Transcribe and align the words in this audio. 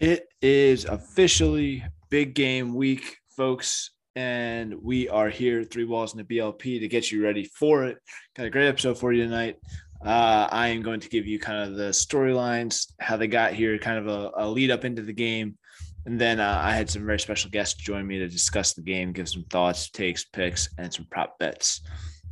It 0.00 0.28
is 0.40 0.86
officially 0.86 1.84
big 2.08 2.34
game 2.34 2.74
week, 2.74 3.18
folks, 3.36 3.90
and 4.16 4.74
we 4.82 5.10
are 5.10 5.28
here, 5.28 5.62
three 5.62 5.84
walls 5.84 6.14
in 6.14 6.18
the 6.18 6.24
BLP, 6.24 6.80
to 6.80 6.88
get 6.88 7.12
you 7.12 7.22
ready 7.22 7.44
for 7.44 7.84
it. 7.84 7.98
Got 8.34 8.46
a 8.46 8.50
great 8.50 8.68
episode 8.68 8.98
for 8.98 9.12
you 9.12 9.24
tonight. 9.24 9.56
Uh, 10.02 10.48
I 10.50 10.68
am 10.68 10.80
going 10.80 11.00
to 11.00 11.08
give 11.10 11.26
you 11.26 11.38
kind 11.38 11.68
of 11.68 11.76
the 11.76 11.90
storylines, 11.90 12.92
how 12.98 13.18
they 13.18 13.26
got 13.26 13.52
here, 13.52 13.76
kind 13.76 13.98
of 13.98 14.08
a, 14.08 14.30
a 14.38 14.48
lead 14.48 14.70
up 14.70 14.86
into 14.86 15.02
the 15.02 15.12
game. 15.12 15.58
And 16.06 16.18
then 16.18 16.40
uh, 16.40 16.58
I 16.62 16.74
had 16.74 16.88
some 16.88 17.04
very 17.04 17.20
special 17.20 17.50
guests 17.50 17.74
join 17.74 18.06
me 18.06 18.18
to 18.20 18.28
discuss 18.28 18.72
the 18.72 18.80
game, 18.80 19.12
give 19.12 19.28
some 19.28 19.44
thoughts, 19.50 19.90
takes, 19.90 20.24
picks, 20.24 20.70
and 20.78 20.92
some 20.92 21.06
prop 21.10 21.38
bets. 21.38 21.82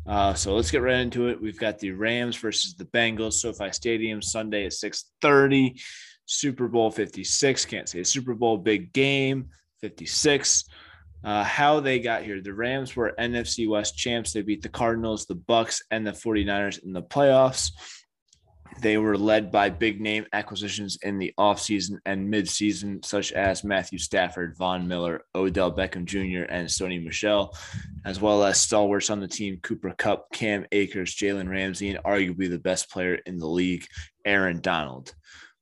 Uh, 0.09 0.33
so 0.33 0.57
let's 0.57 0.71
get 0.71 0.81
right 0.81 1.01
into 1.01 1.29
it. 1.29 1.41
We've 1.41 1.59
got 1.59 1.79
the 1.79 1.91
Rams 1.91 2.37
versus 2.37 2.75
the 2.75 2.87
Bengals, 2.87 3.35
SoFi 3.35 3.71
Stadium, 3.73 4.23
Sunday 4.23 4.65
at 4.65 4.73
6:30. 4.73 5.79
Super 6.25 6.69
Bowl 6.69 6.91
56. 6.91 7.65
Can't 7.67 7.89
say 7.89 8.03
Super 8.03 8.35
Bowl 8.35 8.57
big 8.57 8.93
game 8.93 9.49
56. 9.81 10.65
Uh, 11.25 11.43
how 11.43 11.81
they 11.81 11.99
got 11.99 12.23
here. 12.23 12.41
The 12.41 12.55
Rams 12.55 12.95
were 12.95 13.15
NFC 13.19 13.69
West 13.69 13.97
champs. 13.97 14.33
They 14.33 14.43
beat 14.43 14.63
the 14.63 14.69
Cardinals, 14.69 15.27
the 15.27 15.37
Bucs, 15.37 15.83
and 15.91 16.07
the 16.07 16.13
49ers 16.13 16.85
in 16.85 16.93
the 16.93 17.03
playoffs. 17.03 17.73
They 18.81 18.97
were 18.99 19.19
led 19.19 19.51
by 19.51 19.71
big 19.71 20.01
name 20.01 20.27
acquisitions 20.33 20.99
in 21.03 21.19
the 21.19 21.35
offseason 21.39 21.99
and 22.07 22.33
midseason, 22.33 23.05
such 23.05 23.33
as 23.33 23.65
Matthew 23.65 23.99
Stafford, 23.99 24.57
Von 24.57 24.87
Miller, 24.87 25.23
Odell 25.35 25.75
Beckham 25.75 26.05
Jr., 26.05 26.45
and 26.49 26.69
Sony 26.69 27.03
Michel, 27.03 27.57
as 28.05 28.21
well 28.21 28.45
as 28.45 28.61
stalwarts 28.61 29.11
on 29.11 29.21
the 29.21 29.29
team 29.29 29.59
Cooper 29.63 29.95
Kupp, 29.99 30.31
Cam 30.33 30.65
Akers, 30.71 31.15
Jalen 31.15 31.49
Ramsey, 31.51 31.91
and 31.91 32.03
arguably 32.05 32.49
the 32.49 32.59
best 32.59 32.91
player 32.91 33.15
in 33.27 33.39
the 33.39 33.49
league, 33.49 33.85
Aaron 34.25 34.61
Donald. 34.61 35.15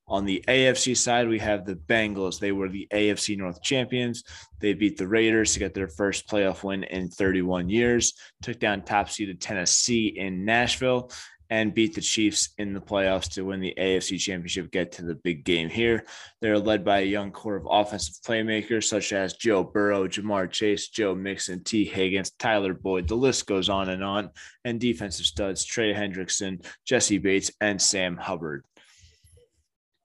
On 0.09 0.25
the 0.25 0.45
AFC 0.47 0.97
side, 0.97 1.29
we 1.29 1.41
have 1.41 1.65
the 1.65 1.75
Bengals. 1.75 2.39
They 2.39 2.53
were 2.53 2.69
the 2.69 2.87
AFC 2.93 3.37
North 3.37 3.61
champions. 3.61 4.23
They 4.61 4.73
beat 4.73 4.97
the 4.97 5.09
Raiders 5.09 5.53
to 5.53 5.59
get 5.59 5.75
their 5.75 5.89
first 5.89 6.29
playoff 6.29 6.63
win 6.63 6.85
in 6.85 7.09
31 7.09 7.69
years, 7.69 8.15
took 8.41 8.61
down 8.61 8.83
top 8.83 9.11
seeded 9.11 9.41
Tennessee 9.41 10.15
in 10.17 10.45
Nashville, 10.45 11.11
and 11.51 11.75
beat 11.75 11.95
the 11.95 12.01
Chiefs 12.01 12.51
in 12.59 12.73
the 12.73 12.81
playoffs 12.81 13.33
to 13.35 13.43
win 13.43 13.61
the 13.61 13.75
AFC 13.79 14.19
championship, 14.19 14.71
get 14.71 14.93
to 14.93 15.03
the 15.03 15.15
big 15.15 15.45
game 15.45 15.69
here. 15.69 16.05
They're 16.41 16.59
led 16.59 16.85
by 16.85 17.01
a 17.01 17.05
young 17.05 17.31
core 17.31 17.57
of 17.57 17.67
offensive 17.69 18.17
playmakers 18.27 18.85
such 18.85 19.13
as 19.13 19.35
Joe 19.35 19.65
Burrow, 19.65 20.09
Ja'Marr 20.09 20.51
Chase, 20.51 20.89
Joe 20.89 21.15
Mixon, 21.15 21.63
Tee 21.65 21.85
Higgins, 21.85 22.33
Tyler 22.33 22.75
Boyd. 22.75 23.09
The 23.09 23.15
list 23.15 23.47
goes 23.47 23.69
on 23.69 23.89
and 23.89 24.03
on. 24.03 24.31
And 24.65 24.81
defensive 24.81 25.27
studs 25.27 25.65
Trey 25.65 25.95
Hendrickson, 25.95 26.65
Jessie 26.85 27.19
Bates, 27.19 27.51
and 27.61 27.81
Sam 27.81 28.17
Hubbard 28.17 28.65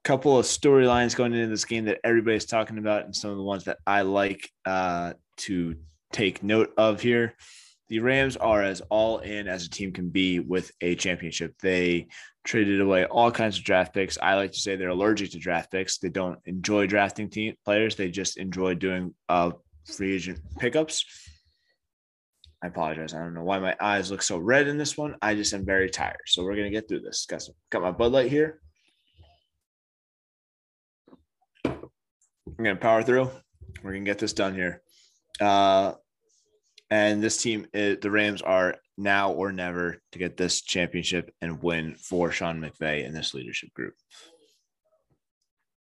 couple 0.04 0.38
of 0.38 0.46
storylines 0.46 1.16
going 1.16 1.34
into 1.34 1.48
this 1.48 1.66
game 1.66 1.86
that 1.86 2.00
everybody's 2.04 2.46
talking 2.46 2.78
about, 2.78 3.06
and 3.06 3.16
some 3.16 3.30
of 3.30 3.38
the 3.38 3.44
ones 3.44 3.66
that 3.66 3.78
I 3.86 4.02
like 4.02 4.50
uh, 4.66 5.14
to 5.38 5.76
take 6.12 6.44
note 6.44 6.74
of 6.78 7.02
here. 7.02 7.36
The 7.92 8.00
Rams 8.00 8.38
are 8.38 8.64
as 8.64 8.80
all 8.90 9.18
in 9.18 9.50
as 9.50 9.66
a 9.66 9.70
team 9.70 9.92
can 9.92 10.08
be 10.08 10.40
with 10.40 10.72
a 10.80 10.96
championship. 10.96 11.56
They 11.62 12.08
traded 12.46 12.80
away 12.80 13.04
all 13.04 13.32
kinds 13.32 13.58
of 13.58 13.66
draft 13.66 13.94
picks. 13.94 14.18
I 14.18 14.36
like 14.36 14.54
to 14.54 14.60
say 14.60 14.78
they're 14.78 14.88
allergic 14.88 15.32
to 15.32 15.40
draft 15.40 15.74
picks. 15.74 15.98
They 15.98 16.08
don't 16.08 16.40
enjoy 16.46 16.88
drafting 16.88 17.30
team 17.30 17.54
players. 17.66 17.98
They 17.98 18.10
just 18.10 18.38
enjoy 18.38 18.76
doing 18.76 19.14
uh, 19.28 19.52
free 19.84 20.16
agent 20.16 20.40
pickups. 20.58 21.04
I 22.64 22.68
apologize. 22.68 23.14
I 23.14 23.20
don't 23.20 23.34
know 23.34 23.44
why 23.44 23.60
my 23.60 23.76
eyes 23.82 24.10
look 24.10 24.22
so 24.22 24.38
red 24.38 24.70
in 24.70 24.78
this 24.78 24.98
one. 24.98 25.18
I 25.22 25.36
just 25.36 25.54
am 25.54 25.66
very 25.66 25.90
tired. 25.90 26.22
So 26.28 26.46
we're 26.46 26.56
gonna 26.56 26.70
get 26.70 26.88
through 26.88 27.02
this. 27.02 27.26
Got 27.26 27.42
some, 27.42 27.56
got 27.72 27.82
my 27.82 27.92
Bud 27.92 28.14
Light 28.14 28.32
here. 28.32 28.62
I'm 31.66 31.90
gonna 32.56 32.78
power 32.78 33.04
through. 33.04 33.30
We're 33.84 33.92
gonna 33.92 34.06
get 34.06 34.18
this 34.18 34.32
done 34.32 34.56
here. 34.56 34.82
Uh, 35.42 35.96
and 36.92 37.24
this 37.24 37.38
team, 37.38 37.66
the 37.74 37.98
Rams, 38.04 38.42
are 38.42 38.76
now 38.98 39.32
or 39.32 39.54
never 39.54 40.02
to 40.12 40.20
get 40.20 40.36
this 40.36 40.62
championship 40.62 41.34
and 41.42 41.64
win 41.64 41.96
for 41.96 42.32
Sean 42.32 42.60
McVay 42.62 43.06
and 43.06 43.16
this 43.16 43.34
leadership 43.34 43.74
group. 43.74 43.94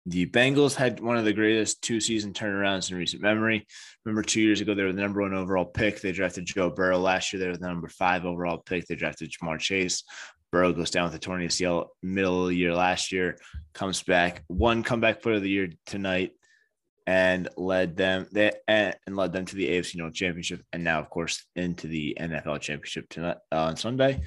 The 0.06 0.26
Bengals 0.26 0.76
had 0.76 1.02
one 1.02 1.18
of 1.18 1.26
the 1.26 1.34
greatest 1.34 1.82
two 1.82 2.00
season 2.00 2.34
turnarounds 2.34 2.90
in 2.90 2.98
recent 2.98 3.22
memory. 3.22 3.68
Remember, 4.06 4.24
two 4.24 4.42
years 4.42 4.62
ago, 4.62 4.74
they 4.74 4.84
were 4.84 4.92
the 4.92 5.02
number 5.02 5.22
one 5.22 5.34
overall 5.34 5.66
pick. 5.66 6.02
They 6.02 6.12
drafted 6.14 6.46
Joe 6.46 6.70
Burrow. 6.70 6.98
Last 6.98 7.32
year, 7.32 7.40
they 7.40 7.48
were 7.48 7.58
the 7.58 7.68
number 7.68 7.88
five 7.90 8.26
overall 8.26 8.58
pick. 8.58 8.86
They 8.86 8.96
drafted 8.96 9.32
Ja'Marr 9.32 9.60
Chase. 9.60 10.04
Burrow 10.52 10.72
goes 10.72 10.92
down 10.92 11.06
with 11.06 11.16
a 11.16 11.20
torn 11.20 11.42
ACL 11.42 11.88
middle 12.02 12.44
of 12.44 12.50
the 12.50 12.56
year 12.56 12.76
last 12.76 13.12
year, 13.12 13.38
comes 13.74 14.04
back, 14.04 14.44
one 14.48 14.84
comeback 14.84 15.22
player 15.22 15.38
of 15.38 15.42
the 15.42 15.50
year 15.50 15.70
tonight, 15.88 16.34
and 17.06 17.50
led 17.58 17.98
them 17.98 18.28
they, 18.32 18.52
and 18.68 18.96
led 19.10 19.34
them 19.34 19.46
to 19.46 19.56
the 19.56 19.68
AFC 19.70 19.96
North 19.96 20.14
Championship, 20.14 20.64
and 20.72 20.84
now, 20.84 21.00
of 21.00 21.10
course, 21.10 21.44
into 21.56 21.88
the 21.88 22.18
NFL 22.20 22.62
Championship 22.62 23.10
tonight 23.10 23.38
uh, 23.52 23.64
on 23.64 23.76
Sunday. 23.76 24.22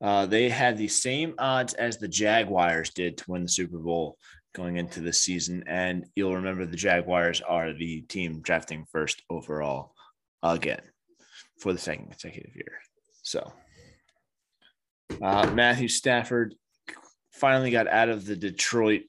Uh, 0.00 0.26
they 0.26 0.48
had 0.48 0.76
the 0.78 0.88
same 0.88 1.34
odds 1.38 1.74
as 1.74 1.98
the 1.98 2.08
Jaguars 2.08 2.90
did 2.90 3.18
to 3.18 3.24
win 3.28 3.42
the 3.42 3.48
Super 3.48 3.78
Bowl 3.78 4.16
going 4.54 4.76
into 4.76 5.00
the 5.00 5.12
season, 5.12 5.64
and 5.66 6.06
you'll 6.16 6.36
remember 6.36 6.66
the 6.66 6.76
Jaguars 6.76 7.40
are 7.40 7.72
the 7.72 8.02
team 8.02 8.40
drafting 8.40 8.84
first 8.90 9.22
overall 9.30 9.92
again 10.42 10.82
for 11.60 11.72
the 11.72 11.78
second 11.78 12.06
consecutive 12.06 12.54
year. 12.54 12.80
So, 13.22 13.52
uh, 15.20 15.50
Matthew 15.52 15.88
Stafford 15.88 16.54
finally 17.32 17.70
got 17.70 17.88
out 17.88 18.08
of 18.08 18.24
the 18.24 18.36
Detroit 18.36 19.02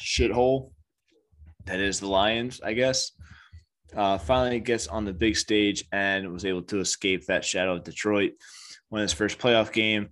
shithole 0.00 0.70
that 1.66 1.80
is 1.80 2.00
the 2.00 2.08
Lions, 2.08 2.60
I 2.62 2.72
guess. 2.72 3.12
Uh, 3.94 4.18
finally 4.18 4.60
gets 4.60 4.88
on 4.88 5.04
the 5.04 5.12
big 5.12 5.36
stage 5.36 5.84
and 5.92 6.32
was 6.32 6.44
able 6.44 6.62
to 6.62 6.80
escape 6.80 7.26
that 7.26 7.44
shadow 7.44 7.76
of 7.76 7.84
Detroit. 7.84 8.32
Won 8.90 9.02
his 9.02 9.12
first 9.12 9.38
playoff 9.38 9.72
game. 9.72 10.08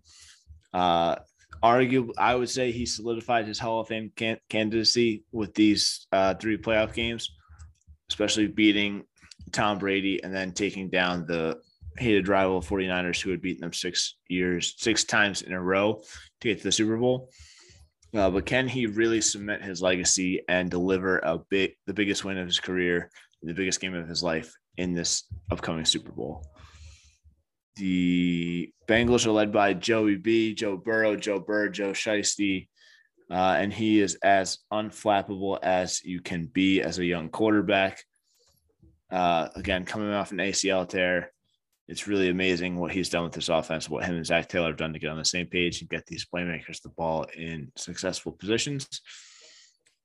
Uh, 0.73 1.17
arguably, 1.63 2.13
I 2.19 2.35
would 2.35 2.51
say 2.51 2.71
he 2.71 2.87
solidified 2.87 3.47
his 3.47 3.59
Hall 3.59 3.81
of 3.81 3.89
Fame 3.89 4.13
can- 4.17 4.39
candidacy 4.49 5.25
with 5.33 5.55
these 5.55 6.07
uh, 6.13 6.35
three 6.35 6.57
playoff 6.57 6.93
games, 6.93 7.31
especially 8.11 8.47
beating 8.47 9.05
Tom 9.53 9.79
Brady 9.79 10.23
and 10.23 10.35
then 10.35 10.53
taking 10.53 10.89
down 10.89 11.27
the 11.27 11.61
hated 11.99 12.29
rival 12.29 12.61
49ers 12.61 13.21
who 13.21 13.31
had 13.31 13.41
beaten 13.41 13.61
them 13.61 13.73
six 13.73 14.17
years, 14.29 14.75
six 14.79 15.05
times 15.05 15.43
in 15.43 15.53
a 15.53 15.61
row 15.61 16.03
to 16.41 16.49
get 16.49 16.59
to 16.59 16.65
the 16.65 16.73
Super 16.73 16.97
Bowl. 16.97 17.31
Uh, 18.15 18.31
but 18.31 18.47
can 18.47 18.69
he 18.69 18.87
really 18.87 19.21
cement 19.21 19.63
his 19.63 19.83
legacy 19.83 20.41
and 20.49 20.71
deliver 20.71 21.19
a 21.19 21.39
big, 21.51 21.73
the 21.87 21.95
biggest 21.95 22.25
win 22.25 22.39
of 22.39 22.47
his 22.47 22.61
career, 22.61 23.11
the 23.43 23.53
biggest 23.53 23.81
game 23.81 23.95
of 23.95 24.09
his 24.09 24.23
life 24.23 24.55
in 24.77 24.95
this 24.95 25.25
upcoming 25.51 25.85
Super 25.85 26.13
Bowl? 26.13 26.47
The 27.77 28.73
Bengals 28.87 29.27
are 29.27 29.33
led 29.33 29.53
by 29.53 29.75
Joey 29.75 30.15
B, 30.15 30.55
Joe 30.55 30.77
Burrow, 30.77 31.17
Joe 31.17 31.41
Burr, 31.41 31.69
Joe 31.71 31.91
Shiesty, 31.91 32.69
uh, 33.31 33.57
and 33.59 33.73
he 33.73 34.01
is 34.01 34.15
as 34.23 34.59
unflappable 34.73 35.59
as 35.61 36.05
you 36.05 36.21
can 36.21 36.47
be 36.47 36.83
as 36.83 37.01
a 37.01 37.05
young 37.05 37.31
quarterback. 37.31 38.01
Uh, 39.11 39.49
again, 39.57 39.85
coming 39.85 40.13
off 40.13 40.31
an 40.31 40.39
ACL 40.39 40.89
tear, 40.89 41.33
it's 41.87 42.07
really 42.07 42.31
amazing 42.31 42.77
what 42.77 42.93
he's 42.93 43.11
done 43.11 43.25
with 43.25 43.33
this 43.33 43.51
offense, 43.51 43.91
what 43.91 44.05
him 44.05 44.17
and 44.17 44.27
Zac 44.27 44.49
Taylor 44.49 44.69
have 44.69 44.77
done 44.77 44.95
to 44.95 44.99
get 44.99 45.11
on 45.11 45.19
the 45.19 45.25
same 45.25 45.47
page 45.47 45.81
and 45.81 45.91
get 45.91 46.07
these 46.07 46.27
playmakers 46.33 46.81
the 46.81 46.89
ball 46.89 47.27
in 47.37 47.71
successful 47.77 48.33
positions. 48.33 49.01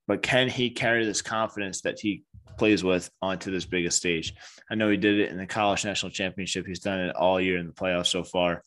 But 0.08 0.22
can 0.22 0.50
he 0.50 0.72
carry 0.72 1.06
this 1.06 1.22
confidence 1.22 1.82
that 1.82 2.00
he 2.00 2.24
plays 2.58 2.84
with 2.84 3.10
onto 3.22 3.52
this 3.52 3.66
biggest 3.66 3.98
stage? 3.98 4.34
I 4.70 4.76
know 4.76 4.90
he 4.90 4.98
did 4.98 5.20
it 5.20 5.30
in 5.30 5.38
the 5.38 5.46
college 5.46 5.86
national 5.86 6.12
championship. 6.12 6.66
He's 6.66 6.80
done 6.80 7.00
it 7.00 7.16
all 7.16 7.40
year 7.40 7.60
in 7.60 7.68
the 7.68 7.74
playoffs 7.74 8.08
so 8.08 8.24
far. 8.24 8.64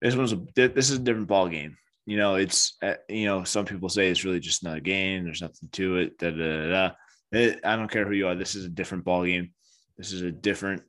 This 0.00 0.16
one's 0.16 0.32
a 0.32 0.40
this 0.54 0.90
is 0.90 0.98
a 0.98 1.02
different 1.02 1.28
ball 1.28 1.48
game. 1.48 1.76
You 2.06 2.16
know, 2.16 2.36
it's 2.36 2.76
uh, 2.82 2.94
you 3.08 3.26
know 3.26 3.44
some 3.44 3.64
people 3.64 3.88
say 3.88 4.08
it's 4.08 4.24
really 4.24 4.40
just 4.40 4.62
another 4.62 4.80
game. 4.80 5.24
There's 5.24 5.42
nothing 5.42 5.68
to 5.72 5.96
it. 5.98 6.18
Da, 6.18 6.30
da, 6.30 6.68
da, 6.68 6.90
it 7.32 7.60
I 7.64 7.76
don't 7.76 7.90
care 7.90 8.06
who 8.06 8.12
you 8.12 8.28
are. 8.28 8.34
This 8.34 8.54
is 8.54 8.64
a 8.64 8.68
different 8.68 9.04
ball 9.04 9.24
game. 9.24 9.50
This 9.96 10.12
is 10.12 10.22
a 10.22 10.30
different 10.30 10.82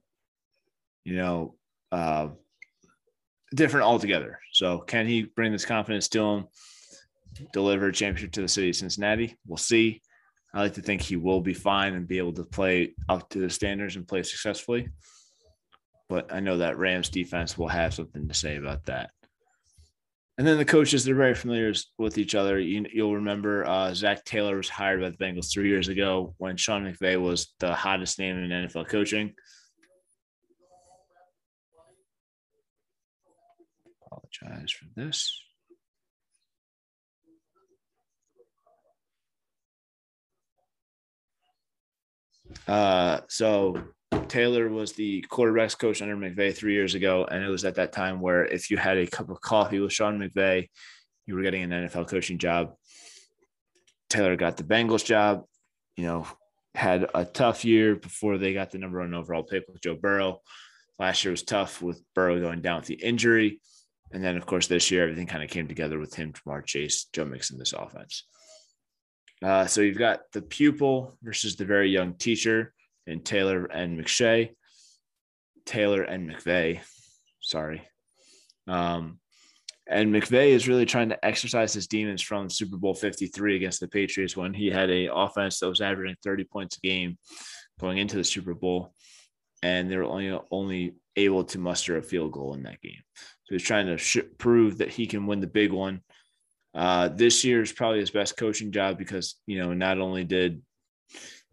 you 1.05 1.15
know, 1.15 1.55
uh, 1.91 2.29
different 3.53 3.85
altogether. 3.85 4.39
So 4.51 4.79
can 4.79 5.07
he 5.07 5.23
bring 5.23 5.51
this 5.51 5.65
confidence 5.65 6.09
to 6.09 6.21
him, 6.21 6.45
deliver 7.53 7.87
a 7.87 7.93
championship 7.93 8.33
to 8.33 8.41
the 8.41 8.47
city 8.47 8.69
of 8.69 8.75
Cincinnati? 8.75 9.37
We'll 9.47 9.57
see. 9.57 10.01
I 10.53 10.61
like 10.61 10.73
to 10.75 10.81
think 10.81 11.01
he 11.01 11.15
will 11.15 11.41
be 11.41 11.53
fine 11.53 11.93
and 11.93 12.07
be 12.07 12.17
able 12.17 12.33
to 12.33 12.43
play 12.43 12.93
up 13.07 13.29
to 13.29 13.39
the 13.39 13.49
standards 13.49 13.95
and 13.95 14.07
play 14.07 14.23
successfully. 14.23 14.89
But 16.07 16.33
I 16.33 16.39
know 16.39 16.57
that 16.57 16.77
Rams 16.77 17.09
defense 17.09 17.57
will 17.57 17.67
have 17.67 17.93
something 17.93 18.27
to 18.27 18.33
say 18.33 18.57
about 18.57 18.85
that. 18.85 19.11
And 20.37 20.45
then 20.45 20.57
the 20.57 20.65
coaches, 20.65 21.05
they're 21.05 21.15
very 21.15 21.33
familiar 21.33 21.73
with 21.97 22.17
each 22.17 22.35
other. 22.35 22.59
You, 22.59 22.85
will 23.05 23.15
remember 23.15 23.65
uh, 23.65 23.93
Zac 23.93 24.25
Taylor 24.25 24.57
was 24.57 24.67
hired 24.67 24.99
by 24.99 25.09
the 25.09 25.17
Bengals 25.17 25.51
three 25.51 25.69
years 25.69 25.87
ago 25.87 26.35
when 26.37 26.57
Sean 26.57 26.85
McVay 26.85 27.21
was 27.21 27.53
the 27.59 27.73
hottest 27.73 28.19
name 28.19 28.37
in 28.37 28.49
NFL 28.49 28.89
coaching. 28.89 29.33
Apologize 34.15 34.71
for 34.71 34.85
this. 34.95 35.41
Uh, 42.67 43.19
so 43.27 43.77
Taylor 44.27 44.69
was 44.69 44.93
the 44.93 45.25
quarterbacks 45.29 45.77
coach 45.77 46.01
under 46.01 46.15
McVay 46.15 46.55
three 46.55 46.73
years 46.73 46.95
ago, 46.95 47.27
and 47.29 47.43
it 47.43 47.49
was 47.49 47.65
at 47.65 47.75
that 47.75 47.91
time 47.91 48.21
where 48.21 48.45
if 48.45 48.71
you 48.71 48.77
had 48.77 48.97
a 48.97 49.07
cup 49.07 49.29
of 49.29 49.41
coffee 49.41 49.79
with 49.79 49.93
Sean 49.93 50.19
McVay, 50.19 50.69
you 51.25 51.35
were 51.35 51.41
getting 51.41 51.63
an 51.63 51.71
NFL 51.71 52.07
coaching 52.07 52.37
job. 52.37 52.73
Taylor 54.09 54.35
got 54.35 54.57
the 54.57 54.63
Bengals 54.63 55.03
job. 55.03 55.43
You 55.97 56.05
know, 56.05 56.27
had 56.75 57.07
a 57.15 57.25
tough 57.25 57.65
year 57.65 57.95
before 57.95 58.37
they 58.37 58.53
got 58.53 58.71
the 58.71 58.77
number 58.77 58.99
one 58.99 59.13
overall 59.13 59.43
pick 59.43 59.63
with 59.67 59.81
Joe 59.81 59.95
Burrow. 59.95 60.41
Last 60.99 61.23
year 61.23 61.31
was 61.31 61.43
tough 61.43 61.81
with 61.81 62.01
Burrow 62.13 62.39
going 62.39 62.61
down 62.61 62.77
with 62.79 62.87
the 62.87 62.95
injury. 62.95 63.59
And 64.11 64.23
then, 64.23 64.37
of 64.37 64.45
course, 64.45 64.67
this 64.67 64.91
year, 64.91 65.03
everything 65.03 65.27
kind 65.27 65.43
of 65.43 65.49
came 65.49 65.67
together 65.67 65.99
with 65.99 66.13
him, 66.13 66.33
Ja'Marr 66.33 66.65
Chase, 66.65 67.07
Joe 67.11 67.25
Mixon, 67.25 67.57
this 67.57 67.73
offense. 67.73 68.25
Uh, 69.43 69.65
so 69.65 69.81
you've 69.81 69.97
got 69.97 70.21
the 70.31 70.41
pupil 70.41 71.17
versus 71.21 71.55
the 71.55 71.65
very 71.65 71.89
young 71.89 72.13
teacher 72.13 72.73
in 73.07 73.21
Taylor 73.21 73.65
and 73.65 73.99
McShay, 73.99 74.51
Taylor 75.65 76.03
and 76.03 76.29
McVay. 76.29 76.81
Sorry. 77.41 77.87
Um, 78.67 79.19
and 79.87 80.13
McVay 80.13 80.49
is 80.49 80.67
really 80.67 80.85
trying 80.85 81.09
to 81.09 81.25
exercise 81.25 81.73
his 81.73 81.87
demons 81.87 82.21
from 82.21 82.49
Super 82.49 82.77
Bowl 82.77 82.95
53 82.95 83.55
against 83.55 83.79
the 83.79 83.87
Patriots 83.87 84.35
when 84.35 84.53
he 84.53 84.71
had 84.71 84.89
a 84.89 85.13
offense 85.13 85.59
that 85.59 85.69
was 85.69 85.81
averaging 85.81 86.15
30 86.23 86.45
points 86.45 86.77
a 86.77 86.79
game 86.79 87.17
going 87.79 87.99
into 87.99 88.17
the 88.17 88.23
Super 88.23 88.55
Bowl. 88.55 88.93
And 89.63 89.89
they 89.89 89.97
were 89.97 90.03
only, 90.03 90.39
only 90.51 90.95
able 91.15 91.43
to 91.45 91.59
muster 91.59 91.97
a 91.97 92.03
field 92.03 92.31
goal 92.31 92.53
in 92.53 92.63
that 92.63 92.81
game. 92.81 93.01
So 93.45 93.55
he's 93.55 93.63
trying 93.63 93.87
to 93.87 93.97
sh- 93.97 94.17
prove 94.37 94.79
that 94.79 94.89
he 94.89 95.07
can 95.07 95.27
win 95.27 95.39
the 95.39 95.47
big 95.47 95.71
one. 95.71 96.01
Uh, 96.73 97.07
this 97.07 97.43
year 97.45 97.61
is 97.61 97.71
probably 97.71 97.99
his 97.99 98.11
best 98.11 98.37
coaching 98.37 98.71
job 98.71 98.97
because, 98.97 99.35
you 99.47 99.57
know, 99.57 99.73
not 99.73 99.99
only 99.99 100.23
did 100.23 100.61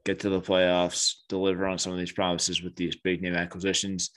get 0.04 0.20
to 0.20 0.30
the 0.30 0.40
playoffs, 0.40 1.14
deliver 1.28 1.66
on 1.66 1.78
some 1.78 1.92
of 1.92 1.98
these 1.98 2.12
promises 2.12 2.62
with 2.62 2.74
these 2.74 2.96
big 2.96 3.22
name 3.22 3.34
acquisitions, 3.34 4.10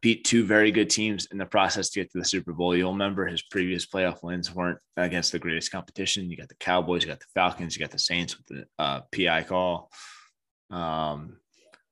beat 0.00 0.24
two 0.24 0.44
very 0.44 0.72
good 0.72 0.90
teams 0.90 1.28
in 1.30 1.38
the 1.38 1.46
process 1.46 1.90
to 1.90 2.00
get 2.00 2.10
to 2.10 2.18
the 2.18 2.24
Super 2.24 2.52
Bowl. 2.52 2.74
You'll 2.76 2.92
remember 2.92 3.26
his 3.26 3.42
previous 3.42 3.86
playoff 3.86 4.22
wins 4.22 4.54
weren't 4.54 4.78
against 4.96 5.32
the 5.32 5.38
greatest 5.38 5.70
competition. 5.70 6.30
You 6.30 6.36
got 6.36 6.48
the 6.48 6.56
Cowboys, 6.56 7.02
you 7.02 7.08
got 7.08 7.20
the 7.20 7.26
Falcons, 7.34 7.76
you 7.76 7.80
got 7.80 7.92
the 7.92 7.98
Saints 7.98 8.36
with 8.36 8.46
the 8.46 8.66
uh, 8.78 9.00
PI 9.14 9.44
call, 9.44 9.90
um, 10.70 11.36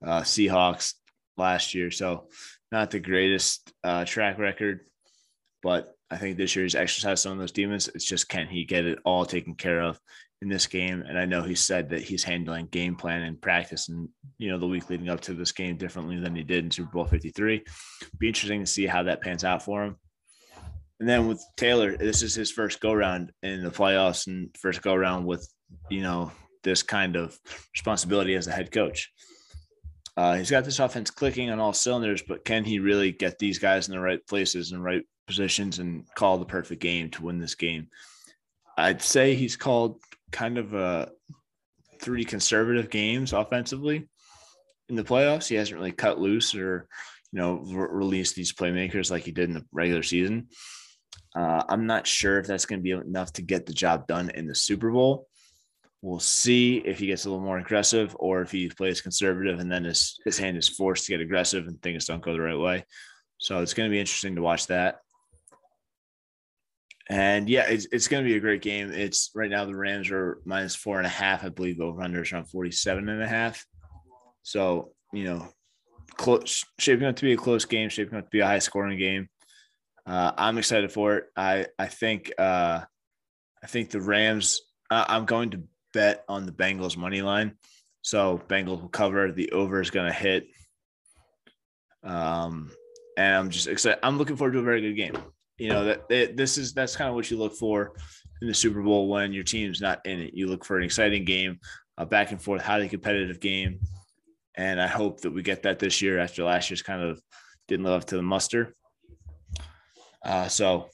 uh, 0.05 0.21
Seahawks 0.23 0.95
last 1.37 1.75
year. 1.75 1.91
So 1.91 2.29
not 2.73 2.91
the 2.91 3.01
greatest 3.01 3.73
uh, 3.83 4.05
track 4.05 4.39
record, 4.39 4.81
but 5.63 5.95
I 6.11 6.17
think 6.17 6.37
this 6.37 6.57
year 6.57 6.65
he's 6.65 6.75
exercised 6.75 7.23
some 7.23 7.33
of 7.33 7.39
those 7.39 7.53
demons. 7.53 7.89
It's 7.95 8.05
just 8.05 8.29
can 8.29 8.47
he 8.47 8.65
get 8.65 8.85
it 8.85 8.99
all 9.05 9.25
taken 9.25 9.55
care 9.55 9.81
of 9.81 9.99
in 10.43 10.49
this 10.49 10.67
game? 10.67 11.03
And 11.07 11.19
I 11.19 11.25
know 11.25 11.43
he 11.43 11.55
said 11.55 11.91
that 11.91 12.03
he's 12.03 12.25
handling 12.25 12.67
game 12.67 12.97
plan 12.97 13.23
and 13.23 13.41
practice 13.41 13.89
and 13.89 14.09
you 14.39 14.51
know 14.51 14.59
the 14.59 14.67
week 14.67 14.91
leading 14.91 15.09
up 15.09 15.21
to 15.23 15.35
this 15.35 15.53
game 15.53 15.77
differently 15.77 16.19
than 16.19 16.35
he 16.35 16.43
did 16.43 16.65
in 16.65 16.71
Super 16.71 16.91
Bowl 16.91 17.05
53. 17.05 17.65
Be 18.19 18.29
interesting 18.29 18.61
to 18.61 18.67
see 18.67 18.87
how 18.87 19.03
that 19.05 19.23
pans 19.23 19.45
out 19.45 19.63
for 19.63 19.85
him. 19.85 19.97
And 20.99 21.09
then 21.09 21.29
with 21.29 21.43
Taylor, 21.57 21.97
this 21.97 22.23
is 22.23 22.35
his 22.35 22.51
first 22.51 22.81
go 22.81 22.93
round 22.93 23.33
in 23.43 23.63
the 23.63 23.71
playoffs 23.71 24.27
and 24.27 24.55
first 24.59 24.83
go 24.83 24.95
round 24.95 25.27
with 25.27 25.49
you 25.89 26.03
know 26.03 26.33
this 26.63 26.83
kind 26.83 27.17
of 27.17 27.39
responsibility 27.75 28.35
as 28.35 28.47
a 28.47 28.53
head 28.53 28.73
coach. 28.73 29.11
Uh, 30.21 30.35
he's 30.35 30.51
got 30.51 30.67
this 30.67 30.81
offense 30.81 31.11
clicking 31.11 31.49
on 31.49 31.59
all 31.59 31.73
cylinders, 31.73 32.21
but 32.21 32.45
can 32.45 32.63
he 32.63 32.79
really 32.79 33.11
get 33.11 33.39
these 33.39 33.59
guys 33.59 33.89
in 33.89 33.95
the 33.95 33.99
right 33.99 34.21
places 34.27 34.71
and 34.71 34.85
right 34.85 35.03
positions 35.27 35.79
and 35.79 36.05
call 36.15 36.37
the 36.37 36.45
perfect 36.45 36.83
game 36.83 37.09
to 37.09 37.23
win 37.23 37.39
this 37.39 37.55
game? 37.55 37.89
I'd 38.77 39.01
say 39.01 39.35
he's 39.35 39.57
called 39.57 39.99
kind 40.31 40.59
of 40.59 40.75
a 40.75 41.11
three 42.03 42.27
conservative 42.27 42.91
games 42.91 43.33
offensively 43.33 44.11
in 44.91 44.95
the 44.95 45.05
playoffs. 45.05 45.49
He 45.49 45.55
hasn't 45.55 45.79
really 45.79 45.91
cut 45.91 46.21
loose 46.21 46.55
or, 46.55 46.87
you 47.33 47.41
know, 47.41 47.55
re- 47.55 47.89
released 47.91 48.35
these 48.35 48.53
playmakers 48.53 49.11
like 49.11 49.23
he 49.23 49.33
did 49.33 49.49
in 49.49 49.55
the 49.55 49.65
regular 49.73 50.03
season. 50.03 50.49
Uh, 51.35 51.63
I'm 51.67 51.87
not 51.87 52.07
sure 52.07 52.39
if 52.39 52.47
that's 52.47 52.67
going 52.67 52.81
to 52.81 52.85
be 52.85 52.91
enough 52.91 53.33
to 53.35 53.43
get 53.43 53.65
the 53.65 53.73
job 53.73 54.07
done 54.07 54.29
in 54.35 54.47
the 54.47 54.55
Super 54.55 54.91
Bowl. 54.91 55.29
We'll 56.03 56.21
see 56.21 56.79
if 56.79 56.99
he 56.99 57.07
gets 57.07 57.27
a 57.27 57.31
little 57.31 57.45
more 57.45 57.59
aggressive 57.59 58.17
or 58.19 58.41
if 58.41 58.51
he 58.51 58.69
plays 58.69 59.03
conservative 59.03 59.61
and 59.61 59.71
then 59.71 59.85
his, 59.85 60.19
his 60.25 60.39
hand 60.39 60.57
is 60.57 60.69
forced 60.69 61.05
to 61.07 61.13
get 61.13 61.21
aggressive 61.21 61.67
and 61.67 61.81
things 61.83 62.07
don't 62.07 62.23
go 62.23 62.33
the 62.33 62.41
right 62.41 62.59
way. 62.59 62.85
So 63.37 63.61
it's 63.61 63.75
going 63.75 63.89
to 63.89 63.93
be 63.93 64.01
interesting 64.01 64.37
to 64.37 64.43
watch 64.43 64.67
that. 64.69 65.01
And 67.11 67.51
yeah, 67.51 67.67
it's, 67.69 67.87
it's 67.93 68.09
going 68.09 68.23
to 68.23 68.29
be 68.29 68.37
a 68.37 68.41
great 68.41 68.63
game. 68.63 68.93
It's 68.93 69.31
right 69.35 69.51
now 69.51 69.65
the 69.65 69.75
Rams 69.75 70.11
are 70.11 70.39
minus 70.45 70.77
four 70.77 70.99
and 70.99 71.07
a 71.07 71.11
half. 71.11 71.45
I 71.45 71.49
believe 71.49 71.81
over 71.81 72.01
under 72.03 72.23
is 72.23 72.33
around 72.33 72.47
47 72.47 73.09
and 73.09 73.23
a 73.23 73.27
half. 73.27 73.67
So, 74.43 74.93
you 75.13 75.25
know, 75.25 75.49
close, 76.17 76.65
shaping 76.79 77.07
up 77.07 77.17
to 77.17 77.25
be 77.25 77.33
a 77.33 77.37
close 77.37 77.65
game, 77.65 77.89
shaping 77.89 78.17
up 78.17 78.25
to 78.25 78.31
be 78.31 78.41
a 78.41 78.47
high 78.47 78.61
scoring 78.61 78.99
game. 78.99 79.29
Uh, 80.07 80.33
I'm 80.37 80.57
excited 80.57 80.93
for 80.93 81.17
it. 81.17 81.25
I, 81.37 81.67
I 81.79 81.89
think, 81.89 82.33
uh, 82.39 82.83
I 83.63 83.67
think 83.67 83.91
the 83.91 84.01
Rams, 84.01 84.61
uh, 84.91 85.05
I'm 85.09 85.25
going 85.25 85.51
to 85.51 85.63
bet 85.93 86.25
on 86.29 86.47
the 86.47 86.53
Bengals 86.53 86.97
money 86.97 87.23
line. 87.23 87.57
So 88.03 88.41
Bengals 88.49 88.81
will 88.81 88.89
cover. 88.89 89.33
The 89.33 89.51
over 89.53 89.81
is 89.81 89.91
going 89.91 90.07
to 90.07 90.13
hit. 90.13 90.47
Um, 92.03 92.71
and 93.17 93.37
I'm 93.37 93.51
just 93.51 93.67
excited. 93.67 93.99
I'm 94.03 94.19
looking 94.19 94.37
forward 94.37 94.53
to 94.53 94.61
a 94.61 94.63
very 94.63 94.81
good 94.81 94.95
game. 94.95 95.17
You 95.59 95.69
know 95.69 95.85
that, 95.85 96.09
that 96.09 96.37
this 96.39 96.57
is 96.57 96.73
that's 96.73 96.97
kind 96.97 97.11
of 97.11 97.15
what 97.15 97.31
you 97.31 97.37
look 97.37 97.55
for 97.55 97.93
in 98.41 98.49
the 98.49 98.55
Super 98.55 98.81
Bowl 98.81 99.09
when 99.09 99.35
your 99.35 99.45
team's 99.45 99.83
not 99.83 100.01
in 100.07 100.19
it. 100.19 100.33
You 100.33 100.47
look 100.47 100.65
for 100.65 100.79
an 100.79 100.85
exciting 100.85 101.27
game, 101.27 101.61
a 101.99 102.07
back 102.07 102.31
and 102.31 102.41
forth, 102.41 102.63
highly 102.63 102.89
competitive 102.89 103.41
game, 103.41 103.79
and 104.57 104.81
I 104.81 104.87
hope 104.87 105.21
that 105.21 105.33
we 105.33 105.43
get 105.43 105.65
that 105.65 105.79
this 105.79 106.01
year 106.01 106.19
after 106.19 106.45
last 106.45 106.71
year's 106.71 106.81
kind 106.81 107.03
of 107.03 107.21
didn't 107.69 107.85
live 107.85 108.01
up 108.01 108.07
to 108.07 108.17
the 108.17 108.23
muster. 108.23 108.75
Uh, 110.25 110.49
so 110.49 110.89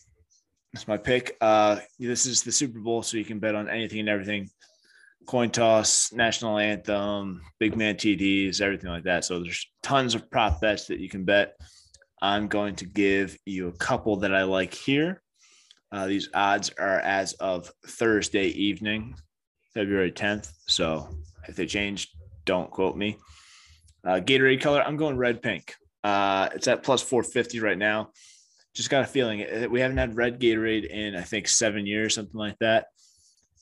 that's 0.72 0.88
my 0.88 0.96
pick. 0.96 1.37
Uh, 1.40 1.78
this 2.00 2.26
is 2.26 2.43
the 2.43 2.50
Super 2.50 2.81
Bowl, 2.81 3.04
so 3.04 3.16
you 3.16 3.25
can 3.25 3.38
bet 3.38 3.54
on 3.54 3.69
anything 3.69 4.00
and 4.00 4.08
everything 4.08 4.50
coin 5.26 5.50
toss, 5.50 6.12
national 6.12 6.58
anthem, 6.58 7.43
big 7.58 7.76
man 7.76 7.96
TDs, 7.96 8.61
everything 8.61 8.90
like 8.90 9.05
that. 9.05 9.25
So 9.25 9.40
there's 9.40 9.67
tons 9.82 10.14
of 10.14 10.31
prop 10.31 10.61
bets 10.61 10.87
that 10.87 11.00
you 11.00 11.08
can 11.08 11.25
bet. 11.25 11.56
I'm 12.23 12.49
going 12.49 12.77
to 12.77 12.86
give 12.86 13.36
you 13.44 13.69
a 13.69 13.72
couple 13.72 14.17
that 14.17 14.34
I 14.34 14.44
like 14.44 14.72
here. 14.72 15.22
Uh, 15.93 16.06
these 16.06 16.29
odds 16.34 16.70
are 16.79 17.01
as 17.01 17.34
of 17.34 17.70
Thursday 17.86 18.48
evening, 18.48 19.15
February 19.74 20.12
10th. 20.12 20.53
So 20.67 21.08
if 21.46 21.56
they 21.56 21.67
change, 21.67 22.10
don't 22.44 22.70
quote 22.70 22.96
me. 22.96 23.19
Uh, 24.05 24.20
Gatorade 24.20 24.60
color, 24.60 24.82
I'm 24.82 24.96
going 24.96 25.17
red 25.17 25.43
pink. 25.43 25.74
Uh, 26.03 26.48
it's 26.55 26.69
at 26.69 26.82
plus 26.82 27.03
450 27.03 27.60
right 27.60 27.79
now. 27.79 28.10
Just 28.74 28.91
got 28.91 29.03
a 29.03 29.06
feeling 29.06 29.44
we 29.70 29.81
haven't 29.81 29.96
had 29.96 30.17
red 30.17 30.41
Gatorade 30.41 30.86
in, 30.86 31.17
I 31.17 31.22
think, 31.22 31.48
seven 31.48 31.86
years, 31.86 32.15
something 32.15 32.39
like 32.39 32.58
that. 32.60 32.86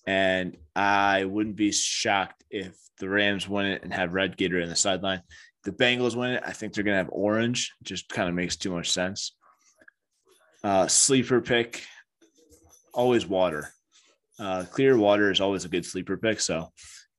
And 0.06 0.56
I 0.76 1.25
wouldn't 1.25 1.56
be 1.56 1.73
shocked 1.73 2.44
if 2.50 2.76
the 2.99 3.08
Rams 3.08 3.49
win 3.49 3.66
it 3.66 3.82
and 3.82 3.92
have 3.92 4.12
red 4.12 4.37
Gatorade 4.37 4.64
on 4.64 4.68
the 4.68 4.76
sideline. 4.76 5.23
The 5.64 5.73
Bengals 5.73 6.14
win 6.14 6.32
it. 6.32 6.42
I 6.44 6.52
think 6.52 6.75
they're 6.75 6.84
going 6.84 6.94
to 6.94 7.02
have 7.02 7.11
orange. 7.12 7.73
It 7.80 7.87
just 7.87 8.08
kind 8.08 8.28
of 8.28 8.34
makes 8.34 8.56
too 8.56 8.70
much 8.70 8.90
sense. 8.90 9.34
Uh, 10.62 10.87
sleeper 10.88 11.40
pick, 11.40 11.82
always 12.92 13.26
water. 13.26 13.70
Uh, 14.38 14.64
clear 14.70 14.96
water 14.96 15.30
is 15.30 15.40
always 15.40 15.64
a 15.64 15.68
good 15.68 15.87
sleeper 15.87 16.16
pick. 16.16 16.40
So 16.40 16.68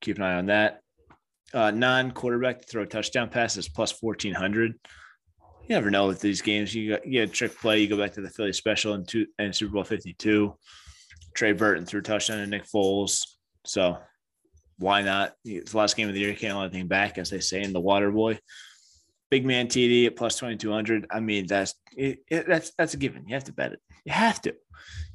keep 0.01 0.17
an 0.17 0.23
eye 0.23 0.35
on 0.35 0.47
that. 0.47 0.81
Uh, 1.53 1.71
non 1.71 2.11
quarterback 2.11 2.61
to 2.61 2.67
throw 2.67 2.85
touchdown 2.85 3.29
passes 3.29 3.69
plus 3.69 4.01
1400. 4.01 4.73
You 5.67 5.69
never 5.69 5.89
know 5.89 6.07
with 6.07 6.19
these 6.19 6.41
games. 6.41 6.75
You 6.75 6.99
you 7.05 7.11
get 7.11 7.29
a 7.29 7.31
trick 7.31 7.57
play. 7.57 7.79
You 7.79 7.87
go 7.87 7.97
back 7.97 8.13
to 8.13 8.21
the 8.21 8.29
Philly 8.29 8.53
special 8.53 8.93
and, 8.93 9.07
two, 9.07 9.25
and 9.39 9.55
Super 9.55 9.73
Bowl 9.73 9.83
52. 9.83 10.55
Trey 11.35 11.51
Burton 11.51 11.85
threw 11.85 11.99
a 11.99 12.03
touchdown 12.03 12.37
to 12.37 12.47
Nick 12.47 12.65
Foles. 12.65 13.21
So 13.65 13.97
why 14.77 15.01
not? 15.01 15.33
It's 15.43 15.71
the 15.71 15.77
last 15.77 15.95
game 15.95 16.07
of 16.07 16.13
the 16.13 16.21
year. 16.21 16.29
You 16.29 16.35
can't 16.35 16.53
hold 16.53 16.65
anything 16.65 16.87
back, 16.87 17.17
as 17.17 17.29
they 17.29 17.39
say 17.39 17.61
in 17.61 17.73
the 17.73 17.79
Water 17.79 18.11
Boy. 18.11 18.39
Big 19.29 19.45
man 19.45 19.67
TD 19.67 20.07
at 20.07 20.15
plus 20.15 20.37
2200. 20.39 21.07
I 21.11 21.19
mean, 21.19 21.47
that's 21.47 21.73
it, 21.95 22.19
it, 22.29 22.47
that's 22.47 22.71
that's 22.77 22.93
a 22.93 22.97
given. 22.97 23.27
You 23.27 23.35
have 23.35 23.43
to 23.45 23.53
bet 23.53 23.73
it. 23.73 23.79
You 24.05 24.13
have 24.13 24.41
to. 24.41 24.55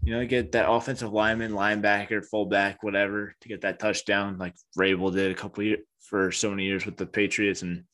You 0.03 0.15
know, 0.15 0.27
get 0.27 0.53
that 0.53 0.71
offensive 0.71 1.13
lineman, 1.13 1.53
linebacker, 1.53 2.25
fullback, 2.25 2.83
whatever, 2.83 3.35
to 3.41 3.49
get 3.49 3.61
that 3.63 3.79
touchdown, 3.79 4.39
like 4.39 4.55
Vrabel 4.77 5.13
did 5.13 5.31
a 5.31 5.35
couple 5.35 5.63
years 5.63 5.81
for 6.01 6.33
so 6.33 6.51
many 6.51 6.65
years 6.65 6.87
with 6.87 6.97
the 6.97 7.07
Patriots 7.07 7.63
and 7.63 7.85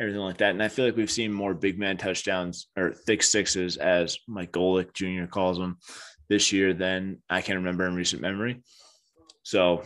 everything 0.00 0.20
like 0.20 0.38
that. 0.38 0.50
And 0.50 0.62
I 0.62 0.68
feel 0.68 0.84
like 0.84 0.96
we've 0.96 1.10
seen 1.10 1.32
more 1.32 1.54
big 1.54 1.78
man 1.78 1.96
touchdowns 1.96 2.68
or 2.76 2.92
thick 2.92 3.22
sixes, 3.22 3.76
as 3.76 4.18
Mike 4.26 4.52
Golic 4.52 4.92
Jr. 4.92 5.26
calls 5.26 5.56
them, 5.56 5.78
this 6.28 6.52
year 6.52 6.74
than 6.74 7.22
I 7.28 7.40
can 7.40 7.56
remember 7.56 7.86
in 7.86 7.94
recent 7.94 8.22
memory. 8.22 8.62
So, 9.42 9.84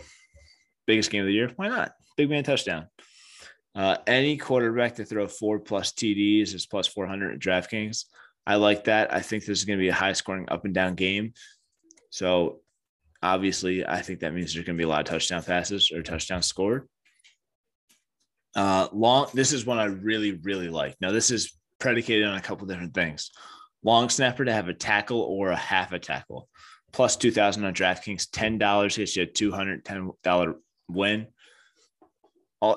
biggest 0.86 1.10
game 1.10 1.22
of 1.22 1.26
the 1.26 1.32
year, 1.32 1.52
why 1.56 1.68
not? 1.68 1.92
Big 2.16 2.30
man 2.30 2.44
touchdown. 2.44 2.86
Uh, 3.74 3.96
any 4.06 4.36
quarterback 4.36 4.96
to 4.96 5.04
throw 5.04 5.28
four 5.28 5.58
plus 5.58 5.92
TDs 5.92 6.54
is 6.54 6.66
plus 6.66 6.86
400 6.86 7.34
at 7.34 7.38
DraftKings. 7.38 8.04
I 8.46 8.56
like 8.56 8.84
that. 8.84 9.12
I 9.12 9.20
think 9.20 9.44
this 9.44 9.58
is 9.58 9.64
going 9.64 9.78
to 9.78 9.82
be 9.82 9.88
a 9.88 9.94
high 9.94 10.14
scoring 10.14 10.46
up 10.48 10.64
and 10.64 10.74
down 10.74 10.94
game. 10.94 11.34
So 12.10 12.60
obviously, 13.22 13.86
I 13.86 14.00
think 14.00 14.20
that 14.20 14.34
means 14.34 14.54
there's 14.54 14.64
going 14.64 14.76
to 14.76 14.80
be 14.80 14.84
a 14.84 14.88
lot 14.88 15.00
of 15.00 15.06
touchdown 15.06 15.42
passes 15.42 15.92
or 15.92 16.02
touchdown 16.02 16.42
scored. 16.42 16.88
Uh, 18.56 18.88
long. 18.92 19.28
This 19.34 19.52
is 19.52 19.66
one 19.66 19.78
I 19.78 19.84
really, 19.84 20.32
really 20.42 20.68
like. 20.68 20.96
Now, 21.00 21.12
this 21.12 21.30
is 21.30 21.52
predicated 21.78 22.26
on 22.26 22.36
a 22.36 22.40
couple 22.40 22.66
different 22.66 22.94
things. 22.94 23.30
Long 23.88 24.10
snapper 24.10 24.44
to 24.44 24.52
have 24.52 24.68
a 24.68 24.74
tackle 24.74 25.22
or 25.22 25.48
a 25.48 25.56
half 25.56 25.92
a 25.92 25.98
tackle, 25.98 26.46
plus 26.92 27.16
two 27.16 27.30
thousand 27.30 27.64
on 27.64 27.72
DraftKings. 27.72 28.28
Ten 28.30 28.58
dollars 28.58 28.98
gets 28.98 29.16
you 29.16 29.22
a 29.22 29.26
two 29.26 29.50
hundred 29.50 29.82
ten 29.82 30.10
dollar 30.22 30.56
win. 30.90 31.28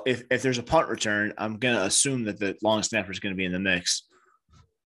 If 0.05 0.23
if 0.31 0.41
there's 0.41 0.57
a 0.57 0.63
punt 0.63 0.87
return, 0.87 1.33
I'm 1.37 1.57
gonna 1.57 1.81
assume 1.81 2.23
that 2.23 2.39
the 2.39 2.55
long 2.63 2.81
snapper 2.81 3.11
is 3.11 3.19
going 3.19 3.33
to 3.33 3.37
be 3.37 3.43
in 3.43 3.51
the 3.51 3.59
mix. 3.59 4.03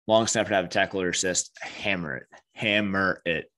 Long 0.08 0.26
snapper 0.26 0.50
to 0.50 0.56
have 0.56 0.66
a 0.66 0.70
tackle 0.70 1.02
or 1.02 1.10
assist, 1.10 1.56
hammer 1.62 2.18
it, 2.18 2.26
hammer 2.56 3.22
it. 3.24 3.52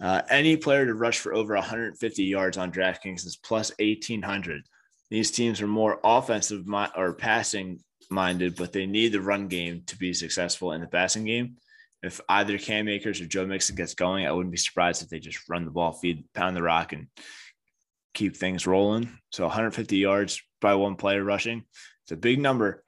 Uh, 0.00 0.22
any 0.30 0.56
player 0.56 0.84
to 0.84 0.94
rush 0.94 1.20
for 1.20 1.32
over 1.32 1.54
150 1.54 2.24
yards 2.24 2.58
on 2.58 2.72
DraftKings 2.72 3.24
is 3.24 3.36
plus 3.36 3.70
1800. 3.78 4.62
These 5.10 5.30
teams 5.30 5.62
are 5.62 5.68
more 5.68 6.00
offensive 6.02 6.64
or 6.96 7.12
passing 7.12 7.84
minded, 8.12 8.56
but 8.56 8.72
they 8.72 8.86
need 8.86 9.12
the 9.12 9.20
run 9.20 9.48
game 9.48 9.82
to 9.86 9.96
be 9.96 10.12
successful 10.12 10.72
in 10.72 10.80
the 10.80 10.86
passing 10.86 11.24
game. 11.24 11.56
If 12.02 12.20
either 12.28 12.58
Cam 12.58 12.88
Akers 12.88 13.20
or 13.20 13.26
Joe 13.26 13.46
Mixon 13.46 13.76
gets 13.76 13.94
going, 13.94 14.26
I 14.26 14.32
wouldn't 14.32 14.52
be 14.52 14.58
surprised 14.58 15.02
if 15.02 15.08
they 15.08 15.20
just 15.20 15.48
run 15.48 15.64
the 15.64 15.70
ball, 15.70 15.92
feed, 15.92 16.24
pound 16.34 16.56
the 16.56 16.62
rock, 16.62 16.92
and 16.92 17.06
keep 18.14 18.36
things 18.36 18.66
rolling. 18.66 19.18
So 19.30 19.44
150 19.44 19.96
yards 19.96 20.42
by 20.60 20.74
one 20.74 20.96
player 20.96 21.22
rushing. 21.22 21.64
It's 22.04 22.12
a 22.12 22.16
big 22.16 22.40
number, 22.40 22.84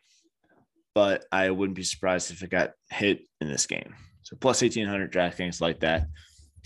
but 0.94 1.24
I 1.30 1.50
wouldn't 1.50 1.76
be 1.76 1.84
surprised 1.84 2.30
if 2.30 2.42
it 2.42 2.50
got 2.50 2.72
hit 2.90 3.22
in 3.40 3.48
this 3.48 3.66
game. 3.66 3.94
So 4.22 4.36
plus 4.36 4.62
1800 4.62 5.12
DraftKings 5.12 5.60
like 5.60 5.80
that. 5.80 6.06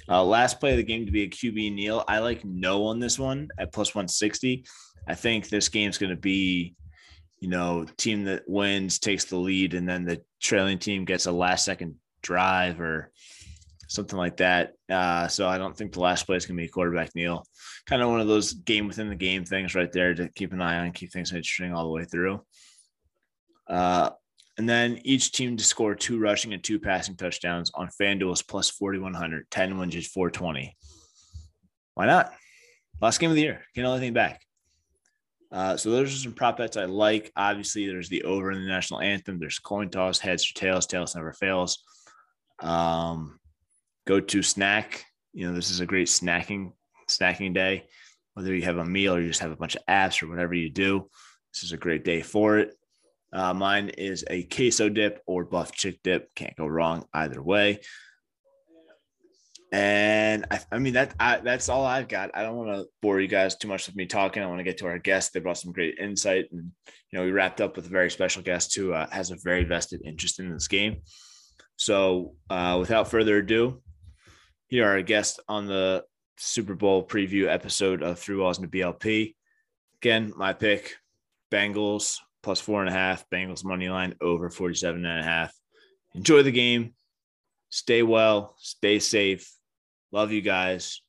Uh, 0.08 0.24
last 0.24 0.58
play 0.58 0.70
of 0.70 0.78
the 0.78 0.82
game 0.82 1.04
to 1.04 1.12
be 1.12 1.24
a 1.24 1.28
QB 1.28 1.74
kneel. 1.74 2.04
I 2.08 2.20
like 2.20 2.44
no 2.44 2.86
on 2.86 2.98
this 2.98 3.18
one 3.18 3.48
at 3.58 3.72
plus 3.72 3.94
160. 3.94 4.64
I 5.06 5.14
think 5.14 5.48
this 5.48 5.68
game's 5.68 5.98
going 5.98 6.10
to 6.10 6.16
be, 6.16 6.76
you 7.40 7.48
know, 7.48 7.86
team 7.96 8.24
that 8.24 8.48
wins 8.48 8.98
takes 8.98 9.24
the 9.24 9.36
lead, 9.36 9.74
and 9.74 9.88
then 9.88 10.04
the 10.04 10.22
trailing 10.40 10.78
team 10.78 11.04
gets 11.04 11.26
a 11.26 11.32
last 11.32 11.64
second 11.64 11.96
drive 12.22 12.80
or 12.80 13.12
something 13.88 14.18
like 14.18 14.36
that. 14.38 14.74
Uh, 14.88 15.28
so 15.28 15.48
I 15.48 15.58
don't 15.58 15.76
think 15.76 15.92
the 15.92 16.00
last 16.00 16.26
play 16.26 16.36
is 16.36 16.46
going 16.46 16.56
to 16.56 16.62
be 16.62 16.68
quarterback 16.68 17.14
kneel. 17.14 17.44
Kind 17.86 18.02
of 18.02 18.10
one 18.10 18.20
of 18.20 18.28
those 18.28 18.52
game 18.52 18.86
within 18.86 19.08
the 19.08 19.14
game 19.14 19.44
things 19.44 19.74
right 19.74 19.90
there 19.90 20.14
to 20.14 20.28
keep 20.34 20.52
an 20.52 20.60
eye 20.60 20.78
on, 20.78 20.92
keep 20.92 21.12
things 21.12 21.32
interesting 21.32 21.72
all 21.72 21.84
the 21.84 21.90
way 21.90 22.04
through. 22.04 22.44
Uh, 23.66 24.10
and 24.58 24.68
then 24.68 25.00
each 25.04 25.32
team 25.32 25.56
to 25.56 25.64
score 25.64 25.94
two 25.94 26.18
rushing 26.18 26.52
and 26.52 26.62
two 26.62 26.80
passing 26.80 27.16
touchdowns 27.16 27.70
on 27.74 27.88
FanDuel 28.00 28.32
is 28.32 28.42
plus 28.42 28.70
4,100, 28.70 29.50
10 29.50 29.78
wins 29.78 29.94
is 29.94 30.08
420. 30.08 30.76
Why 31.94 32.06
not? 32.06 32.32
Last 33.00 33.18
game 33.18 33.30
of 33.30 33.36
the 33.36 33.42
year. 33.42 33.62
Can't 33.74 33.86
hold 33.86 33.98
anything 33.98 34.14
back. 34.14 34.42
Uh, 35.50 35.76
so 35.76 35.90
those 35.90 36.12
are 36.12 36.18
some 36.18 36.32
prop 36.32 36.58
bets 36.58 36.76
I 36.76 36.84
like. 36.84 37.32
Obviously, 37.36 37.86
there's 37.86 38.08
the 38.08 38.24
over 38.24 38.52
in 38.52 38.60
the 38.60 38.68
national 38.68 39.00
anthem. 39.00 39.38
There's 39.38 39.58
coin 39.58 39.88
toss, 39.88 40.18
heads 40.18 40.50
or 40.50 40.54
tails. 40.54 40.86
Tails 40.86 41.14
never 41.14 41.32
fails. 41.32 41.82
Um, 42.60 43.38
go 44.06 44.20
to 44.20 44.42
snack. 44.42 45.04
You 45.32 45.46
know, 45.46 45.54
this 45.54 45.70
is 45.70 45.80
a 45.80 45.86
great 45.86 46.08
snacking 46.08 46.72
snacking 47.08 47.54
day. 47.54 47.86
Whether 48.34 48.54
you 48.54 48.62
have 48.62 48.76
a 48.76 48.84
meal 48.84 49.14
or 49.14 49.20
you 49.20 49.28
just 49.28 49.40
have 49.40 49.50
a 49.50 49.56
bunch 49.56 49.74
of 49.74 49.86
apps 49.86 50.22
or 50.22 50.28
whatever 50.28 50.54
you 50.54 50.70
do, 50.70 51.08
this 51.52 51.64
is 51.64 51.72
a 51.72 51.76
great 51.76 52.04
day 52.04 52.20
for 52.20 52.58
it. 52.58 52.74
Uh, 53.32 53.52
mine 53.52 53.90
is 53.90 54.24
a 54.30 54.44
queso 54.44 54.88
dip 54.88 55.22
or 55.26 55.44
buff 55.44 55.72
chick 55.72 55.98
dip. 56.02 56.34
Can't 56.34 56.56
go 56.56 56.66
wrong 56.66 57.06
either 57.12 57.42
way. 57.42 57.80
And 59.70 60.46
I, 60.50 60.60
I 60.72 60.78
mean 60.78 60.94
that 60.94 61.14
I, 61.20 61.38
that's 61.38 61.68
all 61.68 61.84
I've 61.84 62.08
got. 62.08 62.30
I 62.34 62.42
don't 62.42 62.56
want 62.56 62.70
to 62.70 62.86
bore 63.02 63.20
you 63.20 63.28
guys 63.28 63.56
too 63.56 63.68
much 63.68 63.86
with 63.86 63.96
me 63.96 64.06
talking. 64.06 64.42
I 64.42 64.46
want 64.46 64.60
to 64.60 64.64
get 64.64 64.78
to 64.78 64.86
our 64.86 64.98
guests. 64.98 65.30
They 65.30 65.40
brought 65.40 65.58
some 65.58 65.72
great 65.72 65.98
insight, 65.98 66.46
and 66.52 66.70
you 67.10 67.18
know 67.18 67.24
we 67.24 67.32
wrapped 67.32 67.60
up 67.60 67.76
with 67.76 67.86
a 67.86 67.90
very 67.90 68.10
special 68.10 68.42
guest 68.42 68.74
who 68.74 68.94
uh, 68.94 69.08
has 69.10 69.30
a 69.30 69.36
very 69.42 69.64
vested 69.64 70.02
interest 70.04 70.40
in 70.40 70.52
this 70.52 70.68
game. 70.68 71.02
So 71.76 72.34
uh, 72.48 72.78
without 72.80 73.10
further 73.10 73.38
ado, 73.38 73.82
here 74.68 74.86
are 74.86 74.92
our 74.92 75.02
guests 75.02 75.38
on 75.48 75.66
the 75.66 76.04
Super 76.38 76.74
Bowl 76.74 77.06
preview 77.06 77.46
episode 77.46 78.02
of 78.02 78.18
Three 78.18 78.36
Walls 78.36 78.58
and 78.58 78.70
BLP. 78.70 79.34
Again, 80.00 80.32
my 80.34 80.54
pick: 80.54 80.96
Bengals 81.52 82.18
plus 82.42 82.60
four 82.60 82.80
and 82.80 82.88
a 82.88 82.92
half. 82.92 83.28
Bengals 83.28 83.64
money 83.64 83.90
line 83.90 84.14
over 84.22 84.48
47 84.48 85.04
and 85.04 85.20
a 85.20 85.22
half. 85.22 85.52
Enjoy 86.14 86.42
the 86.42 86.50
game. 86.50 86.94
Stay 87.68 88.02
well. 88.02 88.54
Stay 88.58 88.98
safe. 88.98 89.57
Love 90.12 90.32
you 90.32 90.40
guys. 90.40 91.02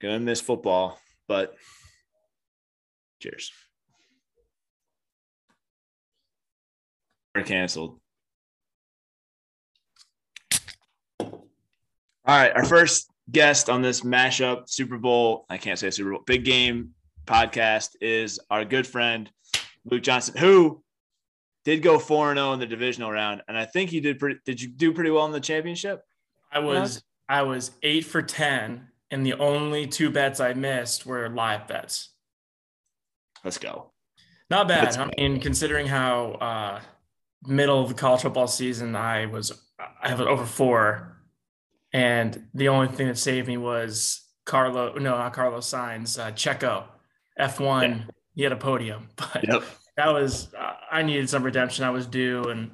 Gonna 0.00 0.20
miss 0.20 0.40
football, 0.40 0.98
but 1.28 1.54
cheers. 3.20 3.52
We're 7.34 7.42
canceled. 7.42 8.00
All 11.20 11.40
right, 12.26 12.52
our 12.54 12.64
first 12.64 13.10
guest 13.30 13.68
on 13.68 13.82
this 13.82 14.00
mashup 14.00 14.68
Super 14.68 14.98
Bowl, 14.98 15.44
I 15.50 15.58
can't 15.58 15.78
say 15.78 15.90
Super 15.90 16.12
Bowl, 16.12 16.22
big 16.26 16.44
game 16.44 16.90
podcast 17.26 17.90
is 18.00 18.40
our 18.50 18.64
good 18.64 18.86
friend 18.86 19.30
Luke 19.84 20.02
Johnson, 20.02 20.36
who 20.36 20.82
did 21.64 21.82
go 21.82 21.98
4 21.98 22.34
0 22.34 22.52
in 22.52 22.60
the 22.60 22.66
divisional 22.66 23.10
round. 23.10 23.42
And 23.48 23.56
I 23.56 23.64
think 23.64 23.92
you 23.92 24.00
did 24.00 24.18
pretty, 24.18 24.40
did 24.44 24.60
you 24.60 24.68
do 24.68 24.92
pretty 24.92 25.10
well 25.10 25.26
in 25.26 25.32
the 25.32 25.40
championship? 25.40 26.02
I 26.52 26.60
was, 26.60 27.02
I 27.28 27.42
was 27.42 27.72
eight 27.82 28.04
for 28.04 28.22
10. 28.22 28.88
And 29.10 29.24
the 29.24 29.34
only 29.34 29.86
two 29.86 30.10
bets 30.10 30.40
I 30.40 30.54
missed 30.54 31.06
were 31.06 31.28
live 31.28 31.68
bets. 31.68 32.10
Let's 33.44 33.58
go. 33.58 33.90
Not 34.50 34.66
bad. 34.66 34.96
I 34.96 35.10
mean, 35.16 35.40
considering 35.40 35.86
how 35.86 36.32
uh, 36.32 36.80
middle 37.46 37.82
of 37.82 37.88
the 37.88 37.94
college 37.94 38.22
football 38.22 38.48
season 38.48 38.96
I 38.96 39.26
was, 39.26 39.52
I 40.02 40.08
have 40.08 40.20
over 40.20 40.44
four. 40.44 41.16
And 41.92 42.48
the 42.54 42.68
only 42.68 42.88
thing 42.88 43.06
that 43.06 43.18
saved 43.18 43.46
me 43.46 43.56
was 43.56 44.22
Carlo, 44.46 44.94
no, 44.94 45.16
not 45.16 45.32
Carlos 45.32 45.70
Sainz, 45.70 46.18
uh, 46.18 46.32
Checo, 46.32 46.84
F1. 47.38 47.98
Yeah 47.98 48.04
he 48.34 48.42
had 48.42 48.52
a 48.52 48.56
podium, 48.56 49.08
but 49.16 49.46
yep. 49.46 49.62
that 49.96 50.12
was 50.12 50.52
uh, 50.54 50.74
I 50.90 51.02
needed 51.02 51.30
some 51.30 51.42
redemption. 51.42 51.84
I 51.84 51.90
was 51.90 52.06
due, 52.06 52.44
and 52.44 52.70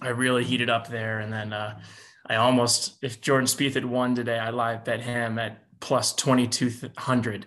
I 0.00 0.08
really 0.08 0.44
heated 0.44 0.70
up 0.70 0.88
there. 0.88 1.20
And 1.20 1.32
then 1.32 1.52
uh, 1.52 1.80
I 2.26 2.36
almost, 2.36 3.02
if 3.02 3.20
Jordan 3.20 3.46
Spieth 3.46 3.74
had 3.74 3.84
won 3.84 4.14
today, 4.14 4.38
I 4.38 4.50
live 4.50 4.84
bet 4.84 5.00
him 5.00 5.38
at 5.38 5.58
plus 5.80 6.14
twenty 6.14 6.46
two 6.46 6.70
hundred, 6.96 7.46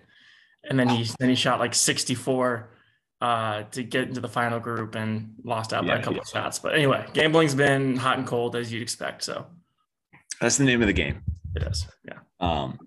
and 0.68 0.78
then 0.78 0.88
he 0.88 1.08
then 1.18 1.28
he 1.28 1.34
shot 1.34 1.58
like 1.58 1.74
sixty 1.74 2.14
four 2.14 2.70
uh, 3.20 3.62
to 3.72 3.82
get 3.82 4.08
into 4.08 4.20
the 4.20 4.28
final 4.28 4.60
group 4.60 4.94
and 4.94 5.34
lost 5.42 5.72
out 5.72 5.84
yeah, 5.84 5.94
by 5.94 6.00
a 6.00 6.02
couple 6.02 6.16
yeah. 6.16 6.22
of 6.22 6.28
shots. 6.28 6.58
But 6.58 6.74
anyway, 6.74 7.06
gambling's 7.14 7.54
been 7.54 7.96
hot 7.96 8.18
and 8.18 8.26
cold 8.26 8.56
as 8.56 8.72
you'd 8.72 8.82
expect. 8.82 9.24
So 9.24 9.46
that's 10.40 10.58
the 10.58 10.64
name 10.64 10.82
of 10.82 10.86
the 10.86 10.92
game. 10.92 11.22
It 11.54 11.62
is. 11.62 11.86
Yeah. 12.04 12.18
Um, 12.38 12.78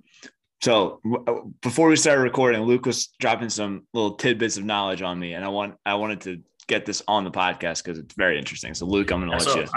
so 0.62 1.00
uh, 1.28 1.34
before 1.62 1.88
we 1.88 1.96
started 1.96 2.22
recording, 2.22 2.62
Luke 2.62 2.86
was 2.86 3.08
dropping 3.20 3.50
some 3.50 3.88
little 3.94 4.16
tidbits 4.16 4.58
of 4.58 4.66
knowledge 4.66 5.02
on 5.02 5.18
me, 5.18 5.34
and 5.34 5.44
I 5.44 5.48
want 5.48 5.76
I 5.86 5.96
wanted 5.96 6.22
to 6.22 6.42
get 6.68 6.86
this 6.86 7.02
on 7.08 7.24
the 7.24 7.32
podcast 7.32 7.84
because 7.84 7.98
it's 7.98 8.14
very 8.14 8.38
interesting. 8.38 8.76
So 8.76 8.86
Luke, 8.86 9.12
I'm 9.12 9.22
going 9.22 9.32
to 9.32 9.38
let 9.38 9.42
so, 9.42 9.62
you. 9.62 9.68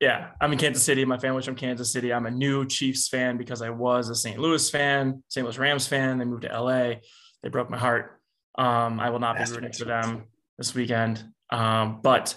Yeah, 0.00 0.28
I'm 0.40 0.52
in 0.52 0.58
Kansas 0.58 0.82
City. 0.82 1.04
My 1.04 1.18
family's 1.18 1.44
from 1.44 1.56
Kansas 1.56 1.92
City. 1.92 2.12
I'm 2.12 2.26
a 2.26 2.30
new 2.30 2.64
Chiefs 2.66 3.08
fan 3.08 3.36
because 3.36 3.62
I 3.62 3.70
was 3.70 4.08
a 4.10 4.14
St. 4.14 4.38
Louis 4.38 4.70
fan, 4.70 5.24
St. 5.28 5.44
Louis 5.44 5.58
Rams 5.58 5.88
fan. 5.88 6.18
They 6.18 6.24
moved 6.24 6.42
to 6.42 6.60
LA. 6.60 6.94
They 7.42 7.48
broke 7.50 7.68
my 7.68 7.78
heart. 7.78 8.20
Um, 8.56 9.00
I 9.00 9.10
will 9.10 9.18
not 9.18 9.36
That's 9.38 9.50
be 9.50 9.56
rooting 9.56 9.72
for 9.72 9.86
them 9.86 10.24
this 10.56 10.74
weekend. 10.74 11.24
Um, 11.50 12.00
but 12.02 12.36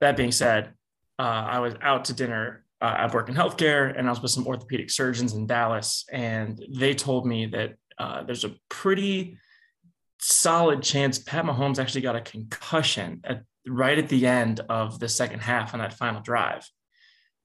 that 0.00 0.16
being 0.16 0.32
said, 0.32 0.72
uh, 1.18 1.22
I 1.22 1.60
was 1.60 1.74
out 1.82 2.06
to 2.06 2.12
dinner 2.12 2.64
uh, 2.80 2.94
I've 2.98 3.14
worked 3.14 3.28
in 3.28 3.34
healthcare 3.34 3.96
and 3.96 4.06
I 4.06 4.10
was 4.10 4.22
with 4.22 4.30
some 4.30 4.46
orthopedic 4.46 4.90
surgeons 4.90 5.34
in 5.34 5.46
Dallas, 5.46 6.04
and 6.10 6.60
they 6.74 6.94
told 6.94 7.26
me 7.26 7.46
that 7.46 7.74
uh, 7.98 8.22
there's 8.22 8.44
a 8.44 8.54
pretty 8.68 9.36
solid 10.18 10.82
chance 10.82 11.18
Pat 11.18 11.44
Mahomes 11.44 11.78
actually 11.78 12.00
got 12.00 12.16
a 12.16 12.20
concussion 12.20 13.20
at, 13.24 13.42
right 13.66 13.98
at 13.98 14.08
the 14.08 14.26
end 14.26 14.60
of 14.68 14.98
the 14.98 15.08
second 15.08 15.40
half 15.40 15.74
on 15.74 15.80
that 15.80 15.92
final 15.92 16.22
drive. 16.22 16.66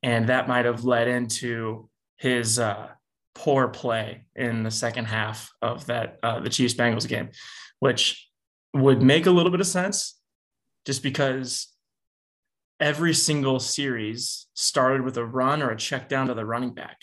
And 0.05 0.29
that 0.29 0.47
might 0.47 0.65
have 0.65 0.83
led 0.83 1.07
into 1.07 1.89
his 2.17 2.59
uh, 2.59 2.89
poor 3.33 3.67
play 3.67 4.25
in 4.35 4.61
the 4.61 4.69
second 4.69 5.05
half 5.05 5.51
of 5.63 5.87
that 5.87 6.19
uh, 6.21 6.39
the 6.41 6.49
Chiefs 6.49 6.75
Bengals 6.75 7.07
game, 7.07 7.29
which 7.79 8.29
would 8.71 9.01
make 9.01 9.25
a 9.25 9.31
little 9.31 9.51
bit 9.51 9.61
of 9.61 9.65
sense 9.65 10.19
just 10.85 11.01
because 11.01 11.73
every 12.79 13.15
single 13.15 13.59
series 13.59 14.45
started 14.53 15.01
with 15.01 15.17
a 15.17 15.25
run 15.25 15.63
or 15.63 15.71
a 15.71 15.75
check 15.75 16.07
down 16.07 16.27
to 16.27 16.35
the 16.35 16.45
running 16.45 16.75
back 16.75 17.01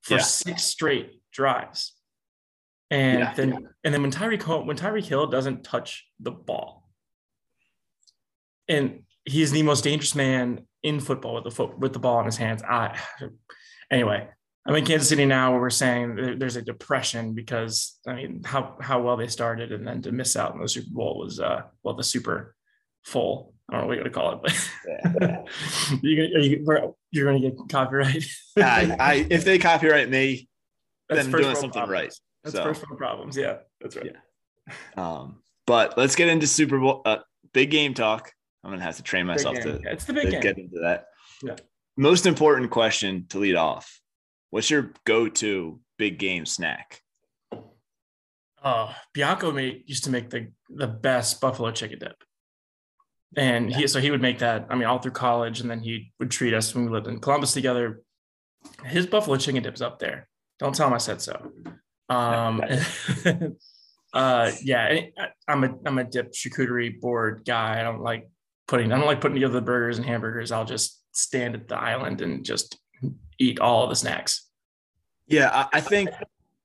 for 0.00 0.14
yeah. 0.14 0.22
six 0.22 0.62
straight 0.62 1.20
drives. 1.30 1.92
And 2.90 3.18
yeah, 3.18 3.34
then 3.34 3.68
and 3.84 3.92
then 3.92 4.00
when 4.00 4.10
Tyreek 4.10 4.66
when 4.66 4.78
Tyreek 4.78 5.04
Hill 5.04 5.26
doesn't 5.26 5.62
touch 5.62 6.06
the 6.18 6.30
ball. 6.30 6.88
And 8.66 9.02
he's 9.26 9.52
the 9.52 9.62
most 9.62 9.84
dangerous 9.84 10.14
man 10.14 10.66
in 10.82 11.00
football 11.00 11.34
with 11.34 11.44
the 11.44 11.50
foot 11.50 11.78
with 11.78 11.92
the 11.92 11.98
ball 11.98 12.20
in 12.20 12.26
his 12.26 12.36
hands. 12.36 12.62
I 12.62 12.98
anyway, 13.90 14.28
I'm 14.66 14.74
in 14.74 14.84
Kansas 14.84 15.08
City 15.08 15.26
now 15.26 15.52
where 15.52 15.60
we're 15.60 15.70
saying 15.70 16.38
there's 16.38 16.56
a 16.56 16.62
depression 16.62 17.34
because 17.34 17.98
I 18.06 18.14
mean 18.14 18.42
how 18.44 18.76
how 18.80 19.00
well 19.02 19.16
they 19.16 19.26
started 19.26 19.72
and 19.72 19.86
then 19.86 20.02
to 20.02 20.12
miss 20.12 20.36
out 20.36 20.54
in 20.54 20.60
the 20.60 20.68
Super 20.68 20.90
Bowl 20.90 21.18
was 21.18 21.40
uh 21.40 21.62
well 21.82 21.94
the 21.94 22.04
super 22.04 22.54
full. 23.02 23.54
I 23.68 23.74
don't 23.74 23.82
know 23.82 23.86
what 23.86 23.94
you're 23.94 24.08
gonna 24.08 24.14
call 24.14 24.32
it, 24.32 24.40
but 24.42 24.70
yeah. 25.20 25.44
you, 26.02 26.22
you, 26.40 26.94
you're 27.10 27.26
gonna 27.26 27.40
get 27.40 27.56
copyright. 27.68 28.24
I, 28.56 28.96
I, 28.98 29.26
if 29.30 29.44
they 29.44 29.58
copyright 29.58 30.10
me, 30.10 30.48
that's 31.08 31.26
then 31.26 31.30
doing 31.30 31.54
something 31.54 31.70
problems. 31.70 31.90
right. 31.90 32.12
That's 32.42 32.56
so. 32.56 32.64
first 32.64 32.82
world 32.88 32.98
problems. 32.98 33.36
Yeah, 33.36 33.58
that's 33.80 33.96
right. 33.96 34.12
Yeah. 34.12 34.74
Um, 34.96 35.42
but 35.66 35.96
let's 35.96 36.16
get 36.16 36.28
into 36.28 36.46
Super 36.46 36.78
Bowl 36.78 37.02
uh, 37.04 37.18
big 37.52 37.70
game 37.70 37.94
talk. 37.94 38.32
I'm 38.62 38.70
gonna 38.70 38.82
have 38.82 38.96
to 38.96 39.02
train 39.02 39.26
myself 39.26 39.58
to, 39.60 39.80
it's 39.84 40.04
the 40.04 40.12
big 40.12 40.30
to 40.30 40.40
get 40.40 40.58
into 40.58 40.80
that. 40.80 41.06
Yeah. 41.42 41.56
Most 41.96 42.26
important 42.26 42.70
question 42.70 43.26
to 43.30 43.38
lead 43.38 43.56
off: 43.56 44.00
What's 44.50 44.70
your 44.70 44.92
go-to 45.06 45.80
big 45.98 46.18
game 46.18 46.46
snack? 46.46 47.02
Oh, 48.62 48.94
Bianco 49.14 49.52
made 49.52 49.84
used 49.86 50.04
to 50.04 50.10
make 50.10 50.30
the 50.30 50.52
the 50.68 50.86
best 50.86 51.40
buffalo 51.40 51.70
chicken 51.70 51.98
dip, 51.98 52.22
and 53.36 53.74
he 53.74 53.86
so 53.86 54.00
he 54.00 54.10
would 54.10 54.20
make 54.20 54.40
that. 54.40 54.66
I 54.68 54.74
mean, 54.74 54.84
all 54.84 54.98
through 54.98 55.12
college, 55.12 55.60
and 55.60 55.70
then 55.70 55.80
he 55.80 56.12
would 56.18 56.30
treat 56.30 56.52
us 56.52 56.74
when 56.74 56.84
we 56.84 56.90
lived 56.90 57.06
in 57.06 57.20
Columbus 57.20 57.54
together. 57.54 58.02
His 58.84 59.06
buffalo 59.06 59.36
chicken 59.38 59.62
dip's 59.62 59.80
up 59.80 59.98
there. 59.98 60.28
Don't 60.58 60.74
tell 60.74 60.88
him 60.88 60.94
I 60.94 60.98
said 60.98 61.22
so. 61.22 61.52
Um, 62.10 62.62
uh, 64.12 64.50
yeah, 64.62 65.00
I'm 65.48 65.64
a 65.64 65.74
I'm 65.86 65.98
a 65.98 66.04
dip 66.04 66.32
charcuterie 66.32 67.00
board 67.00 67.44
guy. 67.46 67.80
I 67.80 67.82
don't 67.82 68.02
like 68.02 68.28
putting 68.70 68.92
I 68.92 68.96
don't 68.96 69.06
like 69.06 69.20
putting 69.20 69.34
together 69.34 69.54
the 69.54 69.60
burgers 69.60 69.98
and 69.98 70.06
hamburgers. 70.06 70.52
I'll 70.52 70.64
just 70.64 71.02
stand 71.12 71.56
at 71.56 71.66
the 71.66 71.76
island 71.76 72.20
and 72.22 72.44
just 72.44 72.78
eat 73.38 73.58
all 73.58 73.82
of 73.82 73.90
the 73.90 73.96
snacks. 73.96 74.46
Yeah, 75.26 75.50
I, 75.52 75.78
I 75.78 75.80
think 75.80 76.08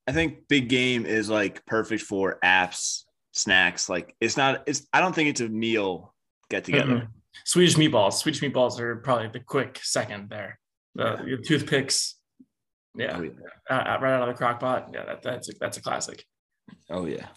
I 0.08 0.12
think 0.12 0.48
big 0.48 0.70
game 0.70 1.06
is 1.08 1.30
like 1.30 1.66
perfect 1.66 2.04
for 2.04 2.38
apps, 2.44 3.04
snacks. 3.34 3.90
Like 3.90 4.16
it's 4.22 4.38
not 4.38 4.64
it's 4.68 4.88
I 4.94 5.02
don't 5.02 5.14
think 5.16 5.30
it's 5.30 5.42
a 5.42 5.50
meal 5.50 6.14
get 6.50 6.64
together. 6.64 6.94
Mm-hmm. 6.94 7.06
Swedish 7.44 7.76
meatballs. 7.76 8.14
Swedish 8.14 8.42
meatballs 8.42 8.80
are 8.80 8.98
probably 8.98 9.28
the 9.28 9.40
quick 9.40 9.80
second 9.82 10.30
there. 10.30 10.60
The 10.94 11.24
yeah. 11.26 11.36
toothpicks. 11.44 12.16
Yeah. 12.96 13.18
Oh, 13.18 13.24
yeah. 13.24 13.32
Uh, 13.70 13.98
right 14.00 14.14
out 14.14 14.22
of 14.22 14.28
the 14.28 14.38
crock 14.38 14.60
pot. 14.60 14.92
Yeah, 14.94 15.06
that, 15.06 15.24
that's 15.24 15.50
a, 15.50 15.54
that's 15.60 15.78
a 15.78 15.82
classic. 15.82 16.24
Oh 16.90 17.08
yeah. 17.08 17.28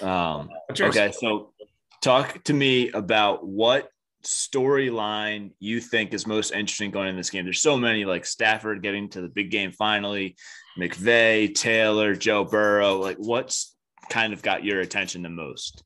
Um, 0.00 0.48
okay, 0.70 1.12
so 1.12 1.52
talk 2.00 2.42
to 2.44 2.54
me 2.54 2.90
about 2.92 3.46
what 3.46 3.88
storyline 4.22 5.52
you 5.58 5.80
think 5.80 6.12
is 6.14 6.26
most 6.26 6.52
interesting 6.52 6.90
going 6.90 7.08
in 7.08 7.16
this 7.16 7.30
game? 7.30 7.44
There's 7.44 7.62
so 7.62 7.76
many 7.76 8.04
like 8.04 8.24
Stafford 8.24 8.82
getting 8.82 9.08
to 9.10 9.20
the 9.20 9.28
big 9.28 9.50
game 9.50 9.72
finally, 9.72 10.36
McVay, 10.78 11.54
Taylor, 11.54 12.14
Joe 12.14 12.44
Burrow. 12.44 12.98
Like, 12.98 13.16
what's 13.18 13.74
kind 14.10 14.32
of 14.32 14.42
got 14.42 14.64
your 14.64 14.80
attention 14.80 15.22
the 15.22 15.28
most? 15.28 15.82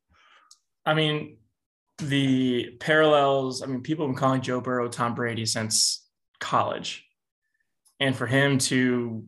I 0.84 0.94
mean, 0.94 1.38
the 1.98 2.76
parallels. 2.80 3.62
I 3.62 3.66
mean, 3.66 3.82
people 3.82 4.06
have 4.06 4.14
been 4.14 4.20
calling 4.20 4.42
Joe 4.42 4.60
Burrow 4.60 4.88
Tom 4.88 5.14
Brady 5.14 5.46
since 5.46 6.06
college, 6.38 7.04
and 7.98 8.14
for 8.14 8.26
him 8.26 8.58
to, 8.58 9.24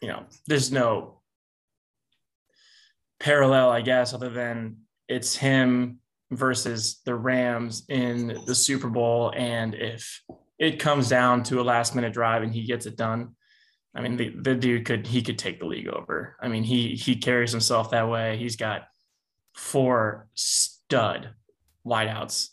you 0.00 0.08
know, 0.08 0.24
there's 0.46 0.70
no 0.70 1.20
parallel, 3.18 3.70
I 3.70 3.80
guess, 3.80 4.12
other 4.12 4.30
than 4.30 4.78
it's 5.08 5.34
him 5.34 5.98
versus 6.32 7.00
the 7.04 7.14
Rams 7.14 7.84
in 7.88 8.38
the 8.46 8.54
Super 8.54 8.88
Bowl. 8.88 9.32
And 9.36 9.74
if 9.74 10.22
it 10.58 10.80
comes 10.80 11.08
down 11.08 11.42
to 11.44 11.60
a 11.60 11.62
last 11.62 11.94
minute 11.94 12.12
drive 12.12 12.42
and 12.42 12.52
he 12.52 12.64
gets 12.66 12.86
it 12.86 12.96
done, 12.96 13.36
I 13.94 14.00
mean, 14.00 14.16
the, 14.16 14.30
the 14.30 14.54
dude 14.54 14.84
could, 14.86 15.06
he 15.06 15.22
could 15.22 15.38
take 15.38 15.60
the 15.60 15.66
league 15.66 15.88
over. 15.88 16.36
I 16.40 16.48
mean, 16.48 16.64
he, 16.64 16.94
he 16.94 17.16
carries 17.16 17.52
himself 17.52 17.90
that 17.90 18.08
way. 18.08 18.38
He's 18.38 18.56
got 18.56 18.88
four 19.54 20.28
stud 20.34 21.30
wideouts 21.86 22.48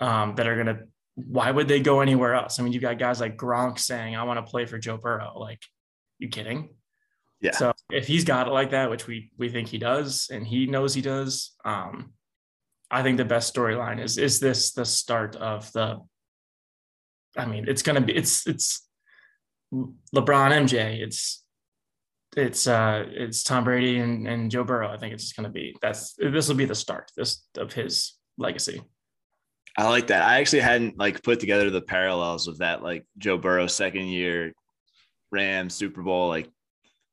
um, 0.00 0.34
that 0.34 0.46
are 0.46 0.54
going 0.54 0.76
to, 0.76 0.84
why 1.14 1.50
would 1.50 1.68
they 1.68 1.80
go 1.80 2.00
anywhere 2.00 2.34
else? 2.34 2.58
I 2.58 2.62
mean, 2.62 2.72
you 2.72 2.80
got 2.80 2.98
guys 2.98 3.20
like 3.20 3.38
Gronk 3.38 3.78
saying, 3.78 4.16
I 4.16 4.24
want 4.24 4.44
to 4.44 4.50
play 4.50 4.66
for 4.66 4.78
Joe 4.78 4.98
Burrow. 4.98 5.38
Like, 5.38 5.62
you 6.18 6.28
kidding? 6.28 6.70
Yeah. 7.40 7.52
So 7.52 7.72
if 7.90 8.06
he's 8.06 8.24
got 8.24 8.48
it 8.48 8.50
like 8.50 8.70
that, 8.70 8.90
which 8.90 9.06
we 9.06 9.30
we 9.38 9.50
think 9.50 9.68
he 9.68 9.78
does, 9.78 10.28
and 10.32 10.46
he 10.46 10.66
knows 10.66 10.94
he 10.94 11.02
does, 11.02 11.54
um, 11.64 12.14
I 12.90 13.02
think 13.02 13.16
the 13.16 13.24
best 13.24 13.54
storyline 13.54 14.02
is 14.02 14.18
is 14.18 14.40
this 14.40 14.72
the 14.72 14.84
start 14.84 15.36
of 15.36 15.70
the 15.72 16.00
I 17.36 17.44
mean, 17.44 17.66
it's 17.68 17.82
gonna 17.82 18.00
be 18.00 18.14
it's 18.14 18.46
it's 18.46 18.88
LeBron 19.72 20.52
MJ, 20.52 21.00
it's 21.00 21.44
it's 22.36 22.66
uh 22.66 23.04
it's 23.08 23.42
Tom 23.42 23.64
Brady 23.64 23.98
and, 23.98 24.26
and 24.26 24.50
Joe 24.50 24.64
Burrow. 24.64 24.88
I 24.88 24.98
think 24.98 25.14
it's 25.14 25.32
gonna 25.32 25.50
be 25.50 25.76
that's 25.82 26.14
this 26.18 26.48
will 26.48 26.56
be 26.56 26.64
the 26.64 26.74
start 26.74 27.10
this 27.16 27.44
of 27.56 27.72
his 27.72 28.14
legacy. 28.38 28.82
I 29.78 29.88
like 29.88 30.06
that. 30.06 30.22
I 30.22 30.40
actually 30.40 30.60
hadn't 30.60 30.98
like 30.98 31.22
put 31.22 31.38
together 31.40 31.68
the 31.68 31.82
parallels 31.82 32.48
of 32.48 32.58
that, 32.58 32.82
like 32.82 33.04
Joe 33.18 33.36
Burrow 33.36 33.66
second 33.66 34.06
year, 34.06 34.52
Rams 35.30 35.74
Super 35.74 36.02
Bowl. 36.02 36.28
Like 36.28 36.48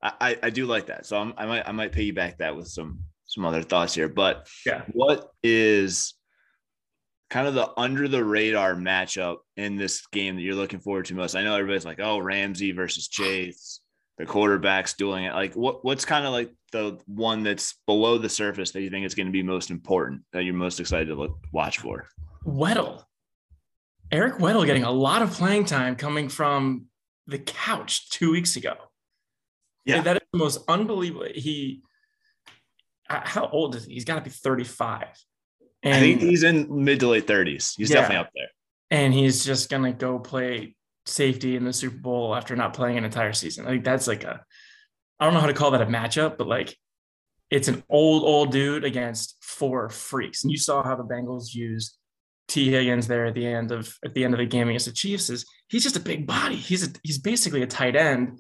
I, 0.02 0.38
I 0.44 0.50
do 0.50 0.66
like 0.66 0.88
that. 0.88 1.06
So 1.06 1.18
I'm, 1.18 1.34
I 1.38 1.46
might 1.46 1.68
I 1.68 1.72
might 1.72 1.92
piggyback 1.92 2.38
that 2.38 2.56
with 2.56 2.68
some 2.68 3.00
some 3.34 3.46
other 3.46 3.64
thoughts 3.64 3.96
here. 3.96 4.08
But 4.08 4.48
yeah, 4.66 4.84
what 4.92 5.30
is 5.44 6.14
kind 7.30 7.48
of 7.48 7.56
the 7.56 7.70
under 7.78 8.08
the 8.08 8.24
radar 8.24 8.76
matchup 8.76 9.38
in 9.58 9.76
this 9.76 10.06
game 10.08 10.36
that 10.36 10.42
you're 10.42 10.56
looking 10.56 10.80
forward 10.80 11.06
to 11.06 11.16
most? 11.16 11.36
I 11.36 11.44
know 11.44 11.56
everybody's 11.56 11.86
like, 11.86 12.00
oh, 12.00 12.20
Ramsey 12.20 12.72
versus 12.72 13.08
Chase, 13.08 13.80
the 14.18 14.26
quarterbacks 14.26 14.96
doing 14.96 15.26
it. 15.26 15.34
Like, 15.34 15.56
what 15.56 15.84
what's 15.84 16.06
kind 16.06 16.26
of 16.26 16.32
like 16.32 16.54
the 16.72 17.00
one 17.08 17.44
that's 17.44 17.76
below 17.88 18.18
the 18.18 18.30
surface 18.30 18.72
that 18.72 18.82
you 18.82 18.90
think 18.90 19.06
is 19.06 19.16
going 19.16 19.28
to 19.28 19.32
be 19.32 19.44
most 19.44 19.72
important 19.72 20.22
that 20.32 20.44
you're 20.44 20.54
most 20.54 20.80
excited 20.80 21.08
to 21.08 21.16
look 21.16 21.38
watch 21.52 21.80
for? 21.80 22.08
Weddle, 22.46 23.04
Eric 24.12 24.36
Weddle 24.36 24.66
getting 24.66 24.84
a 24.84 24.92
lot 24.92 25.22
of 25.22 25.32
playing 25.32 25.66
time 25.66 25.96
coming 25.96 26.30
from 26.30 26.86
the 27.26 27.40
couch 27.40 28.10
two 28.10 28.32
weeks 28.32 28.56
ago. 28.56 28.76
Yeah, 29.86 29.98
and 29.98 30.06
that 30.06 30.18
is 30.18 30.22
the 30.32 30.40
most 30.40 30.64
unbelievable. 30.68 31.28
He 31.34 31.82
how 33.10 33.48
old 33.48 33.76
is 33.76 33.86
he? 33.86 33.94
He's 33.94 34.06
got 34.06 34.16
to 34.16 34.22
be 34.22 34.30
35. 34.30 35.08
And, 35.84 35.96
I 35.96 36.00
think 36.00 36.22
he's 36.22 36.44
in 36.44 36.84
mid 36.84 37.02
to 37.02 37.10
late 37.10 37.28
30s. 37.28 37.74
He's 37.76 37.90
yeah, 37.90 37.98
definitely 37.98 38.18
up 38.18 38.30
there. 38.34 38.48
And 38.90 39.14
he's 39.14 39.44
just 39.44 39.70
gonna 39.70 39.92
go 39.92 40.20
play 40.20 40.76
safety 41.06 41.56
in 41.56 41.66
the 41.66 41.74
Super 41.74 41.98
Bowl 41.98 42.36
after 42.36 42.56
not 42.56 42.74
playing 42.74 42.98
an 42.98 43.06
entire 43.06 43.34
season. 43.34 43.66
I 43.66 43.72
think 43.72 43.84
that's 43.84 44.08
like 44.08 44.24
a 44.24 44.44
I 45.20 45.26
don't 45.26 45.34
know 45.34 45.42
how 45.42 45.48
to 45.48 45.54
call 45.54 45.72
that 45.72 45.82
a 45.82 45.86
matchup, 45.86 46.38
but 46.38 46.48
like 46.48 46.76
it's 47.50 47.68
an 47.68 47.84
old, 47.90 48.24
old 48.24 48.52
dude 48.52 48.84
against 48.84 49.38
four 49.42 49.90
freaks. 49.90 50.44
And 50.44 50.52
you 50.52 50.58
saw 50.58 50.84
how 50.84 50.96
the 50.96 51.04
Bengals 51.04 51.54
used 51.54 51.98
Tee 52.48 52.72
Higgins 52.72 53.08
there 53.08 53.26
at 53.26 53.34
the 53.34 53.46
end 53.46 53.72
of 53.72 53.94
at 54.06 54.14
the 54.14 54.24
end 54.24 54.34
of 54.34 54.40
the 54.40 54.46
game 54.46 54.70
against 54.70 54.86
the 54.86 54.92
Chiefs. 54.94 55.30
Is 55.30 55.46
he's 55.68 55.84
just 55.84 55.98
a 55.98 56.02
big 56.02 56.26
body. 56.26 56.56
He's 56.56 56.88
a, 56.88 56.92
he's 57.04 57.18
basically 57.18 57.62
a 57.62 57.68
tight 57.68 57.96
end 57.96 58.40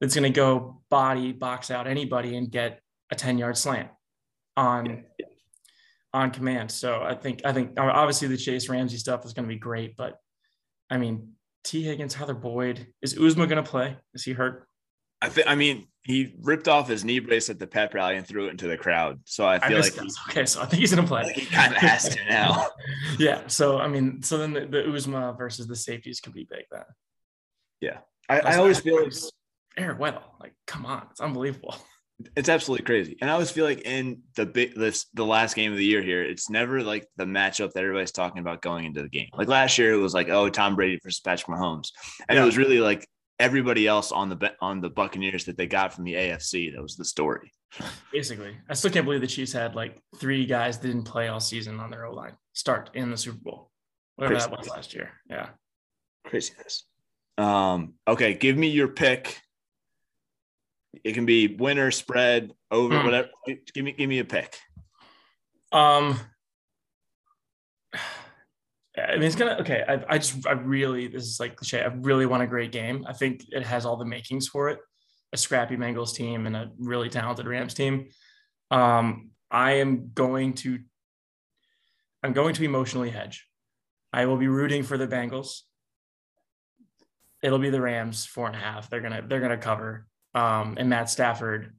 that's 0.00 0.14
going 0.14 0.30
to 0.30 0.36
go 0.36 0.82
body 0.90 1.32
box 1.32 1.70
out 1.70 1.86
anybody 1.86 2.36
and 2.36 2.50
get 2.50 2.80
a 3.10 3.14
10 3.14 3.38
yard 3.38 3.56
slant 3.56 3.88
on 4.56 5.04
on 6.14 6.30
command. 6.30 6.70
So 6.70 7.02
I 7.02 7.14
think 7.14 7.42
I 7.44 7.52
think 7.52 7.78
uh, 7.78 7.82
obviously 7.82 8.28
the 8.28 8.36
Chase 8.36 8.68
Ramsey 8.68 8.98
stuff 8.98 9.24
is 9.24 9.32
going 9.32 9.48
to 9.48 9.54
be 9.54 9.58
great, 9.58 9.96
but 9.96 10.18
I 10.90 10.98
mean 10.98 11.32
Tee 11.64 11.82
Higgins, 11.82 12.14
Tyler 12.14 12.34
Boyd, 12.34 12.86
is 13.02 13.14
Uzomah 13.14 13.48
going 13.48 13.62
to 13.62 13.62
play? 13.62 13.96
Is 14.14 14.24
he 14.24 14.32
hurt? 14.32 14.66
I 15.20 15.28
think. 15.28 15.46
I 15.46 15.54
mean, 15.54 15.86
he 16.02 16.34
ripped 16.40 16.66
off 16.66 16.88
his 16.88 17.04
knee 17.04 17.20
brace 17.20 17.48
at 17.48 17.60
the 17.60 17.66
pep 17.66 17.94
rally 17.94 18.16
and 18.16 18.26
threw 18.26 18.48
it 18.48 18.50
into 18.50 18.66
the 18.66 18.76
crowd. 18.76 19.20
So 19.24 19.46
I 19.46 19.60
feel 19.60 19.78
I 19.78 19.80
like 19.80 19.98
okay. 20.30 20.44
So 20.44 20.60
I 20.60 20.66
think 20.66 20.80
he's 20.80 20.92
going 20.92 21.04
to 21.04 21.08
play. 21.08 21.22
Like 21.22 21.36
he 21.36 21.46
kind 21.46 21.72
of 21.72 21.78
has 21.78 22.08
to 22.08 22.24
now. 22.28 22.66
yeah. 23.18 23.46
So 23.46 23.78
I 23.78 23.86
mean, 23.86 24.22
so 24.22 24.38
then 24.38 24.52
the, 24.52 24.66
the 24.66 24.78
Uzomah 24.78 25.38
versus 25.38 25.68
the 25.68 25.76
safeties 25.76 26.20
could 26.20 26.32
be 26.32 26.46
big 26.50 26.64
then. 26.72 26.82
Yeah, 27.80 27.98
I, 28.28 28.40
I 28.40 28.56
always 28.56 28.80
feel 28.80 29.02
like 29.02 29.12
Eric 29.76 29.98
Weddle. 29.98 30.22
Like, 30.40 30.54
come 30.66 30.84
on, 30.86 31.06
it's 31.12 31.20
unbelievable. 31.20 31.76
It's 32.36 32.48
absolutely 32.48 32.84
crazy. 32.84 33.16
And 33.20 33.30
I 33.30 33.32
always 33.34 33.50
feel 33.50 33.64
like 33.64 33.82
in 33.82 34.22
the 34.34 34.46
big 34.46 34.74
this 34.74 35.06
the 35.14 35.24
last 35.24 35.54
game 35.54 35.72
of 35.72 35.78
the 35.78 35.84
year 35.84 36.02
here, 36.02 36.22
it's 36.22 36.50
never 36.50 36.82
like 36.82 37.06
the 37.16 37.24
matchup 37.24 37.72
that 37.72 37.80
everybody's 37.82 38.12
talking 38.12 38.40
about 38.40 38.62
going 38.62 38.84
into 38.84 39.02
the 39.02 39.08
game. 39.08 39.28
Like 39.34 39.48
last 39.48 39.78
year, 39.78 39.92
it 39.92 39.98
was 39.98 40.14
like, 40.14 40.28
oh, 40.28 40.48
Tom 40.48 40.76
Brady 40.76 40.98
versus 41.02 41.20
Patrick 41.20 41.56
Mahomes. 41.56 41.90
And 42.28 42.36
yeah. 42.36 42.42
it 42.42 42.46
was 42.46 42.56
really 42.56 42.78
like 42.78 43.08
everybody 43.38 43.86
else 43.86 44.12
on 44.12 44.28
the 44.28 44.54
on 44.60 44.80
the 44.80 44.90
Buccaneers 44.90 45.44
that 45.46 45.56
they 45.56 45.66
got 45.66 45.92
from 45.92 46.04
the 46.04 46.14
AFC. 46.14 46.74
That 46.74 46.82
was 46.82 46.96
the 46.96 47.04
story. 47.04 47.52
Basically. 48.12 48.56
I 48.68 48.74
still 48.74 48.90
can't 48.90 49.04
believe 49.04 49.20
the 49.20 49.26
Chiefs 49.26 49.52
had 49.52 49.74
like 49.74 49.98
three 50.18 50.46
guys 50.46 50.76
didn't 50.76 51.04
play 51.04 51.28
all 51.28 51.40
season 51.40 51.80
on 51.80 51.90
their 51.90 52.06
O 52.06 52.12
line 52.12 52.36
start 52.52 52.90
in 52.94 53.10
the 53.10 53.16
Super 53.16 53.38
Bowl. 53.38 53.70
Whatever 54.16 54.34
Craziness. 54.34 54.50
that 54.50 54.58
was 54.58 54.68
last 54.68 54.94
year. 54.94 55.10
Yeah. 55.28 55.48
Craziness. 56.26 56.84
Um, 57.38 57.94
okay, 58.06 58.34
give 58.34 58.56
me 58.56 58.68
your 58.68 58.88
pick 58.88 59.40
it 61.04 61.12
can 61.12 61.26
be 61.26 61.56
winner, 61.56 61.90
spread, 61.90 62.52
over, 62.70 62.98
hmm. 62.98 63.04
whatever. 63.04 63.28
Give 63.46 63.84
me 63.84 63.92
give 63.92 64.08
me 64.08 64.18
a 64.18 64.24
pick. 64.24 64.56
Um 65.72 66.18
I 68.94 69.14
mean, 69.14 69.22
it's 69.22 69.36
gonna 69.36 69.56
okay. 69.60 69.82
I, 69.88 70.04
I 70.14 70.18
just 70.18 70.46
I 70.46 70.52
really 70.52 71.08
this 71.08 71.24
is 71.24 71.40
like 71.40 71.56
cliche. 71.56 71.82
I 71.82 71.86
really 71.86 72.26
want 72.26 72.42
a 72.42 72.46
great 72.46 72.72
game. 72.72 73.06
I 73.08 73.14
think 73.14 73.44
it 73.48 73.64
has 73.64 73.86
all 73.86 73.96
the 73.96 74.04
makings 74.04 74.48
for 74.48 74.68
it. 74.68 74.80
A 75.32 75.38
scrappy 75.38 75.76
Bengals 75.76 76.14
team 76.14 76.46
and 76.46 76.54
a 76.54 76.70
really 76.78 77.08
talented 77.08 77.46
Rams 77.46 77.72
team. 77.72 78.08
Um, 78.70 79.30
I 79.50 79.72
am 79.72 80.10
going 80.12 80.54
to 80.54 80.80
I'm 82.22 82.32
going 82.32 82.54
to 82.54 82.64
emotionally 82.64 83.10
hedge. 83.10 83.46
I 84.12 84.26
will 84.26 84.36
be 84.36 84.48
rooting 84.48 84.82
for 84.82 84.98
the 84.98 85.08
Bengals. 85.08 85.60
It'll 87.42 87.58
be 87.58 87.70
the 87.70 87.80
Rams 87.80 88.24
four 88.26 88.46
and 88.46 88.54
a 88.54 88.58
half. 88.58 88.88
They're 88.88 89.00
gonna 89.00 89.22
they're 89.26 89.40
gonna 89.40 89.58
cover. 89.58 90.06
Um, 90.34 90.76
and 90.78 90.88
Matt 90.88 91.10
Stafford, 91.10 91.74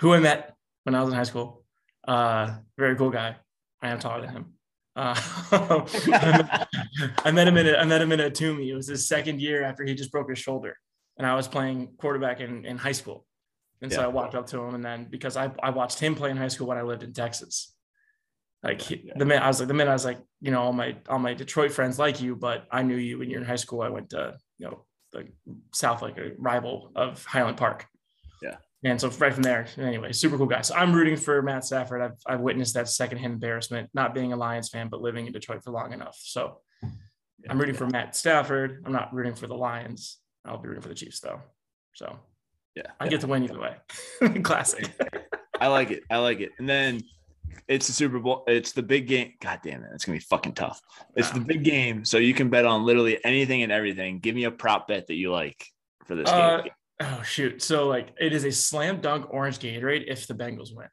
who 0.00 0.12
I 0.12 0.20
met 0.20 0.54
when 0.84 0.94
I 0.94 1.00
was 1.00 1.10
in 1.10 1.14
high 1.14 1.24
school, 1.24 1.64
uh, 2.06 2.56
very 2.78 2.96
cool 2.96 3.10
guy. 3.10 3.36
I 3.80 3.88
am 3.90 3.98
taller 3.98 4.22
than 4.22 4.30
him. 4.30 4.54
Uh, 4.94 5.14
I 7.24 7.30
met 7.32 7.48
him 7.48 7.56
in 7.56 7.66
a, 7.66 7.76
I 7.76 7.84
met 7.84 8.02
him 8.02 8.12
in 8.12 8.20
a 8.20 8.30
Toomey. 8.30 8.70
It 8.70 8.74
was 8.74 8.88
his 8.88 9.08
second 9.08 9.40
year 9.40 9.64
after 9.64 9.84
he 9.84 9.94
just 9.94 10.12
broke 10.12 10.28
his 10.28 10.38
shoulder, 10.38 10.76
and 11.16 11.26
I 11.26 11.34
was 11.34 11.48
playing 11.48 11.94
quarterback 11.98 12.40
in, 12.40 12.64
in 12.64 12.78
high 12.78 12.92
school. 12.92 13.26
And 13.80 13.90
yeah. 13.90 13.98
so 13.98 14.04
I 14.04 14.08
walked 14.08 14.34
up 14.34 14.46
to 14.48 14.60
him, 14.60 14.74
and 14.74 14.84
then 14.84 15.06
because 15.10 15.36
I, 15.36 15.50
I 15.62 15.70
watched 15.70 15.98
him 15.98 16.14
play 16.14 16.30
in 16.30 16.36
high 16.36 16.48
school 16.48 16.66
when 16.66 16.78
I 16.78 16.82
lived 16.82 17.02
in 17.02 17.12
Texas, 17.12 17.74
like 18.62 18.80
he, 18.80 19.10
the 19.16 19.24
minute 19.24 19.42
I 19.42 19.48
was 19.48 19.58
like 19.58 19.68
the 19.68 19.74
minute 19.74 19.90
I 19.90 19.94
was 19.94 20.04
like 20.04 20.18
you 20.40 20.50
know 20.50 20.62
all 20.62 20.72
my 20.72 20.96
all 21.08 21.18
my 21.18 21.34
Detroit 21.34 21.72
friends 21.72 21.98
like 21.98 22.20
you, 22.20 22.36
but 22.36 22.66
I 22.70 22.82
knew 22.82 22.96
you 22.96 23.18
when 23.18 23.28
you're 23.28 23.40
in 23.40 23.46
high 23.46 23.56
school. 23.56 23.82
I 23.82 23.88
went 23.88 24.10
to 24.10 24.36
you 24.58 24.66
know 24.66 24.84
the 25.12 25.28
South 25.72 26.02
like 26.02 26.18
a 26.18 26.32
rival 26.38 26.90
of 26.96 27.24
Highland 27.24 27.56
Park. 27.56 27.86
Yeah. 28.42 28.56
And 28.84 29.00
so 29.00 29.08
right 29.10 29.32
from 29.32 29.42
there, 29.42 29.66
anyway, 29.78 30.12
super 30.12 30.36
cool 30.36 30.46
guy. 30.46 30.62
So 30.62 30.74
I'm 30.74 30.92
rooting 30.92 31.16
for 31.16 31.40
Matt 31.42 31.64
Stafford. 31.64 32.02
I've, 32.02 32.16
I've 32.26 32.40
witnessed 32.40 32.74
that 32.74 32.88
secondhand 32.88 33.34
embarrassment, 33.34 33.90
not 33.94 34.14
being 34.14 34.32
a 34.32 34.36
Lions 34.36 34.68
fan, 34.68 34.88
but 34.88 35.00
living 35.00 35.26
in 35.26 35.32
Detroit 35.32 35.62
for 35.62 35.70
long 35.70 35.92
enough. 35.92 36.18
So 36.20 36.58
yeah, 36.82 36.88
I'm 37.48 37.58
rooting 37.58 37.74
yeah. 37.74 37.78
for 37.78 37.86
Matt 37.86 38.16
Stafford. 38.16 38.82
I'm 38.84 38.92
not 38.92 39.14
rooting 39.14 39.34
for 39.34 39.46
the 39.46 39.54
Lions. 39.54 40.18
I'll 40.44 40.58
be 40.58 40.68
rooting 40.68 40.82
for 40.82 40.88
the 40.88 40.94
Chiefs 40.94 41.20
though. 41.20 41.40
So 41.94 42.18
yeah, 42.74 42.90
I 42.98 43.08
get 43.08 43.20
to 43.20 43.26
win 43.26 43.44
either 43.44 43.60
way. 43.60 43.76
Classic. 44.42 44.90
I 45.60 45.68
like 45.68 45.92
it. 45.92 46.02
I 46.10 46.16
like 46.16 46.40
it. 46.40 46.50
And 46.58 46.68
then 46.68 47.02
it's 47.68 47.86
the 47.86 47.92
Super 47.92 48.18
Bowl. 48.18 48.44
It's 48.46 48.72
the 48.72 48.82
big 48.82 49.06
game. 49.06 49.32
God 49.40 49.60
damn 49.62 49.82
it. 49.82 49.90
It's 49.94 50.04
going 50.04 50.18
to 50.18 50.24
be 50.24 50.28
fucking 50.28 50.54
tough. 50.54 50.80
It's 51.16 51.30
the 51.30 51.40
big 51.40 51.64
game. 51.64 52.04
So 52.04 52.18
you 52.18 52.34
can 52.34 52.50
bet 52.50 52.64
on 52.64 52.84
literally 52.84 53.22
anything 53.24 53.62
and 53.62 53.72
everything. 53.72 54.18
Give 54.18 54.34
me 54.34 54.44
a 54.44 54.50
prop 54.50 54.88
bet 54.88 55.06
that 55.06 55.14
you 55.14 55.30
like 55.30 55.66
for 56.06 56.14
this 56.14 56.28
uh, 56.28 56.62
game. 56.62 56.72
Oh, 57.00 57.22
shoot. 57.22 57.62
So, 57.62 57.88
like, 57.88 58.08
it 58.20 58.32
is 58.32 58.44
a 58.44 58.52
slam 58.52 59.00
dunk 59.00 59.32
orange 59.32 59.58
Gatorade 59.58 60.04
if 60.06 60.26
the 60.26 60.34
Bengals 60.34 60.74
win. 60.74 60.88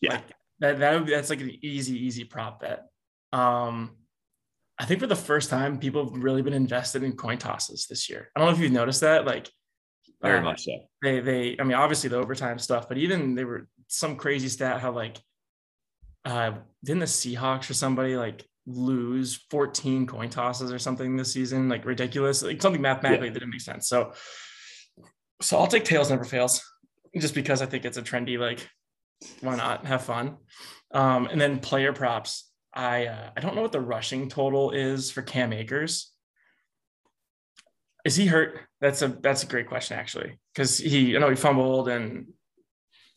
Yeah. 0.00 0.14
Like, 0.14 0.24
that, 0.60 0.78
that 0.78 0.94
would 0.94 1.06
be, 1.06 1.12
that's 1.12 1.30
like 1.30 1.40
an 1.40 1.56
easy, 1.62 1.98
easy 1.98 2.24
prop 2.24 2.60
bet. 2.60 2.86
Um, 3.32 3.96
I 4.78 4.84
think 4.84 5.00
for 5.00 5.06
the 5.06 5.16
first 5.16 5.50
time, 5.50 5.78
people 5.78 6.04
have 6.04 6.22
really 6.22 6.42
been 6.42 6.52
invested 6.52 7.02
in 7.02 7.12
coin 7.12 7.38
tosses 7.38 7.86
this 7.86 8.08
year. 8.08 8.30
I 8.34 8.40
don't 8.40 8.48
know 8.48 8.54
if 8.54 8.60
you've 8.60 8.72
noticed 8.72 9.00
that. 9.00 9.24
Like, 9.24 9.50
very 10.20 10.38
uh, 10.38 10.42
much 10.42 10.64
so. 10.64 10.72
They, 11.02 11.20
they, 11.20 11.56
I 11.60 11.64
mean, 11.64 11.74
obviously 11.74 12.10
the 12.10 12.16
overtime 12.16 12.58
stuff, 12.58 12.88
but 12.88 12.98
even 12.98 13.34
they 13.34 13.44
were 13.44 13.68
some 13.86 14.16
crazy 14.16 14.48
stat 14.48 14.80
how 14.80 14.92
like 14.92 15.16
uh, 16.28 16.52
didn't 16.84 17.00
the 17.00 17.06
Seahawks 17.06 17.70
or 17.70 17.74
somebody 17.74 18.14
like 18.14 18.46
lose 18.66 19.46
14 19.50 20.06
coin 20.06 20.28
tosses 20.28 20.70
or 20.70 20.78
something 20.78 21.16
this 21.16 21.32
season? 21.32 21.70
Like 21.70 21.86
ridiculous, 21.86 22.42
like 22.42 22.60
something 22.60 22.82
mathematically 22.82 23.28
yeah. 23.28 23.32
that 23.32 23.40
didn't 23.40 23.52
make 23.52 23.62
sense. 23.62 23.88
So, 23.88 24.12
so 25.40 25.58
I'll 25.58 25.66
take 25.66 25.84
tails 25.84 26.10
never 26.10 26.24
fails, 26.24 26.62
just 27.16 27.34
because 27.34 27.62
I 27.62 27.66
think 27.66 27.86
it's 27.86 27.96
a 27.96 28.02
trendy 28.02 28.38
like, 28.38 28.68
why 29.40 29.56
not 29.56 29.86
have 29.86 30.02
fun? 30.02 30.36
Um, 30.92 31.26
and 31.26 31.40
then 31.40 31.60
player 31.60 31.94
props. 31.94 32.50
I 32.74 33.06
uh, 33.06 33.30
I 33.34 33.40
don't 33.40 33.56
know 33.56 33.62
what 33.62 33.72
the 33.72 33.80
rushing 33.80 34.28
total 34.28 34.72
is 34.72 35.10
for 35.10 35.22
Cam 35.22 35.54
Akers. 35.54 36.12
Is 38.04 38.16
he 38.16 38.26
hurt? 38.26 38.60
That's 38.82 39.00
a 39.00 39.08
that's 39.08 39.42
a 39.42 39.46
great 39.46 39.66
question 39.66 39.98
actually, 39.98 40.38
because 40.54 40.76
he 40.76 41.16
I 41.16 41.20
know 41.20 41.30
he 41.30 41.36
fumbled 41.36 41.88
and 41.88 42.26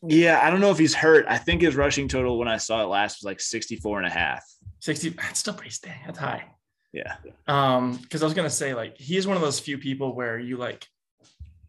yeah, 0.06 0.40
I 0.42 0.50
don't 0.50 0.60
know 0.60 0.70
if 0.70 0.78
he's 0.78 0.94
hurt. 0.94 1.26
I 1.28 1.38
think 1.38 1.62
his 1.62 1.76
rushing 1.76 2.08
total 2.08 2.38
when 2.38 2.48
I 2.48 2.56
saw 2.56 2.82
it 2.82 2.86
last 2.86 3.20
was 3.20 3.24
like 3.24 3.40
64 3.40 3.98
and 3.98 4.06
a 4.06 4.10
half. 4.10 4.44
60, 4.80 5.10
that's 5.10 5.40
still 5.40 5.54
pretty 5.54 5.74
dang, 5.82 6.00
that's 6.06 6.18
high. 6.18 6.44
Yeah. 6.92 7.16
Um, 7.46 7.96
because 7.96 8.22
I 8.22 8.26
was 8.26 8.34
gonna 8.34 8.50
say, 8.50 8.74
like, 8.74 8.98
he's 8.98 9.26
one 9.26 9.36
of 9.36 9.42
those 9.42 9.60
few 9.60 9.78
people 9.78 10.14
where 10.14 10.38
you 10.38 10.56
like 10.56 10.86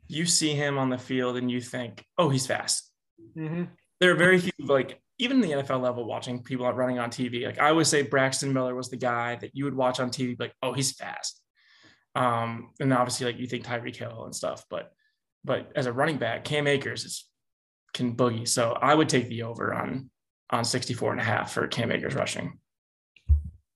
you 0.08 0.26
see 0.26 0.54
him 0.54 0.78
on 0.78 0.90
the 0.90 0.98
field 0.98 1.38
and 1.38 1.50
you 1.50 1.62
think, 1.62 2.06
oh, 2.18 2.30
he's 2.30 2.46
fast. 2.46 2.92
Mm-hmm. 3.36 3.64
There 4.00 4.12
are 4.12 4.16
very 4.16 4.40
few, 4.40 4.52
like, 4.60 5.00
even 5.18 5.42
the 5.42 5.52
NFL 5.52 5.82
level, 5.82 6.06
watching 6.06 6.44
people 6.44 6.72
running 6.72 7.00
on 7.00 7.10
TV. 7.10 7.46
Like, 7.46 7.60
I 7.60 7.70
always 7.70 7.88
say 7.88 8.02
Braxton 8.02 8.54
Miller 8.54 8.76
was 8.76 8.90
the 8.90 8.98
guy 8.98 9.36
that 9.38 9.56
you 9.56 9.64
would 9.64 9.76
watch 9.76 10.00
on 10.00 10.10
TV, 10.10 10.40
like, 10.40 10.54
oh, 10.62 10.74
he's 10.74 10.92
fast. 10.92 11.40
Um, 12.16 12.72
and 12.80 12.94
obviously, 12.94 13.26
like, 13.26 13.40
you 13.40 13.48
think 13.48 13.66
Tyreek 13.66 13.96
Hill 13.96 14.26
and 14.26 14.36
stuff, 14.36 14.66
but 14.70 14.92
but 15.46 15.72
as 15.76 15.88
a 15.88 15.94
running 15.94 16.18
back, 16.18 16.46
Cam 16.46 16.68
Akers 16.68 17.04
is 17.04 17.26
can 17.94 18.16
boogie. 18.16 18.48
So 18.48 18.72
I 18.74 18.94
would 18.94 19.10
take 19.10 19.30
the 19.30 19.44
over 19.44 19.74
on 19.74 20.10
on 20.50 20.66
64 20.66 21.12
and 21.12 21.22
a 21.22 21.24
half 21.24 21.54
for 21.54 21.68
Cam 21.68 21.92
Akers 21.92 22.16
rushing. 22.16 22.60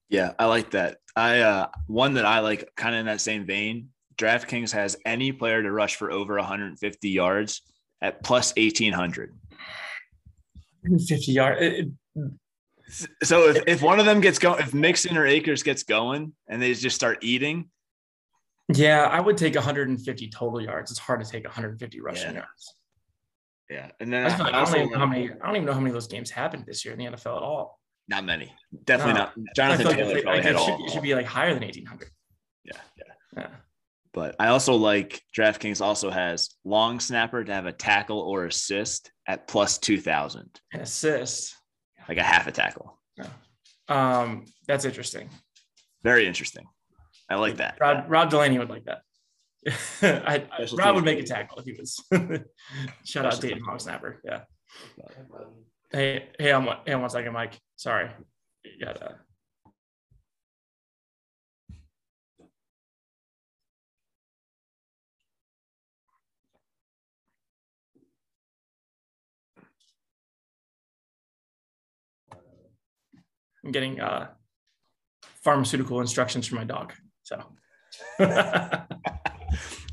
Yeah, 0.09 0.33
I 0.37 0.45
like 0.45 0.71
that. 0.71 0.97
I 1.15 1.39
uh 1.39 1.67
one 1.87 2.15
that 2.15 2.25
I 2.25 2.39
like 2.39 2.71
kind 2.75 2.95
of 2.95 2.99
in 2.99 3.05
that 3.07 3.21
same 3.21 3.45
vein. 3.45 3.89
DraftKings 4.17 4.71
has 4.71 4.97
any 5.05 5.31
player 5.31 5.61
to 5.61 5.71
rush 5.71 5.95
for 5.95 6.11
over 6.11 6.35
150 6.35 7.09
yards 7.09 7.61
at 8.01 8.23
plus 8.23 8.53
1800. 8.55 9.35
150 10.81 11.31
yards. 11.31 11.91
so 13.23 13.49
if, 13.49 13.63
if 13.67 13.81
one 13.81 13.99
of 13.99 14.05
them 14.05 14.21
gets 14.21 14.39
going, 14.39 14.59
if 14.59 14.73
Mixon 14.73 15.17
or 15.17 15.25
Akers 15.25 15.61
gets 15.61 15.83
going 15.83 16.33
and 16.47 16.61
they 16.61 16.73
just 16.73 16.95
start 16.95 17.19
eating. 17.21 17.69
Yeah, 18.73 19.03
I 19.03 19.19
would 19.19 19.37
take 19.37 19.55
150 19.55 20.29
total 20.29 20.61
yards. 20.61 20.91
It's 20.91 20.99
hard 20.99 21.23
to 21.23 21.29
take 21.29 21.43
150 21.43 22.01
rushing 22.01 22.33
yeah. 22.33 22.39
yards. 22.39 22.76
Yeah, 23.69 23.91
and 23.99 24.11
then 24.11 24.25
I, 24.25 24.29
I, 24.29 24.61
I, 24.61 24.65
don't 24.65 24.91
know 24.91 24.97
how 24.99 25.05
many. 25.05 25.29
I 25.29 25.45
don't 25.45 25.55
even 25.55 25.65
know 25.65 25.73
how 25.73 25.79
many 25.79 25.89
of 25.89 25.93
those 25.93 26.07
games 26.07 26.29
happened 26.29 26.63
this 26.65 26.85
year 26.85 26.93
in 26.93 26.99
the 26.99 27.05
NFL 27.05 27.37
at 27.37 27.43
all. 27.43 27.79
Not 28.07 28.23
many. 28.23 28.53
Definitely 28.85 29.13
no. 29.13 29.19
not. 29.19 29.33
Jonathan 29.55 29.87
Taylor 29.87 30.13
like, 30.13 30.23
probably 30.23 30.37
like, 30.37 30.43
had 30.43 30.55
it 30.55 30.59
should, 30.59 30.71
all. 30.71 30.85
It 30.85 30.91
should 30.91 31.01
be 31.01 31.15
like 31.15 31.25
higher 31.25 31.53
than 31.53 31.63
eighteen 31.63 31.85
hundred. 31.85 32.09
Yeah, 32.63 32.77
yeah, 32.97 33.13
yeah. 33.35 33.47
But 34.13 34.35
I 34.39 34.47
also 34.47 34.75
like 34.75 35.21
DraftKings 35.37 35.81
also 35.81 36.09
has 36.09 36.49
long 36.63 37.01
snapper 37.01 37.43
to 37.43 37.53
have 37.53 37.65
a 37.65 37.73
tackle 37.73 38.19
or 38.21 38.45
assist 38.45 39.11
at 39.27 39.47
plus 39.47 39.77
two 39.77 39.99
thousand. 39.99 40.49
An 40.71 40.79
assist, 40.79 41.55
like 42.07 42.17
a 42.17 42.23
half 42.23 42.47
a 42.47 42.51
tackle. 42.51 42.97
Yeah. 43.17 43.27
Um, 43.89 44.45
that's 44.67 44.85
interesting. 44.85 45.29
Very 46.03 46.25
interesting. 46.25 46.65
I 47.29 47.35
like 47.35 47.57
that. 47.57 47.77
Rod, 47.81 48.09
Rob 48.09 48.29
Delaney 48.29 48.57
would 48.59 48.69
like 48.69 48.85
that. 48.85 49.01
I, 50.01 50.45
I 50.51 50.67
Rob 50.73 50.95
would 50.95 51.03
make 51.03 51.19
a 51.19 51.23
tackle 51.23 51.59
if 51.59 51.65
he 51.65 51.73
was. 51.73 52.01
Shout 53.03 53.25
out 53.25 53.41
Dayton 53.41 53.63
Long 53.67 53.79
Snapper. 53.79 54.21
Yeah. 54.23 54.41
Hey, 55.91 56.29
hey, 56.39 56.51
on 56.51 56.67
hey, 56.85 56.95
one 56.95 57.09
second, 57.09 57.33
Mike. 57.33 57.59
Sorry. 57.75 58.09
You 58.63 58.85
gotta. 58.85 59.15
I'm 73.65 73.71
getting 73.71 73.99
uh, 73.99 74.29
pharmaceutical 75.43 75.99
instructions 75.99 76.47
for 76.47 76.55
my 76.55 76.63
dog. 76.63 76.93
So. 77.23 77.43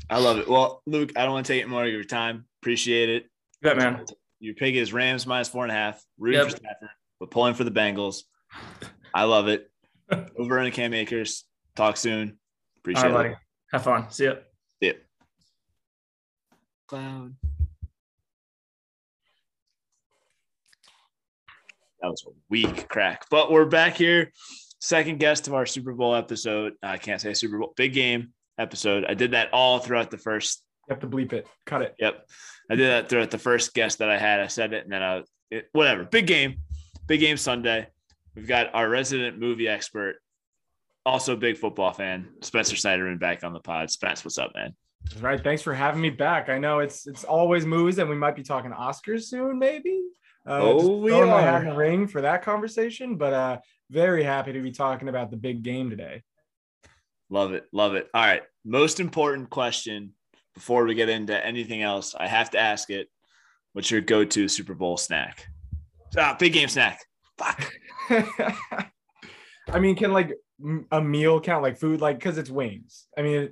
I 0.09 0.19
love 0.19 0.37
it. 0.37 0.47
Well, 0.47 0.81
Luke, 0.85 1.11
I 1.15 1.23
don't 1.23 1.33
want 1.33 1.45
to 1.45 1.53
take 1.53 1.63
any 1.63 1.71
more 1.71 1.85
of 1.85 1.91
your 1.91 2.03
time. 2.03 2.45
Appreciate 2.61 3.09
it. 3.09 3.25
Yeah, 3.63 3.73
man. 3.73 4.05
Your 4.39 4.53
pick 4.53 4.75
is 4.75 4.93
Rams 4.93 5.25
minus 5.25 5.49
four 5.49 5.63
and 5.63 5.71
a 5.71 5.75
half. 5.75 6.03
Rooting 6.19 6.41
yep. 6.41 6.51
for 6.51 6.57
Stafford, 6.57 6.89
but 7.19 7.31
pulling 7.31 7.55
for 7.55 7.63
the 7.63 7.71
Bengals. 7.71 8.23
I 9.13 9.23
love 9.23 9.47
it. 9.47 9.71
Over 10.37 10.59
on 10.59 10.65
the 10.65 10.71
Cam 10.71 10.93
Akers. 10.93 11.45
Talk 11.75 11.97
soon. 11.97 12.37
Appreciate 12.77 13.03
right, 13.03 13.11
it. 13.11 13.31
Buddy. 13.31 13.35
Have 13.71 13.83
fun. 13.83 14.11
See 14.11 14.25
ya. 14.25 14.33
See 14.81 14.87
ya. 14.87 14.93
Clown. 16.87 17.37
That 22.01 22.09
was 22.11 22.23
a 22.27 22.31
weak 22.49 22.87
crack, 22.87 23.25
but 23.31 23.51
we're 23.51 23.65
back 23.65 23.95
here. 23.95 24.31
Second 24.79 25.19
guest 25.19 25.47
of 25.47 25.55
our 25.55 25.65
Super 25.65 25.93
Bowl 25.93 26.13
episode. 26.13 26.73
I 26.83 26.97
can't 26.97 27.19
say 27.19 27.33
Super 27.33 27.57
Bowl. 27.57 27.73
Big 27.75 27.93
game 27.93 28.33
episode. 28.57 29.05
I 29.05 29.13
did 29.13 29.31
that 29.31 29.53
all 29.53 29.79
throughout 29.79 30.11
the 30.11 30.17
first. 30.17 30.63
You 30.87 30.93
have 30.93 31.01
to 31.01 31.07
bleep 31.07 31.33
it. 31.33 31.47
Cut 31.65 31.81
it. 31.81 31.95
Yep. 31.99 32.27
I 32.69 32.75
did 32.75 32.89
that 32.89 33.09
throughout 33.09 33.31
the 33.31 33.37
first 33.37 33.73
guest 33.73 33.99
that 33.99 34.09
I 34.09 34.17
had. 34.17 34.39
I 34.39 34.47
said 34.47 34.73
it 34.73 34.83
and 34.83 34.93
then 34.93 35.03
I, 35.03 35.23
it, 35.51 35.69
whatever. 35.71 36.03
Big 36.03 36.27
game. 36.27 36.55
Big 37.07 37.19
game 37.19 37.37
Sunday. 37.37 37.87
We've 38.35 38.47
got 38.47 38.73
our 38.73 38.89
resident 38.89 39.39
movie 39.39 39.67
expert, 39.67 40.17
also 41.05 41.35
big 41.35 41.57
football 41.57 41.93
fan, 41.93 42.29
Spencer 42.41 42.75
Snyderman 42.75 43.19
back 43.19 43.43
on 43.43 43.53
the 43.53 43.59
pod. 43.59 43.89
Spence, 43.89 44.25
what's 44.25 44.37
up, 44.37 44.51
man? 44.55 44.75
Right. 45.19 45.41
Thanks 45.41 45.61
for 45.61 45.73
having 45.73 46.01
me 46.01 46.09
back. 46.09 46.49
I 46.49 46.57
know 46.57 46.79
it's 46.79 47.07
it's 47.07 47.23
always 47.23 47.65
movies 47.65 47.99
and 47.99 48.09
we 48.09 48.15
might 48.15 48.35
be 48.35 48.43
talking 48.43 48.71
Oscars 48.71 49.23
soon, 49.23 49.59
maybe. 49.59 50.01
Uh, 50.47 50.59
oh, 50.61 50.97
we 50.97 51.11
are. 51.11 51.25
my 51.25 51.41
hat 51.41 51.61
in 51.61 51.69
the 51.69 51.75
ring 51.75 52.07
for 52.07 52.21
that 52.21 52.43
conversation, 52.43 53.15
but 53.15 53.33
uh, 53.33 53.57
very 53.89 54.23
happy 54.23 54.53
to 54.53 54.61
be 54.61 54.71
talking 54.71 55.07
about 55.07 55.31
the 55.31 55.37
big 55.37 55.63
game 55.63 55.89
today. 55.89 56.23
Love 57.35 57.51
it, 57.51 57.67
love 57.73 57.95
it. 57.95 58.07
All 58.13 58.25
right, 58.25 58.43
most 58.63 59.01
important 59.01 59.49
question 59.49 60.13
before 60.53 60.85
we 60.85 60.95
get 60.95 61.09
into 61.09 61.45
anything 61.45 61.81
else, 61.81 62.15
I 62.17 62.27
have 62.27 62.51
to 62.51 62.57
ask 62.57 62.89
it. 62.89 63.09
What's 63.73 63.91
your 63.91 63.99
go-to 63.99 64.47
Super 64.47 64.73
Bowl 64.73 64.95
snack? 64.95 65.45
Ah, 66.17 66.37
big 66.39 66.53
game 66.53 66.69
snack. 66.69 66.97
Fuck. 67.37 67.73
I 68.09 69.79
mean, 69.79 69.97
can 69.97 70.13
like 70.13 70.31
a 70.93 71.01
meal 71.01 71.41
count 71.41 71.61
like 71.61 71.77
food? 71.77 71.99
Like, 71.99 72.19
because 72.19 72.37
it's 72.37 72.49
wings. 72.49 73.07
I 73.17 73.21
mean, 73.21 73.49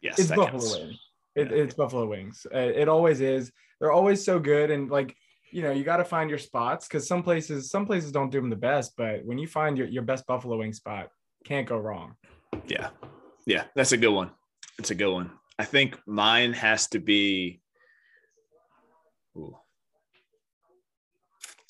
yes, 0.00 0.18
it's 0.18 0.30
Buffalo 0.30 0.46
counts. 0.48 0.74
wings. 0.74 1.00
It, 1.34 1.50
yeah. 1.50 1.56
It's 1.64 1.74
Buffalo 1.74 2.06
wings. 2.06 2.46
It 2.50 2.88
always 2.88 3.20
is. 3.20 3.52
They're 3.78 3.92
always 3.92 4.24
so 4.24 4.38
good, 4.38 4.70
and 4.70 4.90
like 4.90 5.14
you 5.50 5.60
know, 5.60 5.70
you 5.70 5.84
got 5.84 5.98
to 5.98 6.04
find 6.06 6.30
your 6.30 6.38
spots 6.38 6.88
because 6.88 7.06
some 7.06 7.22
places, 7.22 7.70
some 7.70 7.84
places 7.84 8.10
don't 8.10 8.32
do 8.32 8.40
them 8.40 8.48
the 8.48 8.56
best, 8.56 8.94
but 8.96 9.22
when 9.22 9.36
you 9.36 9.46
find 9.46 9.76
your, 9.76 9.86
your 9.86 10.02
best 10.02 10.26
buffalo 10.26 10.56
wing 10.56 10.72
spot, 10.72 11.10
can't 11.44 11.68
go 11.68 11.76
wrong. 11.76 12.14
Yeah. 12.66 12.90
Yeah. 13.46 13.64
That's 13.74 13.92
a 13.92 13.96
good 13.96 14.12
one. 14.12 14.30
It's 14.78 14.90
a 14.90 14.94
good 14.94 15.12
one. 15.12 15.30
I 15.58 15.64
think 15.64 15.98
mine 16.06 16.52
has 16.54 16.88
to 16.88 16.98
be 16.98 17.60
ooh, 19.36 19.56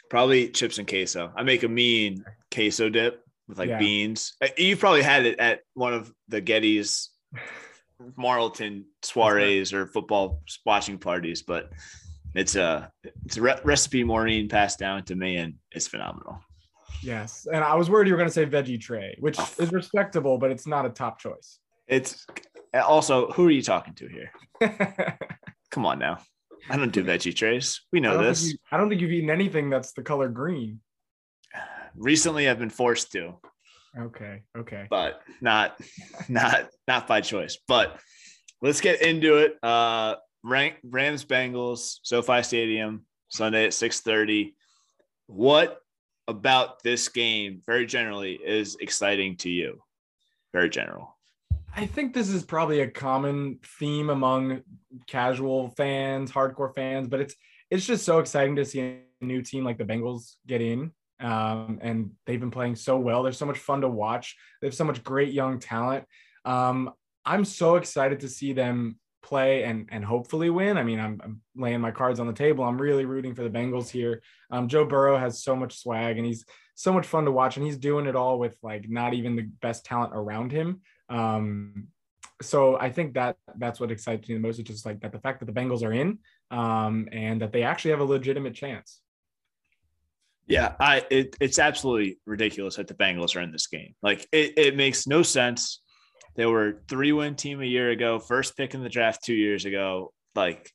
probably 0.09 0.49
chips 0.49 0.79
and 0.79 0.89
queso. 0.89 1.33
I 1.37 1.43
make 1.43 1.63
a 1.63 1.69
mean 1.69 2.25
queso 2.53 2.89
dip 2.89 3.25
with 3.49 3.59
like 3.59 3.69
yeah. 3.69 3.79
beans. 3.79 4.35
Uh, 4.41 4.49
you've 4.57 4.79
probably 4.79 5.03
had 5.03 5.27
it 5.27 5.39
at 5.39 5.61
one 5.75 5.95
of 5.95 6.13
the 6.29 6.41
Getty's 6.41 7.11
Marlton 8.17 8.85
soirees 9.03 9.73
or 9.73 9.87
football 9.87 10.43
watching 10.65 10.99
parties, 10.99 11.43
but 11.43 11.71
it's 12.35 12.57
a 12.57 12.91
it's 13.25 13.37
a 13.37 13.43
re- 13.43 13.61
recipe 13.65 14.05
Maureen 14.05 14.49
passed 14.49 14.79
down 14.79 15.05
to 15.05 15.15
me, 15.15 15.37
and 15.37 15.55
it's 15.71 15.87
phenomenal. 15.87 16.41
Yes, 17.03 17.47
and 17.53 17.65
I 17.65 17.75
was 17.75 17.91
worried 17.91 18.09
you 18.09 18.15
were 18.15 18.19
going 18.19 18.29
to 18.29 18.35
say 18.35 18.47
veggie 18.47 18.81
tray, 18.81 19.17
which 19.19 19.39
oh. 19.39 19.49
is 19.59 19.73
respectable, 19.73 20.39
but 20.39 20.51
it's 20.51 20.67
not 20.67 20.87
a 20.87 20.91
top 20.91 21.19
choice. 21.19 21.59
It's 21.89 22.27
also 22.75 23.31
who 23.33 23.49
are 23.49 23.51
you 23.51 23.63
talking 23.63 23.95
to 23.95 24.09
here? 24.09 25.19
Come 25.71 25.87
on 25.87 25.99
now, 25.99 26.19
I 26.69 26.77
don't 26.77 26.93
do 26.93 27.05
veggie 27.05 27.35
trays. 27.35 27.81
We 27.93 28.01
know 28.01 28.19
I 28.19 28.25
this. 28.25 28.51
You, 28.51 28.59
I 28.71 28.77
don't 28.77 28.89
think 28.89 29.01
you've 29.01 29.13
eaten 29.13 29.31
anything 29.31 29.71
that's 29.71 29.93
the 29.93 30.03
color 30.03 30.29
green. 30.29 30.81
Recently, 31.95 32.49
I've 32.49 32.59
been 32.59 32.71
forced 32.71 33.13
to. 33.13 33.35
Okay. 33.99 34.43
Okay. 34.57 34.87
But 34.89 35.21
not 35.41 35.79
not 36.29 36.69
not 36.89 37.07
by 37.07 37.21
choice. 37.21 37.59
But 37.69 37.99
let's 38.61 38.81
get 38.81 39.03
into 39.03 39.39
it. 39.39 39.57
Uh 39.63 40.17
rank 40.45 40.77
Rams 40.85 41.25
Bengals, 41.25 41.99
SoFi 42.03 42.43
Stadium, 42.43 43.05
Sunday 43.29 43.65
at 43.65 43.73
6:30. 43.73 44.55
What 45.27 45.82
about 46.29 46.83
this 46.83 47.09
game, 47.09 47.63
very 47.67 47.87
generally, 47.87 48.35
is 48.35 48.77
exciting 48.81 49.37
to 49.39 49.51
you? 49.51 49.83
Very 50.53 50.71
general. 50.71 51.17
I 51.75 51.87
think 51.87 52.13
this 52.13 52.29
is 52.29 52.43
probably 52.45 52.81
a 52.81 52.91
common 52.91 53.59
theme 53.79 54.11
among 54.11 54.63
casual 55.07 55.71
fans, 55.71 56.31
hardcore 56.31 56.75
fans, 56.75 57.09
but 57.09 57.21
it's 57.21 57.35
it's 57.71 57.87
just 57.87 58.05
so 58.05 58.19
exciting 58.19 58.57
to 58.57 58.65
see 58.67 58.81
a 58.81 58.99
new 59.23 59.41
team 59.41 59.65
like 59.65 59.79
the 59.79 59.85
Bengals 59.85 60.35
get 60.47 60.61
in. 60.61 60.93
Um, 61.21 61.79
and 61.81 62.11
they've 62.27 62.41
been 62.41 62.51
playing 62.51 62.77
so 62.77 62.99
well. 62.99 63.23
They're 63.23 63.33
so 63.33 63.47
much 63.47 63.59
fun 63.59 63.81
to 63.81 63.89
watch. 63.89 64.37
They 64.61 64.67
have 64.67 64.75
so 64.75 64.85
much 64.85 65.03
great 65.03 65.33
young 65.33 65.59
talent. 65.59 66.05
Um, 66.45 66.91
I'm 67.25 67.45
so 67.45 67.77
excited 67.77 68.21
to 68.21 68.29
see 68.29 68.53
them 68.53 68.99
play 69.23 69.65
and 69.65 69.89
and 69.91 70.05
hopefully 70.05 70.51
win. 70.51 70.77
I 70.77 70.83
mean, 70.83 71.01
I'm, 71.01 71.21
I'm, 71.23 71.41
laying 71.55 71.81
my 71.81 71.91
cards 71.91 72.21
on 72.21 72.27
the 72.27 72.33
table. 72.33 72.65
I'm 72.65 72.81
really 72.81 73.05
rooting 73.05 73.35
for 73.35 73.43
the 73.43 73.51
Bengals 73.51 73.89
here. 73.89 74.23
Um, 74.51 74.69
Joe 74.69 74.85
Burrow 74.85 75.17
has 75.17 75.43
so 75.43 75.55
much 75.55 75.79
swag 75.79 76.17
and 76.19 76.27
he's 76.27 76.45
so 76.75 76.93
much 76.93 77.07
fun 77.07 77.25
to 77.27 77.33
watch, 77.33 77.57
and 77.57 77.65
he's 77.65 77.77
doing 77.77 78.07
it 78.07 78.17
all 78.17 78.39
with 78.39 78.57
like 78.63 78.89
not 78.89 79.15
even 79.15 79.37
the 79.37 79.43
best 79.61 79.85
talent 79.85 80.13
around 80.15 80.51
him. 80.53 80.81
Um, 81.09 81.89
so 82.41 82.79
I 82.79 82.91
think 82.91 83.15
that 83.15 83.37
that's 83.57 83.79
what 83.79 83.91
excites 83.91 84.29
me 84.29 84.35
the 84.35 84.41
most. 84.41 84.59
It's 84.59 84.69
just 84.69 84.87
like 84.87 85.01
that 85.01 85.13
the 85.13 85.21
fact 85.21 85.41
that 85.41 85.47
the 85.47 85.53
Bengals 85.53 85.83
are 85.83 85.93
in 85.93 86.19
um, 86.51 87.09
and 87.13 87.41
that 87.43 87.53
they 87.53 87.63
actually 87.63 87.93
have 87.93 88.01
a 88.01 88.05
legitimate 88.05 88.55
chance. 88.55 89.01
Yeah, 90.47 90.75
I 90.81 91.07
it, 91.11 91.37
it's 91.41 91.59
absolutely 91.59 92.19
ridiculous 92.27 92.77
that 92.77 92.89
the 92.89 92.95
Bengals 92.95 93.37
are 93.37 93.41
in 93.41 93.53
this 93.53 93.69
game. 93.69 93.95
Like 94.03 94.27
it, 94.33 94.55
it 94.57 94.77
makes 94.77 95.07
no 95.07 95.23
sense 95.23 95.82
they 96.35 96.47
were 96.47 96.83
three 96.89 97.13
win 97.13 97.35
team 97.35 97.61
a 97.61 97.67
year 97.67 97.91
ago, 97.91 98.19
first 98.19 98.57
pick 98.57 98.75
in 98.75 98.83
the 98.83 98.89
draft 98.89 99.25
two 99.25 99.35
years 99.35 99.65
ago. 99.65 100.13
Like 100.35 100.71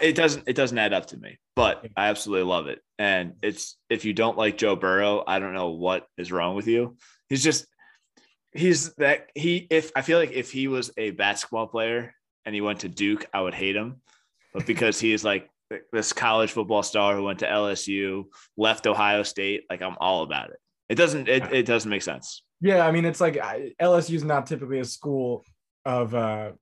it 0.00 0.14
doesn't 0.14 0.44
it 0.46 0.54
doesn't 0.54 0.78
add 0.78 0.92
up 0.92 1.06
to 1.06 1.16
me, 1.16 1.38
but 1.56 1.86
I 1.96 2.08
absolutely 2.08 2.48
love 2.48 2.68
it. 2.68 2.80
And 2.98 3.34
it's 3.42 3.76
if 3.90 4.04
you 4.04 4.12
don't 4.12 4.38
like 4.38 4.58
Joe 4.58 4.76
Burrow, 4.76 5.24
I 5.26 5.38
don't 5.38 5.54
know 5.54 5.70
what 5.70 6.06
is 6.16 6.30
wrong 6.30 6.54
with 6.54 6.68
you. 6.68 6.96
He's 7.28 7.42
just 7.42 7.66
he's 8.52 8.94
that 8.94 9.30
he 9.34 9.66
if 9.70 9.90
I 9.96 10.02
feel 10.02 10.18
like 10.18 10.32
if 10.32 10.52
he 10.52 10.68
was 10.68 10.92
a 10.96 11.10
basketball 11.10 11.66
player 11.66 12.14
and 12.44 12.54
he 12.54 12.60
went 12.60 12.80
to 12.80 12.88
Duke, 12.88 13.26
I 13.32 13.40
would 13.40 13.54
hate 13.54 13.76
him. 13.76 14.02
But 14.54 14.66
because 14.66 15.00
he 15.00 15.12
is 15.12 15.24
like 15.24 15.48
this 15.92 16.12
college 16.12 16.52
football 16.52 16.82
star 16.82 17.16
who 17.16 17.24
went 17.24 17.40
to 17.40 17.46
LSU, 17.46 18.24
left 18.56 18.86
Ohio 18.86 19.22
State, 19.22 19.64
like 19.70 19.82
I'm 19.82 19.96
all 19.98 20.22
about 20.22 20.50
it. 20.50 20.58
It 20.88 20.94
doesn't 20.94 21.28
it, 21.28 21.52
it 21.52 21.66
doesn't 21.66 21.90
make 21.90 22.02
sense. 22.02 22.42
Yeah, 22.62 22.86
I 22.86 22.92
mean, 22.92 23.04
it's 23.04 23.20
like 23.20 23.34
LSU 23.80 24.14
is 24.14 24.22
not 24.22 24.46
typically 24.46 24.78
a 24.78 24.84
school 24.84 25.44
of, 25.84 26.14
uh, 26.14 26.52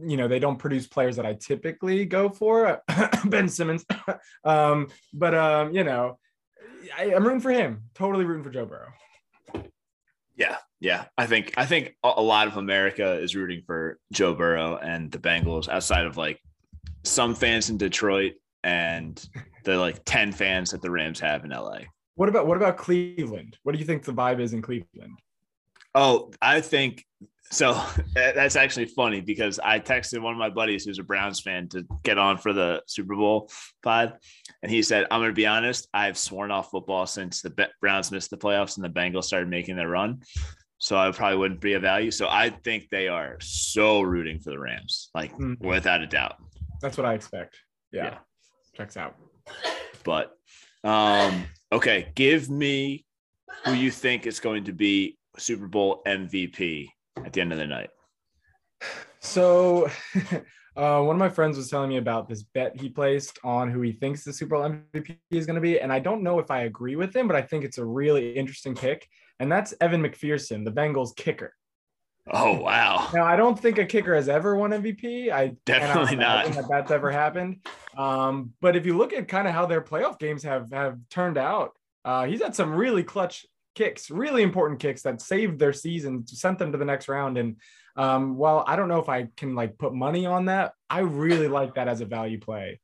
you 0.00 0.16
know, 0.16 0.28
they 0.28 0.38
don't 0.38 0.56
produce 0.56 0.86
players 0.86 1.16
that 1.16 1.26
I 1.26 1.34
typically 1.34 2.04
go 2.04 2.28
for. 2.28 2.80
ben 3.24 3.48
Simmons, 3.48 3.84
um, 4.44 4.86
but 5.12 5.34
um, 5.34 5.74
you 5.74 5.82
know, 5.82 6.18
I, 6.96 7.06
am 7.06 7.24
rooting 7.24 7.40
for 7.40 7.50
him. 7.50 7.82
Totally 7.94 8.24
rooting 8.24 8.44
for 8.44 8.50
Joe 8.50 8.66
Burrow. 8.66 8.92
Yeah, 10.36 10.58
yeah. 10.78 11.06
I 11.18 11.26
think 11.26 11.54
I 11.56 11.66
think 11.66 11.96
a 12.04 12.22
lot 12.22 12.46
of 12.46 12.56
America 12.56 13.14
is 13.14 13.34
rooting 13.34 13.62
for 13.66 13.98
Joe 14.12 14.34
Burrow 14.34 14.76
and 14.76 15.10
the 15.10 15.18
Bengals, 15.18 15.68
outside 15.68 16.06
of 16.06 16.16
like 16.16 16.40
some 17.02 17.34
fans 17.34 17.68
in 17.68 17.78
Detroit 17.78 18.34
and 18.62 19.28
the 19.64 19.76
like 19.76 20.04
ten 20.04 20.30
fans 20.30 20.70
that 20.70 20.82
the 20.82 20.90
Rams 20.90 21.18
have 21.18 21.44
in 21.44 21.50
LA. 21.50 21.80
What 22.14 22.28
about 22.28 22.46
what 22.46 22.56
about 22.56 22.76
Cleveland? 22.76 23.56
What 23.64 23.72
do 23.72 23.80
you 23.80 23.84
think 23.84 24.04
the 24.04 24.12
vibe 24.12 24.38
is 24.38 24.52
in 24.52 24.62
Cleveland? 24.62 25.18
Oh, 25.94 26.30
I 26.40 26.60
think 26.60 27.04
so. 27.50 27.80
That's 28.14 28.56
actually 28.56 28.86
funny 28.86 29.20
because 29.20 29.58
I 29.62 29.80
texted 29.80 30.20
one 30.20 30.32
of 30.32 30.38
my 30.38 30.50
buddies 30.50 30.84
who's 30.84 30.98
a 30.98 31.04
Browns 31.04 31.40
fan 31.40 31.68
to 31.70 31.84
get 32.02 32.18
on 32.18 32.38
for 32.38 32.52
the 32.52 32.82
Super 32.86 33.16
Bowl 33.16 33.50
pod, 33.82 34.18
and 34.62 34.70
he 34.70 34.82
said, 34.82 35.06
"I'm 35.10 35.20
going 35.20 35.30
to 35.30 35.34
be 35.34 35.46
honest. 35.46 35.88
I've 35.94 36.18
sworn 36.18 36.50
off 36.50 36.70
football 36.70 37.06
since 37.06 37.42
the 37.42 37.68
Browns 37.80 38.10
missed 38.10 38.30
the 38.30 38.36
playoffs 38.36 38.76
and 38.76 38.84
the 38.84 38.90
Bengals 38.90 39.24
started 39.24 39.48
making 39.48 39.76
their 39.76 39.88
run." 39.88 40.22
So 40.78 40.96
I 40.96 41.10
probably 41.10 41.38
wouldn't 41.38 41.60
be 41.60 41.74
a 41.74 41.80
value. 41.80 42.12
So 42.12 42.28
I 42.28 42.50
think 42.50 42.88
they 42.90 43.08
are 43.08 43.36
so 43.40 44.00
rooting 44.00 44.38
for 44.38 44.50
the 44.50 44.58
Rams, 44.58 45.10
like 45.14 45.32
mm-hmm. 45.32 45.66
without 45.66 46.02
a 46.02 46.06
doubt. 46.06 46.36
That's 46.80 46.96
what 46.96 47.04
I 47.04 47.14
expect. 47.14 47.56
Yeah. 47.90 48.04
yeah. 48.04 48.18
Checks 48.76 48.96
out. 48.96 49.16
But 50.04 50.36
um, 50.84 51.44
okay, 51.72 52.12
give 52.14 52.48
me 52.48 53.04
who 53.64 53.72
you 53.72 53.90
think 53.90 54.26
is 54.26 54.38
going 54.38 54.64
to 54.64 54.72
be 54.72 55.18
Super 55.38 55.66
Bowl 55.66 56.02
MVP 56.06 56.88
at 57.24 57.32
the 57.32 57.40
end 57.40 57.52
of 57.52 57.58
the 57.58 57.66
night? 57.66 57.90
So, 59.20 59.88
uh, 60.76 61.02
one 61.02 61.16
of 61.16 61.18
my 61.18 61.28
friends 61.28 61.56
was 61.56 61.68
telling 61.70 61.88
me 61.88 61.96
about 61.96 62.28
this 62.28 62.42
bet 62.42 62.80
he 62.80 62.88
placed 62.88 63.38
on 63.44 63.70
who 63.70 63.80
he 63.80 63.92
thinks 63.92 64.24
the 64.24 64.32
Super 64.32 64.56
Bowl 64.56 64.70
MVP 64.94 65.16
is 65.30 65.46
going 65.46 65.56
to 65.56 65.60
be. 65.60 65.80
And 65.80 65.92
I 65.92 65.98
don't 65.98 66.22
know 66.22 66.38
if 66.38 66.50
I 66.50 66.62
agree 66.62 66.96
with 66.96 67.14
him, 67.14 67.26
but 67.26 67.36
I 67.36 67.42
think 67.42 67.64
it's 67.64 67.78
a 67.78 67.84
really 67.84 68.36
interesting 68.36 68.74
pick. 68.74 69.08
And 69.40 69.50
that's 69.50 69.74
Evan 69.80 70.02
McPherson, 70.02 70.64
the 70.64 70.72
Bengals 70.72 71.14
kicker. 71.16 71.54
Oh 72.30 72.60
wow! 72.60 73.08
Now 73.14 73.24
I 73.24 73.36
don't 73.36 73.58
think 73.58 73.78
a 73.78 73.86
kicker 73.86 74.14
has 74.14 74.28
ever 74.28 74.54
won 74.56 74.70
MVP. 74.70 75.32
I 75.32 75.56
definitely 75.64 76.16
I, 76.16 76.20
not. 76.20 76.38
I 76.38 76.42
think 76.44 76.56
that 76.56 76.68
that's 76.68 76.90
ever 76.90 77.10
happened. 77.10 77.64
Um, 77.96 78.52
but 78.60 78.76
if 78.76 78.84
you 78.84 78.96
look 78.96 79.12
at 79.12 79.28
kind 79.28 79.48
of 79.48 79.54
how 79.54 79.66
their 79.66 79.80
playoff 79.80 80.18
games 80.18 80.42
have 80.42 80.70
have 80.72 80.98
turned 81.10 81.38
out, 81.38 81.72
uh, 82.04 82.26
he's 82.26 82.42
had 82.42 82.54
some 82.54 82.74
really 82.74 83.02
clutch 83.02 83.46
kicks, 83.78 84.10
really 84.10 84.42
important 84.42 84.80
kicks 84.80 85.02
that 85.02 85.20
saved 85.20 85.58
their 85.58 85.72
season, 85.72 86.26
sent 86.26 86.58
them 86.58 86.72
to 86.72 86.78
the 86.78 86.84
next 86.84 87.08
round. 87.08 87.38
And 87.38 87.56
um, 87.96 88.36
while 88.36 88.64
I 88.66 88.74
don't 88.74 88.88
know 88.88 88.98
if 88.98 89.08
I 89.08 89.28
can 89.36 89.54
like 89.54 89.78
put 89.78 89.94
money 89.94 90.26
on 90.26 90.46
that, 90.46 90.72
I 90.90 91.00
really 91.00 91.48
like 91.58 91.76
that 91.76 91.88
as 91.88 92.00
a 92.00 92.04
value 92.04 92.40
play. 92.40 92.80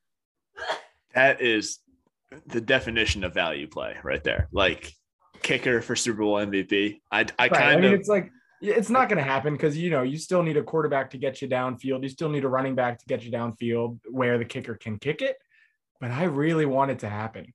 That 1.14 1.42
is 1.42 1.80
the 2.46 2.60
definition 2.60 3.24
of 3.24 3.34
value 3.34 3.66
play 3.66 3.96
right 4.04 4.22
there. 4.22 4.48
Like 4.52 4.92
kicker 5.42 5.82
for 5.82 5.96
Super 5.96 6.22
Bowl 6.22 6.36
MVP. 6.36 7.00
I, 7.10 7.20
I 7.20 7.22
right. 7.22 7.52
kind 7.52 7.64
I 7.64 7.76
mean, 7.76 7.92
of 7.92 8.00
it's 8.00 8.08
like 8.08 8.30
it's 8.62 8.88
not 8.88 9.08
going 9.08 9.18
to 9.18 9.24
happen 9.24 9.52
because 9.52 9.76
you 9.76 9.90
know 9.90 10.02
you 10.02 10.16
still 10.16 10.44
need 10.44 10.56
a 10.56 10.62
quarterback 10.62 11.10
to 11.10 11.18
get 11.18 11.42
you 11.42 11.48
downfield. 11.48 12.04
You 12.04 12.08
still 12.08 12.28
need 12.28 12.44
a 12.44 12.48
running 12.48 12.76
back 12.76 13.00
to 13.00 13.04
get 13.06 13.24
you 13.24 13.32
downfield 13.32 13.98
where 14.08 14.38
the 14.38 14.44
kicker 14.44 14.76
can 14.76 14.98
kick 14.98 15.22
it. 15.22 15.36
But 16.00 16.12
I 16.12 16.24
really 16.24 16.66
want 16.66 16.92
it 16.92 17.00
to 17.00 17.08
happen 17.08 17.52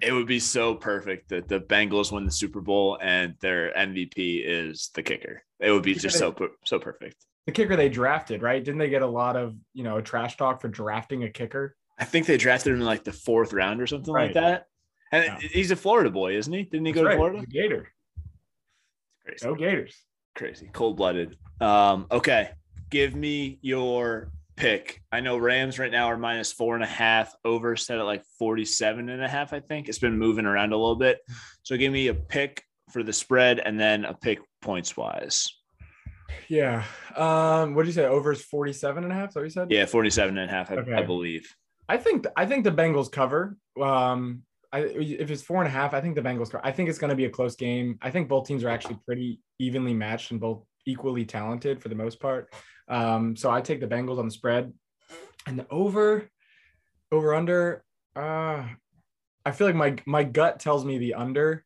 it 0.00 0.12
would 0.12 0.26
be 0.26 0.38
so 0.40 0.74
perfect 0.74 1.28
that 1.28 1.48
the 1.48 1.60
Bengals 1.60 2.10
win 2.12 2.24
the 2.24 2.30
Super 2.30 2.60
Bowl 2.60 2.98
and 3.00 3.34
their 3.40 3.72
MVP 3.74 4.42
is 4.44 4.90
the 4.94 5.02
kicker. 5.02 5.42
It 5.60 5.70
would 5.70 5.82
be 5.82 5.94
just 5.94 6.18
so 6.18 6.34
so 6.64 6.78
perfect. 6.78 7.16
The 7.46 7.52
kicker 7.52 7.76
they 7.76 7.88
drafted, 7.88 8.42
right? 8.42 8.62
Didn't 8.62 8.78
they 8.78 8.88
get 8.88 9.02
a 9.02 9.06
lot 9.06 9.36
of 9.36 9.54
you 9.74 9.84
know 9.84 10.00
trash 10.00 10.36
talk 10.36 10.60
for 10.60 10.68
drafting 10.68 11.24
a 11.24 11.30
kicker? 11.30 11.76
I 11.98 12.04
think 12.04 12.26
they 12.26 12.36
drafted 12.36 12.72
him 12.72 12.80
in 12.80 12.86
like 12.86 13.04
the 13.04 13.12
fourth 13.12 13.52
round 13.52 13.80
or 13.80 13.86
something 13.86 14.12
like 14.12 14.34
that. 14.34 14.66
And 15.12 15.24
Yeah. 15.24 15.38
he's 15.50 15.70
a 15.70 15.76
Florida 15.76 16.10
boy, 16.10 16.36
isn't 16.36 16.52
he? 16.52 16.62
Didn't 16.64 16.86
he 16.86 16.92
go 16.92 17.02
to 17.02 17.08
right, 17.08 17.16
Florida? 17.16 17.40
the 17.40 17.46
Gator. 17.46 17.88
Crazy. 19.24 19.44
Go 19.46 19.54
Gators. 19.54 19.94
Crazy. 20.34 20.70
Cold 20.72 20.96
blooded. 20.96 21.36
Um, 21.60 22.06
okay. 22.10 22.50
Give 22.90 23.14
me 23.14 23.58
your 23.62 24.32
pick. 24.56 25.00
I 25.10 25.20
know 25.20 25.36
Rams 25.36 25.78
right 25.78 25.90
now 25.90 26.06
are 26.06 26.16
minus 26.16 26.52
four 26.52 26.74
and 26.74 26.84
a 26.84 26.88
half, 26.88 27.34
over 27.44 27.76
set 27.76 27.98
at 27.98 28.04
like 28.04 28.24
47 28.38 29.08
and 29.08 29.22
a 29.22 29.28
half, 29.28 29.52
I 29.52 29.60
think. 29.60 29.88
It's 29.88 29.98
been 29.98 30.18
moving 30.18 30.46
around 30.46 30.72
a 30.72 30.76
little 30.76 30.96
bit. 30.96 31.20
So 31.62 31.76
give 31.76 31.92
me 31.92 32.08
a 32.08 32.14
pick 32.14 32.64
for 32.90 33.02
the 33.02 33.12
spread 33.12 33.58
and 33.58 33.78
then 33.78 34.04
a 34.04 34.14
pick 34.14 34.40
points 34.60 34.96
wise. 34.96 35.48
Yeah. 36.48 36.84
Um, 37.16 37.74
what 37.74 37.82
did 37.82 37.88
you 37.88 37.94
say? 37.94 38.06
Over 38.06 38.32
is 38.32 38.42
47 38.42 39.04
and 39.04 39.12
a 39.12 39.16
half? 39.16 39.34
What 39.34 39.42
you 39.42 39.50
said? 39.50 39.70
Yeah, 39.70 39.86
47 39.86 40.36
and 40.36 40.50
a 40.50 40.52
half, 40.52 40.70
I, 40.70 40.76
I 40.96 41.02
believe. 41.02 41.54
I 41.88 41.96
think 41.96 42.26
I 42.36 42.46
think 42.46 42.64
the 42.64 42.70
Bengals 42.70 43.10
cover. 43.10 43.56
Um, 43.80 44.42
I, 44.72 44.80
if 44.80 45.30
it's 45.30 45.42
four 45.42 45.58
and 45.58 45.68
a 45.68 45.70
half, 45.70 45.92
I 45.92 46.00
think 46.00 46.14
the 46.14 46.22
Bengals. 46.22 46.58
I 46.62 46.72
think 46.72 46.88
it's 46.88 46.98
going 46.98 47.10
to 47.10 47.16
be 47.16 47.26
a 47.26 47.30
close 47.30 47.56
game. 47.56 47.98
I 48.00 48.10
think 48.10 48.28
both 48.28 48.46
teams 48.46 48.64
are 48.64 48.70
actually 48.70 48.98
pretty 49.04 49.40
evenly 49.58 49.92
matched 49.92 50.30
and 50.30 50.40
both 50.40 50.64
equally 50.86 51.24
talented 51.24 51.80
for 51.80 51.88
the 51.88 51.94
most 51.94 52.20
part. 52.20 52.52
Um, 52.88 53.36
so 53.36 53.50
I 53.50 53.60
take 53.60 53.80
the 53.80 53.86
Bengals 53.86 54.18
on 54.18 54.26
the 54.26 54.32
spread, 54.32 54.72
and 55.46 55.58
the 55.58 55.66
over, 55.70 56.28
over 57.10 57.34
under. 57.34 57.84
Uh, 58.14 58.64
I 59.44 59.50
feel 59.52 59.66
like 59.66 59.76
my 59.76 59.96
my 60.06 60.24
gut 60.24 60.60
tells 60.60 60.84
me 60.84 60.98
the 60.98 61.14
under, 61.14 61.64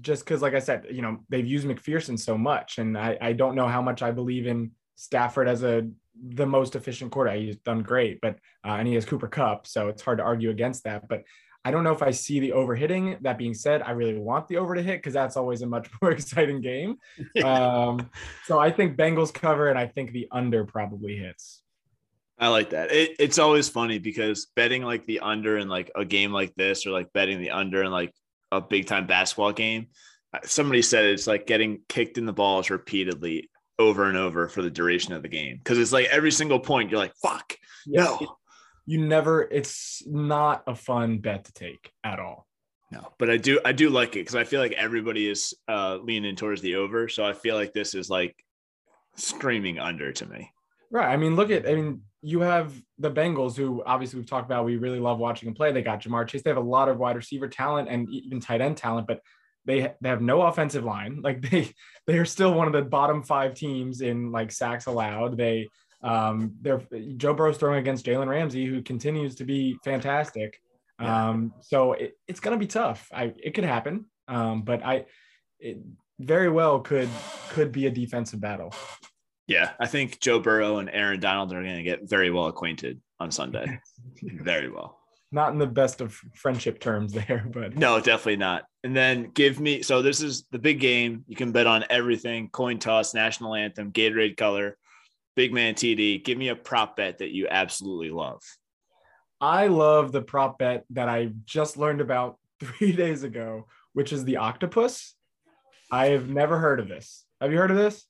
just 0.00 0.24
because, 0.24 0.42
like 0.42 0.54
I 0.54 0.58
said, 0.58 0.86
you 0.90 1.02
know 1.02 1.18
they've 1.28 1.46
used 1.46 1.66
McPherson 1.66 2.18
so 2.18 2.36
much, 2.38 2.78
and 2.78 2.96
I 2.96 3.16
I 3.20 3.32
don't 3.32 3.54
know 3.54 3.68
how 3.68 3.82
much 3.82 4.02
I 4.02 4.10
believe 4.10 4.46
in 4.46 4.72
Stafford 4.96 5.48
as 5.48 5.62
a 5.62 5.88
the 6.20 6.46
most 6.46 6.76
efficient 6.76 7.10
quarterback. 7.10 7.40
He's 7.40 7.56
done 7.56 7.82
great, 7.82 8.20
but 8.20 8.36
uh, 8.64 8.76
and 8.78 8.88
he 8.88 8.94
has 8.94 9.04
Cooper 9.04 9.28
Kupp, 9.28 9.66
so 9.66 9.88
it's 9.88 10.02
hard 10.02 10.18
to 10.18 10.24
argue 10.24 10.50
against 10.50 10.84
that. 10.84 11.08
But 11.08 11.22
I 11.64 11.70
don't 11.70 11.84
know 11.84 11.92
if 11.92 12.02
I 12.02 12.10
see 12.10 12.40
the 12.40 12.52
over 12.52 12.74
hitting. 12.74 13.18
That 13.20 13.38
being 13.38 13.54
said, 13.54 13.82
I 13.82 13.92
really 13.92 14.18
want 14.18 14.48
the 14.48 14.56
over 14.56 14.74
to 14.74 14.82
hit 14.82 14.98
because 14.98 15.12
that's 15.12 15.36
always 15.36 15.62
a 15.62 15.66
much 15.66 15.88
more 16.02 16.10
exciting 16.10 16.60
game. 16.60 16.96
Um, 17.42 18.10
so 18.44 18.58
I 18.58 18.70
think 18.70 18.96
Bengals 18.96 19.32
cover, 19.32 19.68
and 19.68 19.78
I 19.78 19.86
think 19.86 20.12
the 20.12 20.28
under 20.30 20.64
probably 20.64 21.16
hits. 21.16 21.62
I 22.38 22.48
like 22.48 22.70
that. 22.70 22.92
It, 22.92 23.16
it's 23.18 23.38
always 23.38 23.68
funny 23.68 23.98
because 23.98 24.46
betting 24.56 24.82
like 24.82 25.06
the 25.06 25.20
under 25.20 25.58
in 25.58 25.68
like 25.68 25.90
a 25.94 26.04
game 26.04 26.32
like 26.32 26.54
this, 26.54 26.86
or 26.86 26.90
like 26.90 27.12
betting 27.12 27.40
the 27.40 27.50
under 27.50 27.82
in 27.82 27.90
like 27.90 28.12
a 28.50 28.60
big 28.60 28.86
time 28.86 29.06
basketball 29.06 29.52
game. 29.52 29.88
uh, 30.34 30.40
Somebody 30.44 30.82
said 30.82 31.04
it's 31.04 31.26
like 31.26 31.46
getting 31.46 31.80
kicked 31.88 32.18
in 32.18 32.26
the 32.26 32.32
balls 32.32 32.70
repeatedly 32.70 33.50
over 33.78 34.08
and 34.08 34.16
over 34.18 34.48
for 34.48 34.62
the 34.62 34.70
duration 34.70 35.14
of 35.14 35.22
the 35.22 35.28
game 35.28 35.58
because 35.58 35.78
it's 35.78 35.92
like 35.92 36.06
every 36.06 36.30
single 36.30 36.60
point 36.60 36.90
you're 36.90 37.00
like, 37.00 37.14
"Fuck, 37.22 37.56
no, 37.86 38.36
You 38.86 38.98
never. 39.04 39.42
It's 39.42 40.02
not 40.06 40.62
a 40.66 40.74
fun 40.74 41.18
bet 41.18 41.44
to 41.44 41.52
take 41.52 41.90
at 42.04 42.18
all. 42.18 42.46
no." 42.90 43.12
But 43.18 43.30
I 43.30 43.36
do, 43.36 43.60
I 43.64 43.72
do 43.72 43.90
like 43.90 44.10
it 44.10 44.20
because 44.20 44.34
I 44.34 44.44
feel 44.44 44.60
like 44.60 44.72
everybody 44.72 45.28
is 45.28 45.54
uh, 45.68 45.98
leaning 46.02 46.36
towards 46.36 46.60
the 46.62 46.76
over, 46.76 47.08
so 47.08 47.24
I 47.24 47.32
feel 47.32 47.56
like 47.56 47.72
this 47.72 47.94
is 47.94 48.10
like 48.10 48.36
screaming 49.16 49.78
under 49.78 50.12
to 50.12 50.26
me. 50.26 50.52
Right. 50.90 51.08
I 51.08 51.16
mean, 51.16 51.36
look 51.36 51.50
at, 51.50 51.66
I 51.66 51.74
mean, 51.74 52.02
you 52.20 52.40
have 52.40 52.72
the 52.98 53.10
Bengals, 53.10 53.56
who 53.56 53.82
obviously 53.84 54.18
we've 54.18 54.28
talked 54.28 54.46
about. 54.46 54.64
We 54.64 54.76
really 54.76 55.00
love 55.00 55.18
watching 55.18 55.46
them 55.46 55.54
play. 55.54 55.72
They 55.72 55.82
got 55.82 56.02
Ja'Marr 56.02 56.28
Chase. 56.28 56.42
They 56.42 56.50
have 56.50 56.56
a 56.58 56.60
lot 56.60 56.88
of 56.88 56.98
wide 56.98 57.16
receiver 57.16 57.48
talent 57.48 57.88
and 57.88 58.08
even 58.10 58.40
tight 58.40 58.60
end 58.60 58.76
talent, 58.76 59.06
but 59.06 59.20
they 59.64 59.92
they 60.00 60.08
have 60.08 60.22
no 60.22 60.42
offensive 60.42 60.84
line. 60.84 61.20
Like 61.22 61.40
they 61.50 61.72
they 62.06 62.18
are 62.18 62.24
still 62.24 62.54
one 62.54 62.66
of 62.66 62.72
the 62.72 62.82
bottom 62.82 63.22
five 63.22 63.54
teams 63.54 64.00
in 64.00 64.30
like 64.32 64.52
sacks 64.52 64.86
allowed. 64.86 65.36
They 65.36 65.68
um 66.02 66.54
they're 66.60 66.82
Joe 67.16 67.34
Burrow's 67.34 67.58
throwing 67.58 67.78
against 67.78 68.06
Jalen 68.06 68.28
Ramsey, 68.28 68.66
who 68.66 68.82
continues 68.82 69.36
to 69.36 69.44
be 69.44 69.78
fantastic. 69.84 70.60
Yeah. 71.00 71.28
Um, 71.30 71.54
so 71.60 71.92
it, 71.92 72.16
it's 72.28 72.40
gonna 72.40 72.56
be 72.56 72.66
tough. 72.66 73.08
I 73.12 73.32
it 73.42 73.54
could 73.54 73.64
happen. 73.64 74.06
Um, 74.28 74.62
but 74.62 74.84
I 74.84 75.06
it 75.58 75.78
very 76.18 76.48
well 76.48 76.80
could 76.80 77.08
could 77.50 77.72
be 77.72 77.86
a 77.86 77.90
defensive 77.90 78.40
battle. 78.40 78.72
Yeah, 79.46 79.72
I 79.80 79.86
think 79.86 80.20
Joe 80.20 80.38
Burrow 80.38 80.78
and 80.78 80.88
Aaron 80.90 81.20
Donald 81.20 81.52
are 81.52 81.62
going 81.62 81.76
to 81.76 81.82
get 81.82 82.08
very 82.08 82.30
well 82.30 82.46
acquainted 82.46 83.00
on 83.18 83.30
Sunday. 83.30 83.80
very 84.22 84.70
well. 84.70 84.98
not 85.32 85.52
in 85.52 85.58
the 85.58 85.66
best 85.66 86.00
of 86.00 86.14
friendship 86.34 86.78
terms 86.78 87.12
there, 87.12 87.44
but 87.52 87.76
No, 87.76 87.98
definitely 87.98 88.36
not. 88.36 88.64
And 88.84 88.96
then 88.96 89.30
give 89.34 89.60
me 89.60 89.82
so 89.82 90.02
this 90.02 90.22
is 90.22 90.46
the 90.52 90.58
big 90.58 90.80
game. 90.80 91.24
You 91.26 91.36
can 91.36 91.52
bet 91.52 91.66
on 91.66 91.84
everything: 91.90 92.48
coin 92.50 92.78
toss, 92.78 93.14
national 93.14 93.54
anthem, 93.54 93.92
Gatorade 93.92 94.36
color, 94.36 94.78
big 95.36 95.52
man 95.52 95.74
TD. 95.74 96.24
Give 96.24 96.38
me 96.38 96.48
a 96.48 96.56
prop 96.56 96.96
bet 96.96 97.18
that 97.18 97.30
you 97.30 97.48
absolutely 97.50 98.10
love. 98.10 98.42
I 99.40 99.66
love 99.66 100.12
the 100.12 100.22
prop 100.22 100.58
bet 100.58 100.84
that 100.90 101.08
I 101.08 101.32
just 101.44 101.76
learned 101.76 102.00
about 102.00 102.38
three 102.60 102.92
days 102.92 103.22
ago, 103.24 103.66
which 103.92 104.12
is 104.12 104.24
the 104.24 104.36
octopus. 104.36 105.14
I 105.90 106.06
have 106.08 106.28
never 106.28 106.58
heard 106.58 106.80
of 106.80 106.88
this. 106.88 107.24
Have 107.40 107.52
you 107.52 107.58
heard 107.58 107.70
of 107.70 107.76
this? 107.76 108.06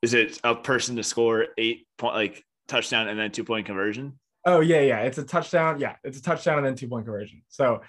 Is 0.00 0.14
it 0.14 0.40
a 0.42 0.54
person 0.54 0.96
to 0.96 1.04
score 1.04 1.46
eight 1.58 1.86
point 1.96 2.14
like 2.14 2.44
touchdown 2.66 3.08
and 3.08 3.18
then 3.18 3.30
two 3.30 3.44
point 3.44 3.66
conversion? 3.66 4.18
Oh 4.44 4.60
yeah, 4.60 4.80
yeah. 4.80 5.00
It's 5.00 5.18
a 5.18 5.22
touchdown. 5.22 5.78
Yeah, 5.78 5.96
it's 6.02 6.18
a 6.18 6.22
touchdown 6.22 6.58
and 6.58 6.66
then 6.66 6.74
two 6.74 6.88
point 6.88 7.04
conversion. 7.04 7.42
So 7.48 7.82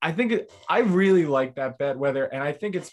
I 0.00 0.12
think 0.12 0.32
it, 0.32 0.52
I 0.68 0.80
really 0.80 1.24
like 1.24 1.56
that 1.56 1.78
bet. 1.78 1.98
Whether 1.98 2.24
and 2.24 2.42
I 2.42 2.52
think 2.52 2.76
it's, 2.76 2.92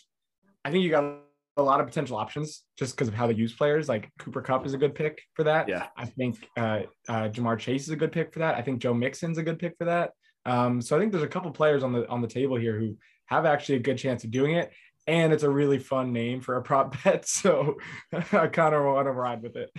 I 0.66 0.72
think 0.72 0.84
you 0.84 0.90
got 0.90 1.20
a 1.58 1.62
lot 1.62 1.80
of 1.80 1.88
potential 1.88 2.18
options 2.18 2.64
just 2.78 2.96
because 2.96 3.08
of 3.08 3.14
how 3.14 3.28
they 3.28 3.34
use 3.34 3.54
players. 3.54 3.88
Like 3.88 4.10
Cooper 4.20 4.42
Kupp 4.42 4.66
is 4.66 4.74
a 4.74 4.78
good 4.78 4.96
pick 4.96 5.22
for 5.34 5.44
that. 5.44 5.70
Yeah. 5.70 5.88
I 5.96 6.06
think 6.06 6.48
uh, 6.58 6.82
uh, 7.08 7.30
Ja'Marr 7.30 7.60
Chase 7.60 7.84
is 7.84 7.90
a 7.90 7.96
good 7.96 8.12
pick 8.12 8.34
for 8.34 8.40
that. 8.40 8.56
I 8.56 8.62
think 8.62 8.82
Joe 8.82 8.94
Mixon's 8.94 9.38
a 9.38 9.44
good 9.44 9.60
pick 9.60 9.76
for 9.78 9.86
that. 9.86 10.12
Um, 10.46 10.82
so 10.82 10.96
I 10.96 11.00
think 11.00 11.12
there's 11.12 11.24
a 11.24 11.28
couple 11.28 11.52
players 11.52 11.84
on 11.84 11.94
the 11.94 12.08
on 12.10 12.22
the 12.22 12.28
table 12.28 12.58
here 12.58 12.78
who 12.78 12.98
have 13.28 13.46
actually 13.46 13.76
a 13.76 13.80
good 13.80 13.98
chance 13.98 14.24
of 14.24 14.32
doing 14.32 14.56
it, 14.56 14.72
and 15.08 15.32
it's 15.32 15.44
a 15.44 15.50
really 15.50 15.80
fun 15.80 16.12
name 16.12 16.42
for 16.42 16.58
a 16.58 16.62
prop 16.62 16.96
bet. 17.04 17.28
So 17.28 17.78
I 18.14 18.48
kind 18.48 18.76
of 18.76 18.84
want 18.84 19.08
to 19.08 19.12
ride 19.12 19.42
with 19.42 19.56
it. 19.56 19.72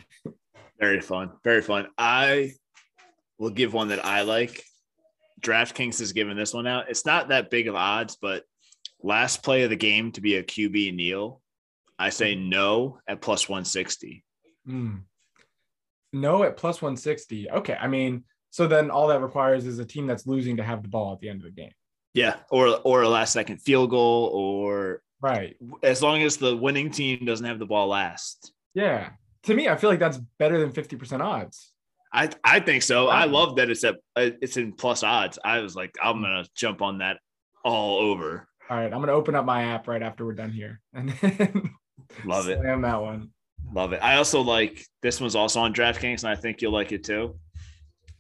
Very 0.78 1.00
fun. 1.00 1.32
Very 1.44 1.62
fun. 1.62 1.88
I 1.98 2.52
will 3.38 3.50
give 3.50 3.72
one 3.72 3.88
that 3.88 4.04
I 4.04 4.22
like. 4.22 4.62
DraftKings 5.40 5.98
has 5.98 6.12
given 6.12 6.37
this 6.37 6.54
one 6.54 6.66
out. 6.66 6.88
It's 6.88 7.04
not 7.04 7.28
that 7.28 7.50
big 7.50 7.68
of 7.68 7.74
odds, 7.74 8.16
but 8.20 8.44
last 9.02 9.42
play 9.42 9.62
of 9.62 9.70
the 9.70 9.76
game 9.76 10.10
to 10.12 10.20
be 10.20 10.37
a 10.37 10.42
QB 10.42 10.94
kneel, 10.94 11.42
I 11.98 12.11
say 12.11 12.35
no 12.35 12.98
at 13.09 13.20
plus 13.20 13.48
160. 13.48 14.24
Hmm. 14.66 14.96
No, 16.12 16.42
at 16.44 16.57
plus 16.57 16.80
160. 16.80 17.50
Okay. 17.50 17.76
I 17.80 17.88
mean, 17.88 18.24
so 18.50 18.66
then 18.66 18.90
all 18.90 19.09
that 19.09 19.20
requires 19.20 19.66
is 19.66 19.78
a 19.78 19.85
team 19.85 20.07
that's 20.07 20.26
losing 20.26 20.57
to 20.59 20.62
have 20.62 20.83
the 20.83 20.88
ball 20.88 21.12
at 21.12 21.20
the 21.20 21.28
end 21.28 21.40
of 21.40 21.44
the 21.44 21.50
game. 21.62 21.72
Yeah, 22.14 22.37
or 22.50 22.78
or 22.85 23.02
a 23.02 23.09
last 23.09 23.33
second 23.33 23.59
field 23.59 23.90
goal, 23.90 24.30
or 24.33 25.02
Right. 25.20 25.57
as 25.83 26.00
long 26.02 26.22
as 26.22 26.37
the 26.37 26.57
winning 26.57 26.90
team 26.90 27.24
doesn't 27.24 27.46
have 27.46 27.59
the 27.59 27.66
ball 27.66 27.88
last. 27.88 28.52
Yeah. 28.74 29.11
To 29.44 29.54
me, 29.54 29.68
I 29.68 29.76
feel 29.76 29.90
like 29.90 29.98
that's 29.98 30.18
better 30.38 30.61
than 30.61 30.70
50% 30.72 31.20
odds. 31.20 31.72
I 32.12 32.30
I 32.44 32.61
think 32.61 32.85
so. 32.85 33.09
I 33.09 33.24
love 33.24 33.57
that 33.57 33.68
it's 33.70 33.83
at 33.83 33.96
uh, 34.14 34.30
it's 34.40 34.57
in 34.57 34.74
plus 34.74 35.02
odds. 35.02 35.40
I 35.44 35.59
was 35.59 35.74
like, 35.74 35.96
I'm 36.00 36.22
gonna 36.22 36.44
jump 36.54 36.80
on 36.83 36.98
that 36.98 37.18
all 37.64 37.98
over. 37.98 38.46
All 38.70 38.76
right. 38.76 38.85
I'm 38.85 38.98
going 38.98 39.09
to 39.09 39.12
open 39.12 39.35
up 39.35 39.44
my 39.44 39.64
app 39.64 39.88
right 39.88 40.02
after 40.02 40.24
we're 40.24 40.33
done 40.35 40.50
here 40.52 40.80
and 40.94 41.11
then 41.11 41.74
Love 42.24 42.48
it. 42.48 42.59
slam 42.61 42.83
that 42.83 43.00
one. 43.00 43.30
Love 43.72 43.92
it. 43.92 44.00
I 44.02 44.16
also 44.16 44.40
like 44.40 44.85
this 45.02 45.20
one's 45.20 45.35
also 45.35 45.61
on 45.61 45.72
DraftKings, 45.74 46.22
and 46.22 46.28
I 46.30 46.37
think 46.37 46.61
you'll 46.62 46.72
like 46.72 46.92
it 46.92 47.04
too. 47.04 47.38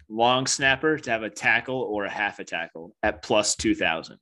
Long 0.08 0.46
snapper 0.46 0.98
to 0.98 1.10
have 1.10 1.22
a 1.22 1.30
tackle 1.30 1.80
or 1.80 2.04
a 2.04 2.10
half 2.10 2.38
a 2.38 2.44
tackle 2.44 2.94
at 3.02 3.22
plus 3.22 3.54
two 3.56 3.74
thousand. 3.74 4.18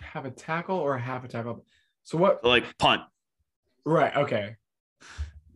Have 0.00 0.24
a 0.24 0.30
tackle 0.30 0.76
or 0.78 0.94
a 0.94 1.00
half 1.00 1.24
a 1.24 1.28
tackle. 1.28 1.64
So 2.02 2.16
what? 2.18 2.44
Like 2.44 2.76
punt. 2.78 3.02
Right. 3.84 4.14
Okay. 4.16 4.56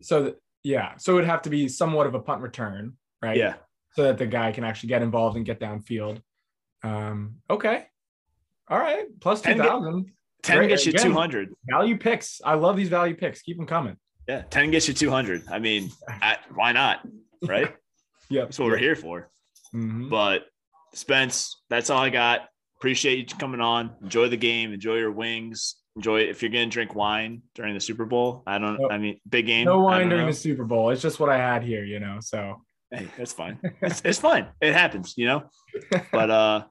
So 0.01 0.23
th- 0.23 0.35
yeah. 0.63 0.93
So 0.97 1.15
it'd 1.17 1.27
have 1.29 1.41
to 1.43 1.49
be 1.49 1.67
somewhat 1.67 2.07
of 2.07 2.13
a 2.13 2.19
punt 2.19 2.41
return, 2.41 2.93
right? 3.21 3.37
Yeah. 3.37 3.55
So 3.93 4.03
that 4.03 4.17
the 4.17 4.27
guy 4.27 4.51
can 4.51 4.63
actually 4.63 4.89
get 4.89 5.01
involved 5.01 5.37
and 5.37 5.45
get 5.45 5.59
downfield. 5.59 6.21
Um, 6.83 7.35
okay. 7.49 7.85
All 8.69 8.79
right. 8.79 9.05
Plus 9.19 9.41
Ten 9.41 9.57
get- 9.57 9.65
2000. 10.41 10.43
Ten 10.43 10.57
Great. 10.57 10.69
gets 10.69 10.85
you 10.85 10.91
Again. 10.91 11.03
two 11.05 11.13
hundred. 11.13 11.55
Value 11.69 11.97
picks. 11.97 12.41
I 12.43 12.55
love 12.55 12.75
these 12.75 12.89
value 12.89 13.15
picks. 13.15 13.41
Keep 13.41 13.57
them 13.57 13.67
coming. 13.67 13.97
Yeah, 14.27 14.41
ten 14.49 14.71
gets 14.71 14.87
you 14.87 14.93
two 14.93 15.09
hundred. 15.09 15.43
I 15.49 15.59
mean, 15.59 15.91
I, 16.07 16.37
why 16.53 16.71
not? 16.71 17.05
Right? 17.43 17.73
yeah. 18.29 18.43
That's 18.43 18.59
what 18.59 18.67
we're 18.69 18.77
here 18.77 18.95
for. 18.95 19.29
Mhm. 19.73 20.09
But 20.09 20.45
Spence, 20.93 21.61
that's 21.69 21.89
all 21.89 22.01
I 22.01 22.09
got. 22.09 22.47
Appreciate 22.77 23.31
you 23.31 23.37
coming 23.37 23.61
on. 23.61 23.91
Enjoy 24.01 24.27
the 24.27 24.37
game. 24.37 24.73
Enjoy 24.73 24.95
your 24.95 25.11
wings. 25.11 25.75
Enjoy 25.95 26.21
if 26.21 26.41
you're 26.41 26.51
gonna 26.51 26.67
drink 26.67 26.95
wine 26.95 27.41
during 27.55 27.73
the 27.73 27.79
Super 27.79 28.05
Bowl. 28.05 28.43
I 28.47 28.57
don't. 28.57 28.91
I 28.91 28.97
mean, 28.97 29.19
big 29.29 29.45
game. 29.45 29.65
No 29.65 29.81
wine 29.81 30.09
during 30.09 30.25
know. 30.25 30.31
the 30.31 30.37
Super 30.37 30.63
Bowl. 30.63 30.89
It's 30.89 31.01
just 31.01 31.19
what 31.19 31.29
I 31.29 31.37
had 31.37 31.63
here, 31.63 31.83
you 31.83 31.99
know. 31.99 32.17
So 32.21 32.61
Hey, 32.91 33.07
that's 33.17 33.31
fine. 33.33 33.57
It's, 33.81 34.01
it's 34.03 34.19
fine. 34.19 34.47
It 34.59 34.73
happens, 34.73 35.13
you 35.17 35.25
know. 35.25 35.43
But 36.11 36.29
uh, 36.29 36.63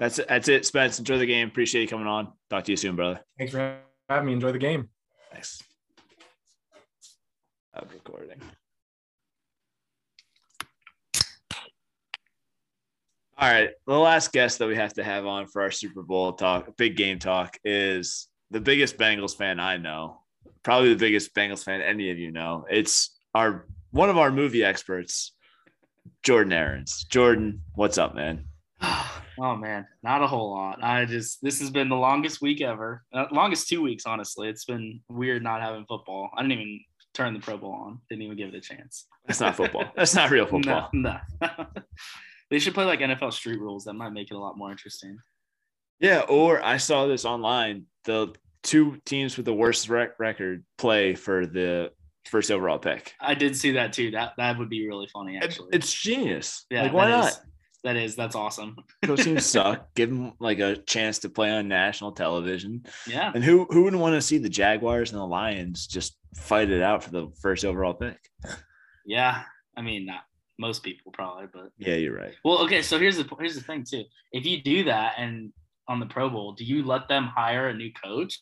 that's 0.00 0.18
it. 0.18 0.28
That's 0.28 0.48
it. 0.48 0.64
Spence, 0.64 0.98
enjoy 0.98 1.18
the 1.18 1.26
game. 1.26 1.46
Appreciate 1.46 1.82
you 1.82 1.88
coming 1.88 2.06
on. 2.06 2.32
Talk 2.48 2.64
to 2.64 2.72
you 2.72 2.76
soon, 2.76 2.96
brother. 2.96 3.20
thanks 3.36 3.52
for 3.52 3.76
having 4.08 4.26
me. 4.26 4.32
Enjoy 4.32 4.50
the 4.50 4.58
game. 4.58 4.88
Thanks. 5.30 5.62
I'm 7.74 7.86
recording. 7.92 8.40
All 13.38 13.50
right. 13.50 13.70
The 13.86 13.98
last 13.98 14.32
guest 14.32 14.58
that 14.58 14.68
we 14.68 14.76
have 14.76 14.94
to 14.94 15.04
have 15.04 15.26
on 15.26 15.46
for 15.46 15.60
our 15.62 15.70
Super 15.70 16.02
Bowl 16.02 16.32
talk, 16.32 16.76
big 16.78 16.96
game 16.96 17.18
talk, 17.18 17.58
is 17.62 18.28
the 18.50 18.60
biggest 18.60 18.96
Bengals 18.96 19.36
fan 19.36 19.60
I 19.60 19.76
know. 19.76 20.22
Probably 20.62 20.94
the 20.94 20.98
biggest 20.98 21.34
Bengals 21.34 21.62
fan 21.62 21.82
any 21.82 22.10
of 22.10 22.18
you 22.18 22.32
know. 22.32 22.64
It's 22.70 23.18
our 23.34 23.66
one 23.90 24.08
of 24.08 24.16
our 24.16 24.30
movie 24.30 24.64
experts, 24.64 25.32
Jordan 26.22 26.54
Arends. 26.54 27.06
Jordan, 27.06 27.60
what's 27.74 27.98
up, 27.98 28.14
man? 28.14 28.46
Oh 29.42 29.56
man, 29.56 29.86
not 30.02 30.22
a 30.22 30.26
whole 30.26 30.52
lot. 30.52 30.82
I 30.84 31.06
just 31.06 31.38
this 31.42 31.60
has 31.60 31.70
been 31.70 31.88
the 31.88 31.96
longest 31.96 32.42
week 32.42 32.60
ever. 32.60 33.02
Uh, 33.12 33.24
longest 33.32 33.68
two 33.68 33.80
weeks, 33.80 34.04
honestly. 34.04 34.48
It's 34.48 34.66
been 34.66 35.00
weird 35.08 35.42
not 35.42 35.62
having 35.62 35.86
football. 35.86 36.30
I 36.36 36.42
didn't 36.42 36.52
even 36.52 36.80
turn 37.14 37.32
the 37.32 37.40
Pro 37.40 37.56
Bowl 37.56 37.72
on. 37.72 38.00
Didn't 38.10 38.22
even 38.22 38.36
give 38.36 38.50
it 38.50 38.54
a 38.54 38.60
chance. 38.60 39.06
That's 39.26 39.40
not 39.40 39.56
football. 39.56 39.84
That's 39.96 40.14
not 40.14 40.30
real 40.30 40.46
football. 40.46 40.90
No, 40.92 41.16
no. 41.40 41.48
they 42.50 42.58
should 42.58 42.74
play 42.74 42.84
like 42.84 43.00
NFL 43.00 43.32
Street 43.32 43.58
Rules. 43.58 43.84
That 43.84 43.94
might 43.94 44.10
make 44.12 44.30
it 44.30 44.34
a 44.34 44.38
lot 44.38 44.58
more 44.58 44.70
interesting. 44.70 45.16
Yeah, 46.00 46.20
or 46.28 46.62
I 46.62 46.76
saw 46.76 47.06
this 47.06 47.24
online. 47.24 47.86
The 48.04 48.34
two 48.62 48.98
teams 49.06 49.36
with 49.38 49.46
the 49.46 49.54
worst 49.54 49.88
rec- 49.88 50.18
record 50.20 50.64
play 50.76 51.14
for 51.14 51.46
the 51.46 51.92
first 52.26 52.50
overall 52.50 52.78
pick. 52.78 53.14
I 53.20 53.34
did 53.34 53.56
see 53.56 53.72
that 53.72 53.94
too. 53.94 54.10
That 54.10 54.32
that 54.36 54.58
would 54.58 54.68
be 54.68 54.86
really 54.86 55.08
funny. 55.12 55.38
Actually, 55.38 55.70
it's 55.72 55.92
genius. 55.92 56.66
yeah, 56.70 56.82
like 56.82 56.92
why 56.92 57.08
not? 57.08 57.28
is- 57.30 57.40
that 57.84 57.96
is 57.96 58.14
that's 58.16 58.34
awesome. 58.34 58.76
Those 59.02 59.24
teams 59.24 59.46
suck. 59.46 59.94
Give 59.94 60.10
them 60.10 60.32
like 60.38 60.58
a 60.58 60.76
chance 60.76 61.18
to 61.20 61.28
play 61.28 61.50
on 61.50 61.68
national 61.68 62.12
television. 62.12 62.84
Yeah, 63.06 63.32
And 63.34 63.42
who 63.42 63.66
who 63.70 63.84
wouldn't 63.84 64.02
want 64.02 64.14
to 64.14 64.22
see 64.22 64.38
the 64.38 64.48
Jaguars 64.48 65.12
and 65.12 65.20
the 65.20 65.26
Lions 65.26 65.86
just 65.86 66.16
fight 66.36 66.70
it 66.70 66.82
out 66.82 67.02
for 67.04 67.10
the 67.10 67.28
first 67.40 67.64
overall 67.64 67.94
pick? 67.94 68.18
yeah. 69.06 69.42
I 69.76 69.82
mean, 69.82 70.04
not 70.06 70.22
most 70.58 70.82
people 70.82 71.10
probably, 71.12 71.46
but 71.52 71.70
Yeah, 71.78 71.94
you're 71.94 72.14
right. 72.16 72.34
well, 72.44 72.58
okay. 72.64 72.82
So 72.82 72.98
here's 72.98 73.16
the 73.16 73.28
here's 73.38 73.54
the 73.54 73.62
thing 73.62 73.84
too. 73.88 74.04
If 74.32 74.44
you 74.44 74.62
do 74.62 74.84
that 74.84 75.14
and 75.16 75.52
on 75.88 76.00
the 76.00 76.06
Pro 76.06 76.28
Bowl, 76.28 76.52
do 76.52 76.64
you 76.64 76.84
let 76.84 77.08
them 77.08 77.24
hire 77.24 77.68
a 77.68 77.74
new 77.74 77.90
coach? 77.92 78.38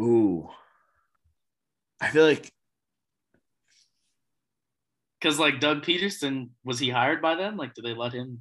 Ooh. 0.00 0.48
I 2.00 2.08
feel 2.08 2.24
like 2.24 2.50
Because 5.20 5.38
like 5.38 5.60
Doug 5.60 5.82
Pederson, 5.84 6.48
was 6.64 6.78
he 6.78 6.88
hired 6.88 7.20
by 7.20 7.34
them? 7.34 7.56
Like, 7.56 7.74
did 7.74 7.84
they 7.84 7.94
let 7.94 8.12
him? 8.12 8.40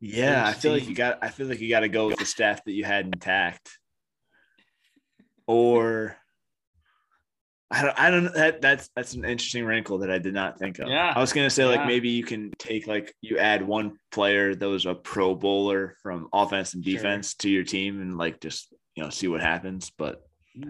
yeah, 0.00 0.44
I 0.46 0.52
feel 0.54 0.72
like 0.72 0.88
you 0.88 0.94
got 0.94 1.18
I 1.22 1.28
feel 1.28 1.46
like 1.46 1.60
you 1.60 1.68
got 1.68 1.80
to 1.80 1.88
go 1.88 2.08
with 2.08 2.18
the 2.18 2.24
staff 2.24 2.64
that 2.64 2.72
you 2.72 2.84
had 2.84 3.06
intact. 3.06 3.78
Or 5.46 6.16
I 7.70 7.82
don't 7.82 7.98
I 8.00 8.10
don't 8.10 8.34
that 8.34 8.60
that's 8.60 8.90
that's 8.96 9.14
an 9.14 9.24
interesting 9.24 9.64
wrinkle 9.64 9.98
that 9.98 10.10
I 10.10 10.18
did 10.18 10.34
not 10.34 10.58
think 10.58 10.78
of. 10.78 10.88
Yeah. 10.88 11.12
I 11.14 11.20
was 11.20 11.32
gonna 11.32 11.50
say 11.50 11.64
like 11.64 11.80
Yeah. 11.80 11.86
maybe 11.86 12.08
you 12.08 12.24
can 12.24 12.50
take 12.58 12.86
like 12.86 13.14
you 13.20 13.38
add 13.38 13.66
one 13.66 13.98
player 14.10 14.54
that 14.54 14.68
was 14.68 14.86
a 14.86 14.94
pro 14.94 15.34
bowler 15.34 15.96
from 16.02 16.28
offense 16.32 16.74
and 16.74 16.84
Sure. 16.84 16.94
defense 16.94 17.34
to 17.36 17.48
your 17.50 17.64
team 17.64 18.00
and 18.00 18.18
like 18.18 18.40
just 18.40 18.72
you 18.96 19.02
know 19.02 19.10
see 19.10 19.28
what 19.28 19.40
happens. 19.40 19.90
But 19.96 20.22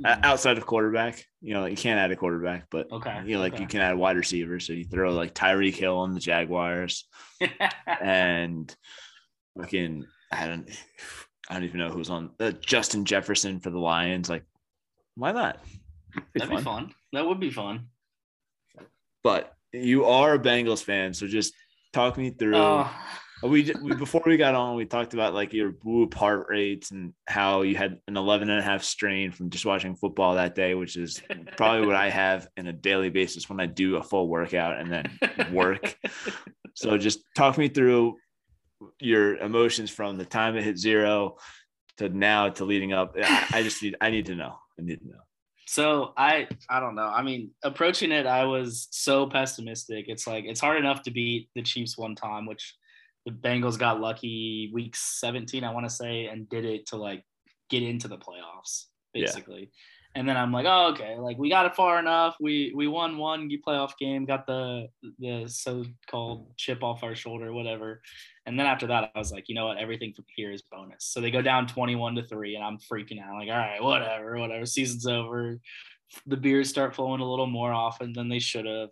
O- 0.05 0.19
outside 0.23 0.59
of 0.59 0.67
quarterback, 0.67 1.25
you 1.41 1.55
know, 1.55 1.67
you 1.67 1.77
can't 1.77 1.99
add 1.99 2.11
a 2.11 2.17
quarterback, 2.17 2.67
but 2.71 2.91
Okay, 2.93 3.23
you 3.25 3.35
know, 3.35 3.41
like 3.41 3.55
okay. 3.55 3.63
you 3.63 3.69
can 3.69 3.81
add 3.81 3.97
wide 3.97 4.17
receivers. 4.17 4.67
So 4.67 4.73
you 4.73 4.85
throw 4.85 5.13
like 5.13 5.35
Tyreek 5.35 5.75
Hill 5.75 5.97
on 5.99 6.15
the 6.15 6.21
Jaguars 6.21 7.07
and 8.01 8.75
fucking 9.59 10.07
I 10.33 10.47
don't 10.47 10.69
I 11.49 11.55
don't 11.55 11.65
even 11.65 11.81
know 11.81 11.91
who's 11.91 12.11
on 12.11 12.31
uh, 12.41 12.51
Justin 12.53 13.05
Jefferson 13.05 13.61
for 13.61 13.71
the 13.71 13.79
Lions. 13.79 14.29
Like, 14.29 14.45
why 15.15 15.33
not? 15.33 15.63
Be 16.35 16.41
That'd 16.41 16.57
be 16.57 16.63
fun. 16.63 16.93
That 17.13 17.27
would 17.27 17.41
be 17.41 17.51
fun. 17.51 17.87
But 19.25 19.53
you 19.73 20.05
are 20.05 20.35
a 20.35 20.39
Bengals 20.39 20.83
fan, 20.83 21.15
so 21.15 21.27
just 21.27 21.55
talk 21.93 22.17
me 22.19 22.31
through. 22.31 22.57
Oh, 22.57 22.91
we, 23.43 23.73
we 23.83 23.95
before 23.95 24.23
we 24.27 24.37
got 24.37 24.55
on, 24.55 24.77
we 24.77 24.85
talked 24.85 25.15
about 25.15 25.35
like 25.35 25.53
your 25.53 25.73
whoop 25.85 26.15
heart 26.15 26.47
rates 26.49 26.91
and 26.91 27.13
how 27.27 27.63
you 27.63 27.77
had 27.77 28.01
an 28.09 28.17
11 28.17 28.51
and 28.51 28.59
a 28.59 28.63
half 28.63 28.83
strain 28.83 29.31
from 29.31 29.51
just 29.51 29.67
watching 29.67 29.95
football 29.95 30.35
that 30.35 30.55
day, 30.55 30.75
which 30.75 30.97
is 30.97 31.23
probably 31.57 31.87
what 31.87 31.97
I 31.97 32.11
have 32.23 32.49
in 32.57 32.67
a 32.67 32.73
daily 32.73 33.11
basis 33.11 33.49
when 33.49 33.61
I 33.61 33.67
do 33.67 33.97
a 33.97 34.03
full 34.03 34.29
workout 34.29 34.79
and 34.79 34.91
then 34.91 35.53
work. 35.53 35.97
So 36.75 36.97
just 36.97 37.25
talk 37.35 37.59
me 37.59 37.67
through 37.67 38.19
your 39.01 39.37
emotions 39.39 39.91
from 39.91 40.17
the 40.17 40.25
time 40.25 40.57
it 40.57 40.63
hit 40.63 40.79
zero 40.79 41.39
to 41.97 42.09
now 42.09 42.51
to 42.51 42.65
leading 42.65 42.93
up. 42.93 43.17
I, 43.21 43.47
I 43.53 43.63
just 43.65 43.83
need 43.83 43.97
I 44.01 44.11
need 44.11 44.27
to 44.27 44.37
know. 44.37 44.55
I 44.79 44.83
need 44.83 45.01
to 45.01 45.09
know. 45.09 45.19
So 45.67 46.13
I 46.17 46.47
I 46.71 46.79
don't 46.79 46.95
know. 46.95 47.09
I 47.09 47.23
mean, 47.23 47.51
approaching 47.65 48.13
it, 48.13 48.27
I 48.27 48.45
was 48.45 48.87
so 48.93 49.27
pessimistic. 49.27 50.05
It's 50.07 50.29
like 50.29 50.45
it's 50.47 50.61
hard 50.61 50.79
enough 50.79 51.03
to 51.03 51.11
beat 51.11 51.49
the 51.57 51.63
Chiefs 51.63 51.99
one 51.99 52.15
time, 52.15 52.47
which 52.47 52.77
the 53.29 53.49
Bengals 53.49 53.79
got 53.79 54.01
lucky 54.01 54.71
week 54.73 54.97
17, 54.97 55.63
I 55.63 55.73
want 55.73 55.87
to 55.89 55.95
say, 55.95 56.27
and 56.27 56.49
did 56.49 56.65
it 56.65 56.87
to 56.87 56.97
like 56.97 57.25
get 57.69 57.83
into 57.83 58.09
the 58.09 58.17
playoffs, 58.17 58.87
Yeah. 59.13 59.27
basically. 59.27 59.71
And 60.15 60.27
then 60.29 60.37
I'm 60.39 60.51
like, 60.53 60.67
oh, 60.67 60.89
okay, 60.93 61.17
like 61.19 61.37
we 61.39 61.51
got 61.51 61.67
it 61.67 61.77
far 61.77 61.99
enough. 61.99 62.37
We 62.41 62.73
we 62.75 62.89
won 62.89 63.19
one 63.19 63.49
playoff 63.65 63.93
game, 63.99 64.25
got 64.25 64.47
the 64.47 64.89
the 65.19 65.47
so-called 65.47 66.57
chip 66.57 66.83
off 66.83 67.05
our 67.05 67.15
shoulder, 67.15 67.53
whatever. 67.53 68.01
And 68.47 68.59
then 68.59 68.67
after 68.67 68.87
that, 68.87 69.13
I 69.15 69.19
was 69.19 69.31
like, 69.31 69.49
you 69.49 69.55
know 69.55 69.67
what? 69.67 69.77
Everything 69.79 70.15
from 70.15 70.25
here 70.35 70.51
is 70.51 70.63
bonus. 70.63 71.05
So 71.05 71.21
they 71.21 71.31
go 71.31 71.43
down 71.43 71.67
21 71.67 72.15
to 72.17 72.23
three, 72.27 72.57
and 72.57 72.65
I'm 72.65 72.79
freaking 72.79 73.23
out. 73.23 73.35
Like, 73.39 73.51
all 73.51 73.59
right, 73.59 73.83
whatever, 73.83 74.39
whatever. 74.39 74.65
Season's 74.67 75.07
over. 75.07 75.61
The 76.27 76.39
beers 76.39 76.71
start 76.71 76.95
flowing 76.95 77.21
a 77.21 77.29
little 77.31 77.47
more 77.47 77.73
often 77.73 78.15
than 78.15 78.29
they 78.31 78.39
should 78.41 78.65
have. 78.65 78.89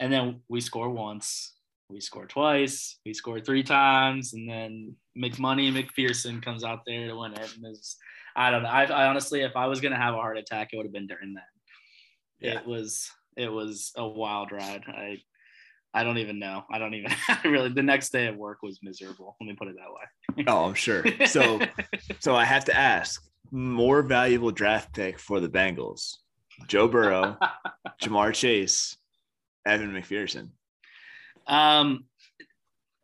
And 0.00 0.10
then 0.12 0.40
we 0.48 0.60
score 0.62 0.88
once, 0.88 1.52
we 1.88 2.00
score 2.00 2.26
twice, 2.26 2.98
we 3.04 3.14
score 3.14 3.40
three 3.40 3.62
times, 3.62 4.34
and 4.34 4.48
then 4.48 4.96
McMoney 5.16 5.72
McPherson 5.72 6.42
comes 6.42 6.64
out 6.64 6.80
there 6.86 7.08
to 7.08 7.16
win 7.16 7.32
it. 7.32 7.54
And 7.56 7.66
it's, 7.66 7.96
I 8.34 8.50
don't 8.50 8.62
know. 8.62 8.68
I, 8.68 8.84
I 8.84 9.06
honestly, 9.06 9.42
if 9.42 9.56
I 9.56 9.66
was 9.66 9.80
gonna 9.80 9.96
have 9.96 10.14
a 10.14 10.18
heart 10.18 10.38
attack, 10.38 10.70
it 10.72 10.76
would 10.76 10.86
have 10.86 10.92
been 10.92 11.06
during 11.06 11.34
that. 11.34 11.44
Yeah. 12.40 12.58
It 12.58 12.66
was 12.66 13.10
it 13.36 13.50
was 13.50 13.92
a 13.96 14.06
wild 14.06 14.52
ride. 14.52 14.84
I 14.88 15.18
I 15.94 16.04
don't 16.04 16.18
even 16.18 16.38
know. 16.38 16.64
I 16.70 16.78
don't 16.78 16.94
even 16.94 17.12
really. 17.44 17.70
The 17.70 17.82
next 17.82 18.10
day 18.10 18.26
at 18.26 18.36
work 18.36 18.58
was 18.62 18.80
miserable. 18.82 19.36
Let 19.40 19.46
me 19.46 19.54
put 19.54 19.68
it 19.68 19.76
that 19.76 19.92
way. 19.92 20.44
Oh, 20.46 20.66
I'm 20.66 20.74
sure. 20.74 21.04
So 21.26 21.60
so 22.20 22.34
I 22.34 22.44
have 22.44 22.64
to 22.66 22.76
ask, 22.76 23.22
more 23.50 24.02
valuable 24.02 24.50
draft 24.50 24.94
pick 24.94 25.18
for 25.18 25.40
the 25.40 25.48
Bengals. 25.48 26.16
Joe 26.66 26.88
Burrow, 26.88 27.38
Ja'Marr 28.02 28.34
Chase, 28.34 28.96
Evan 29.66 29.92
McPherson. 29.92 30.50
Um, 31.46 32.04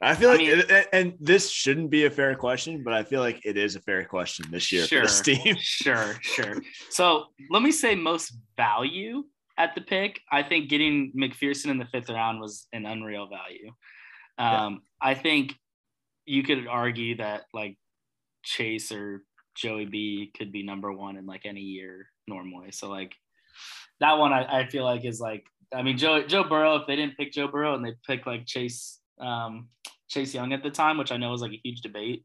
I 0.01 0.15
feel 0.17 0.31
I 0.31 0.33
like, 0.35 0.41
mean- 0.41 0.61
and- 0.69 0.87
and 0.93 1.15
this 1.21 1.49
shouldn't 1.51 1.91
be 1.91 2.07
a 2.07 2.11
fair 2.11 2.35
question, 2.35 2.83
but 2.83 2.93
I 2.93 3.05
feel 3.05 3.21
like 3.21 3.41
it 3.45 3.57
is 3.57 3.77
a 3.77 3.81
fair 3.81 4.05
question 4.05 4.47
this 4.51 4.73
year 4.73 4.87
for 4.87 5.03
this 5.03 5.21
team. 5.21 5.57
sure, 5.61 6.17
sure. 6.21 6.61
So 6.91 7.27
let 7.51 7.63
me 7.63 7.71
say 7.71 7.95
most 7.95 8.35
value 8.57 9.25
at 9.59 9.75
the 9.77 9.81
pick. 9.81 10.21
I 10.33 10.43
think 10.43 10.69
getting 10.71 11.13
McPherson 11.17 11.67
in 11.71 11.79
the 11.79 11.85
fifth 11.87 12.11
round 12.11 12.41
was 12.41 12.67
an 12.73 12.85
unreal 12.85 13.29
value. 13.29 13.71
Um, 14.39 14.83
I 15.01 15.15
think 15.15 15.55
you 16.27 16.43
could 16.43 16.67
argue 16.67 17.17
that 17.19 17.43
like 17.55 17.77
Chase 18.45 18.91
or 18.91 19.23
Joey 19.55 19.85
B 19.85 20.33
could 20.37 20.51
be 20.51 20.65
number 20.65 20.91
one 20.93 21.17
in 21.17 21.27
like 21.27 21.43
any 21.45 21.61
year 21.61 22.09
normally. 22.27 22.73
So 22.73 22.89
like 22.91 23.15
that 24.01 24.15
one 24.19 24.33
I, 24.33 24.63
I 24.63 24.67
feel 24.67 24.85
like 24.85 25.05
is 25.05 25.21
like 25.21 25.45
I 25.75 25.83
mean 25.83 25.99
Joe 25.99 26.23
Joe 26.23 26.45
Burrow, 26.45 26.77
if 26.77 26.87
they 26.87 26.97
didn't 26.97 27.17
pick 27.17 27.33
Joe 27.33 27.49
Burrow 27.49 27.75
and 27.75 27.85
they 27.85 27.95
picked 28.07 28.27
like 28.27 28.47
Chase 28.47 28.99
um 29.21 29.69
Chase 30.09 30.35
Young 30.35 30.53
at 30.53 30.63
the 30.63 30.71
time, 30.71 30.99
which 30.99 31.13
I 31.13 31.17
know 31.17 31.31
was 31.31 31.43
like 31.43 31.53
a 31.53 31.61
huge 31.63 31.81
debate. 31.81 32.25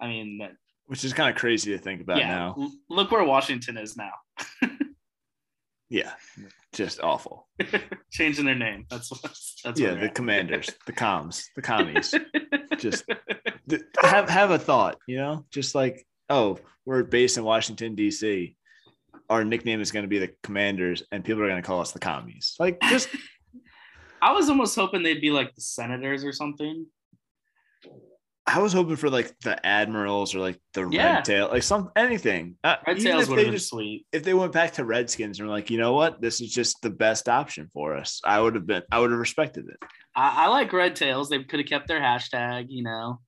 I 0.00 0.08
mean 0.08 0.38
that 0.38 0.52
Which 0.86 1.04
is 1.04 1.12
kind 1.12 1.30
of 1.30 1.36
crazy 1.36 1.72
to 1.72 1.78
think 1.78 2.00
about 2.00 2.18
yeah, 2.18 2.28
now. 2.28 2.54
l- 2.58 2.72
look 2.88 3.10
where 3.10 3.24
Washington 3.24 3.76
is 3.76 3.96
now. 3.96 4.12
Yeah, 5.90 6.12
just 6.74 7.00
awful. 7.02 7.48
Changing 8.10 8.44
their 8.44 8.54
name. 8.54 8.84
That's 8.90 9.10
what 9.10 9.22
that's 9.22 9.80
yeah, 9.80 9.92
what 9.92 10.00
the 10.00 10.08
Commanders, 10.10 10.70
the 10.86 10.92
comms, 10.92 11.44
the 11.56 11.62
commies. 11.62 12.14
Just 12.78 13.04
th- 13.68 13.82
have 14.02 14.28
have 14.28 14.50
a 14.50 14.58
thought, 14.58 14.98
you 15.08 15.16
know, 15.16 15.44
just 15.50 15.74
like 15.74 16.06
oh, 16.28 16.58
we're 16.84 17.02
based 17.02 17.38
in 17.38 17.42
Washington 17.42 17.96
D.C. 17.96 18.54
Our 19.30 19.44
nickname 19.44 19.80
is 19.80 19.92
going 19.92 20.04
to 20.04 20.08
be 20.08 20.18
the 20.18 20.30
Commanders, 20.42 21.02
and 21.12 21.24
people 21.24 21.42
are 21.42 21.48
going 21.48 21.60
to 21.62 21.66
call 21.66 21.80
us 21.80 21.92
the 21.92 21.98
commies. 21.98 22.54
Like 22.58 22.78
just 22.88 23.08
I 24.22 24.32
was 24.32 24.48
almost 24.48 24.74
hoping 24.74 25.02
they'd 25.02 25.20
be 25.20 25.30
like 25.30 25.54
the 25.54 25.60
Senators 25.60 26.24
or 26.24 26.32
something. 26.32 26.86
I 28.46 28.60
was 28.60 28.72
hoping 28.72 28.96
for 28.96 29.10
like 29.10 29.38
the 29.40 29.64
Admirals 29.64 30.34
or 30.34 30.38
like 30.40 30.58
the 30.72 30.88
Yeah. 30.90 31.16
Red 31.16 31.24
Tail, 31.26 31.48
like 31.48 31.62
some 31.62 31.90
anything. 31.94 32.56
Uh, 32.64 32.76
Red 32.86 32.98
Tails 32.98 33.24
if 33.24 33.28
would 33.28 33.36
they 33.38 33.42
have 33.42 33.50
been 33.52 33.58
just 33.58 33.68
sweet. 33.68 34.06
if 34.10 34.22
they 34.24 34.32
went 34.32 34.52
back 34.52 34.72
to 34.74 34.84
Redskins 34.86 35.38
and 35.38 35.46
were 35.46 35.54
like, 35.54 35.68
you 35.70 35.76
know 35.76 35.92
what, 35.92 36.22
this 36.22 36.40
is 36.40 36.50
just 36.50 36.80
the 36.80 36.88
best 36.88 37.28
option 37.28 37.68
for 37.74 37.94
us, 37.94 38.22
I 38.24 38.40
would 38.40 38.54
have 38.54 38.66
been, 38.66 38.82
I 38.90 39.00
would 39.00 39.10
have 39.10 39.20
respected 39.20 39.66
it. 39.68 39.76
I, 40.16 40.46
I 40.46 40.48
like 40.48 40.72
Red 40.72 40.96
Tails. 40.96 41.28
They 41.28 41.44
could 41.44 41.60
have 41.60 41.68
kept 41.68 41.88
their 41.88 42.00
hashtag, 42.00 42.66
you 42.70 42.84
know, 42.84 43.20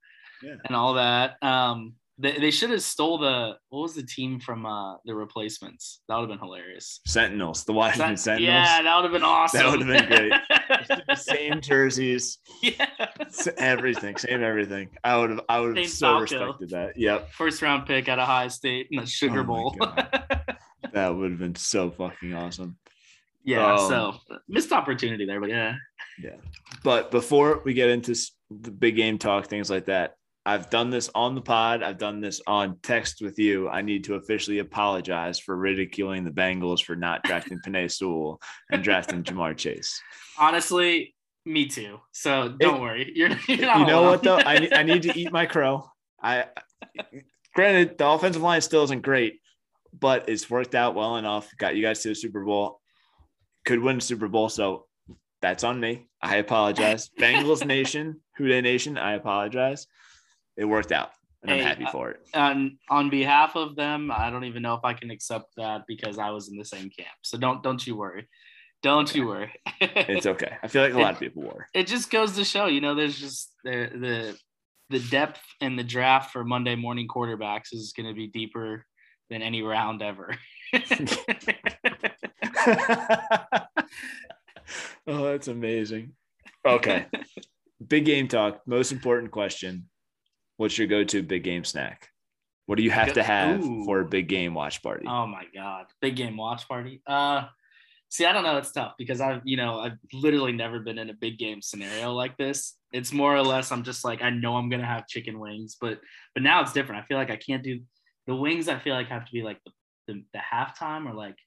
Yeah. 0.42 0.54
and 0.64 0.74
all 0.74 0.94
that. 0.94 1.34
Um, 1.42 1.92
They, 2.22 2.38
they 2.38 2.50
should 2.50 2.68
have 2.70 2.82
stole 2.82 3.16
the 3.18 3.56
what 3.70 3.80
was 3.80 3.94
the 3.94 4.02
team 4.02 4.40
from 4.40 4.66
uh 4.66 4.96
the 5.06 5.14
replacements? 5.14 6.02
That 6.08 6.16
would 6.16 6.28
have 6.28 6.38
been 6.38 6.46
hilarious. 6.46 7.00
Sentinels, 7.06 7.64
the 7.64 7.72
Washington 7.72 8.10
That- 8.14 8.18
Sentinels. 8.20 8.46
yeah, 8.52 8.82
that 8.82 8.94
would 8.96 9.04
have 9.04 9.12
been 9.12 9.22
awesome. 9.22 9.58
That 9.60 9.70
would 9.70 9.86
have 9.86 10.08
been 10.08 10.30
great. 11.08 11.18
same 11.18 11.60
jerseys, 11.60 12.38
yeah. 12.62 12.86
everything, 13.56 14.16
same 14.18 14.42
everything. 14.42 14.88
I 15.02 15.16
would 15.16 15.30
have, 15.30 15.40
I 15.48 15.60
would 15.60 15.76
have 15.78 15.88
so 15.88 16.06
Falco. 16.08 16.20
respected 16.22 16.70
that. 16.70 16.96
Yep, 16.98 17.30
First 17.32 17.62
round 17.62 17.86
pick 17.86 18.08
at 18.08 18.18
High 18.18 18.48
State 18.48 18.88
in 18.90 19.00
the 19.00 19.06
Sugar 19.06 19.40
Oh 19.40 19.44
Bowl. 19.44 19.76
That 20.92 21.14
would 21.14 21.30
have 21.30 21.38
been 21.38 21.54
so 21.54 21.90
fucking 21.90 22.34
awesome. 22.34 22.76
yeah, 23.44 23.74
Um, 23.74 23.88
so 23.88 24.14
missed 24.48 24.72
opportunity 24.72 25.24
there, 25.24 25.40
but 25.40 25.48
yeah. 25.50 25.74
Yeah. 26.20 26.36
But 26.82 27.10
before 27.12 27.62
we 27.64 27.74
get 27.74 27.90
into 27.90 28.14
the 28.50 28.70
big 28.72 28.96
game 28.96 29.16
talk, 29.18 29.46
things 29.46 29.70
like 29.70 29.84
that, 29.84 30.16
I've 30.46 30.70
done 30.70 30.90
this 30.90 31.10
on 31.14 31.34
the 31.34 31.42
pod. 31.42 31.82
I've 31.82 31.98
done 31.98 32.20
this 32.20 32.40
on 32.46 32.78
text 32.82 33.20
with 33.20 33.38
you. 33.38 33.68
I 33.68 33.82
need 33.82 34.04
to 34.04 34.14
officially 34.14 34.58
apologize 34.60 35.38
for 35.38 35.56
ridiculing 35.56 36.24
the 36.24 36.30
Bengals 36.30 36.82
for 36.82 36.96
not 36.96 37.22
drafting 37.24 37.58
Penei 37.66 37.90
Sewell 37.90 38.40
and 38.70 38.82
drafting 38.82 39.22
Ja'Marr 39.22 39.56
Chase. 39.56 40.00
Honestly, 40.38 41.14
me 41.44 41.66
too. 41.66 42.00
So 42.12 42.54
don't 42.58 42.80
worry. 42.80 43.12
You're, 43.14 43.30
you're 43.48 43.58
you 43.58 43.66
know 43.66 44.00
alone. 44.00 44.06
what 44.06 44.22
though? 44.22 44.38
I, 44.38 44.68
I 44.72 44.82
need 44.82 45.02
to 45.02 45.18
eat 45.18 45.32
my 45.32 45.46
crow. 45.46 45.90
I 46.22 46.46
granted 47.54 47.98
the 47.98 48.08
offensive 48.08 48.42
line 48.42 48.60
still 48.60 48.84
isn't 48.84 49.02
great, 49.02 49.40
but 49.98 50.28
it's 50.28 50.48
worked 50.48 50.74
out 50.74 50.94
well 50.94 51.16
enough. 51.16 51.50
Got 51.58 51.76
you 51.76 51.82
guys 51.82 52.02
to 52.02 52.08
the 52.08 52.14
Super 52.14 52.44
Bowl. 52.44 52.80
Could 53.64 53.80
win 53.80 53.96
the 53.96 54.02
Super 54.02 54.28
Bowl, 54.28 54.48
so 54.48 54.86
that's 55.42 55.64
on 55.64 55.80
me. 55.80 56.08
I 56.22 56.36
apologize. 56.36 57.10
Bengals 57.18 57.64
Nation, 57.64 58.20
Who 58.36 58.48
Dey 58.48 58.60
Nation, 58.60 58.98
I 58.98 59.14
apologize. 59.14 59.86
It 60.60 60.66
worked 60.66 60.92
out, 60.92 61.12
and 61.42 61.50
Hey, 61.50 61.60
I'm 61.60 61.66
happy 61.66 61.84
uh, 61.86 61.90
for 61.90 62.10
it. 62.10 62.20
And 62.34 62.72
on 62.90 63.08
behalf 63.08 63.56
of 63.56 63.74
them, 63.74 64.10
I 64.14 64.28
don't 64.28 64.44
even 64.44 64.60
know 64.60 64.74
if 64.74 64.84
I 64.84 64.92
can 64.92 65.10
accept 65.10 65.46
that 65.56 65.84
because 65.88 66.18
I 66.18 66.30
was 66.30 66.50
in 66.50 66.58
the 66.58 66.66
same 66.66 66.90
camp. 66.90 67.16
So 67.22 67.38
don't 67.38 67.62
don't 67.62 67.84
you 67.86 67.96
worry. 67.96 68.28
Don't 68.82 69.14
you 69.14 69.26
worry. 69.26 69.52
It's 69.80 70.26
okay. 70.26 70.56
I 70.62 70.68
feel 70.68 70.82
like 70.82 70.92
a 70.92 70.98
lot 70.98 71.14
of 71.14 71.20
people 71.24 71.42
were. 71.42 71.66
it 71.74 71.86
just 71.86 72.10
goes 72.10 72.32
to 72.32 72.44
show, 72.44 72.66
you 72.66 72.82
know, 72.82 72.94
there's 72.94 73.18
just 73.18 73.54
the 73.64 73.90
the 73.94 74.38
the 74.90 74.98
depth 75.08 75.40
in 75.62 75.76
the 75.76 75.84
draft 75.84 76.30
for 76.30 76.44
Monday 76.44 76.74
morning 76.74 77.08
quarterbacks 77.08 77.72
is 77.72 77.94
going 77.96 78.06
to 78.08 78.14
be 78.14 78.26
deeper 78.26 78.84
than 79.30 79.40
any 79.40 79.62
round 79.62 80.02
ever. 80.02 80.36
oh, 85.06 85.24
that's 85.24 85.48
amazing. 85.48 86.12
Okay. 86.66 87.06
big 87.86 88.04
game 88.04 88.28
talk. 88.28 88.60
Most 88.66 88.92
important 88.92 89.30
question. 89.30 89.88
What's 90.60 90.76
your 90.76 90.88
go-to 90.88 91.22
big 91.22 91.42
game 91.42 91.64
snack? 91.64 92.10
What 92.66 92.76
do 92.76 92.82
you 92.82 92.90
have 92.90 93.14
to 93.14 93.22
have 93.22 93.64
Ooh. 93.64 93.82
for 93.86 94.00
a 94.00 94.04
big 94.04 94.28
game 94.28 94.52
watch 94.52 94.82
party? 94.82 95.06
oh 95.08 95.26
my 95.26 95.44
god, 95.54 95.86
big 96.02 96.16
game 96.16 96.36
watch 96.36 96.68
party. 96.68 97.00
Uh, 97.06 97.46
see, 98.10 98.26
I 98.26 98.32
don't 98.34 98.42
know. 98.42 98.58
It's 98.58 98.70
tough 98.70 98.92
because 98.98 99.22
I've 99.22 99.40
you 99.44 99.56
know 99.56 99.80
I've 99.80 99.96
literally 100.12 100.52
never 100.52 100.78
been 100.80 100.98
in 100.98 101.08
a 101.08 101.14
big 101.14 101.38
game 101.38 101.62
scenario 101.62 102.12
like 102.12 102.36
this. 102.36 102.76
It's 102.92 103.10
more 103.10 103.34
or 103.34 103.42
less 103.42 103.72
I'm 103.72 103.84
just 103.84 104.04
like 104.04 104.20
I 104.20 104.28
know 104.28 104.56
I'm 104.56 104.68
gonna 104.68 104.84
have 104.84 105.06
chicken 105.06 105.40
wings, 105.40 105.78
but 105.80 105.98
but 106.34 106.42
now 106.42 106.60
it's 106.60 106.74
different. 106.74 107.02
I 107.02 107.06
feel 107.06 107.16
like 107.16 107.30
I 107.30 107.36
can't 107.36 107.64
do 107.64 107.80
the 108.26 108.34
wings. 108.34 108.68
I 108.68 108.78
feel 108.78 108.94
like 108.94 109.08
have 109.08 109.24
to 109.24 109.32
be 109.32 109.42
like 109.42 109.60
the 109.64 109.72
the, 110.08 110.22
the 110.34 110.40
halftime 110.40 111.10
or 111.10 111.14
like 111.14 111.38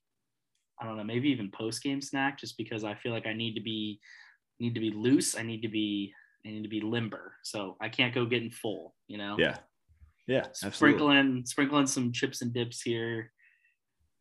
I 0.82 0.88
don't 0.88 0.97
know, 0.97 1.03
maybe 1.03 1.30
even 1.30 1.51
post 1.51 1.84
game 1.84 2.01
snack, 2.01 2.39
just 2.39 2.57
because 2.57 2.84
I 2.84 2.95
feel 2.95 3.11
like 3.11 3.28
I 3.28 3.34
need 3.34 3.53
to 3.53 3.61
be 3.61 3.99
need 4.59 4.74
to 4.74 4.82
be 4.82 4.89
loose. 4.89 5.38
I 5.38 5.43
need 5.43 5.61
to 5.61 5.70
be 5.70 6.14
I 6.46 6.50
need 6.50 6.64
to 6.64 6.70
be 6.70 6.82
limber, 6.82 7.34
so 7.44 7.78
I 7.82 7.89
can't 7.89 8.14
go 8.14 8.26
getting 8.26 8.52
full. 8.52 8.96
You 9.08 9.18
know. 9.18 9.36
yeah. 9.39 9.58
Yeah, 10.26 10.46
absolutely. 10.64 10.76
sprinkling 10.78 11.46
sprinkling 11.46 11.88
some 11.88 12.14
chips 12.14 12.41
and 12.41 12.54
dips 12.54 12.82
here. 12.82 13.32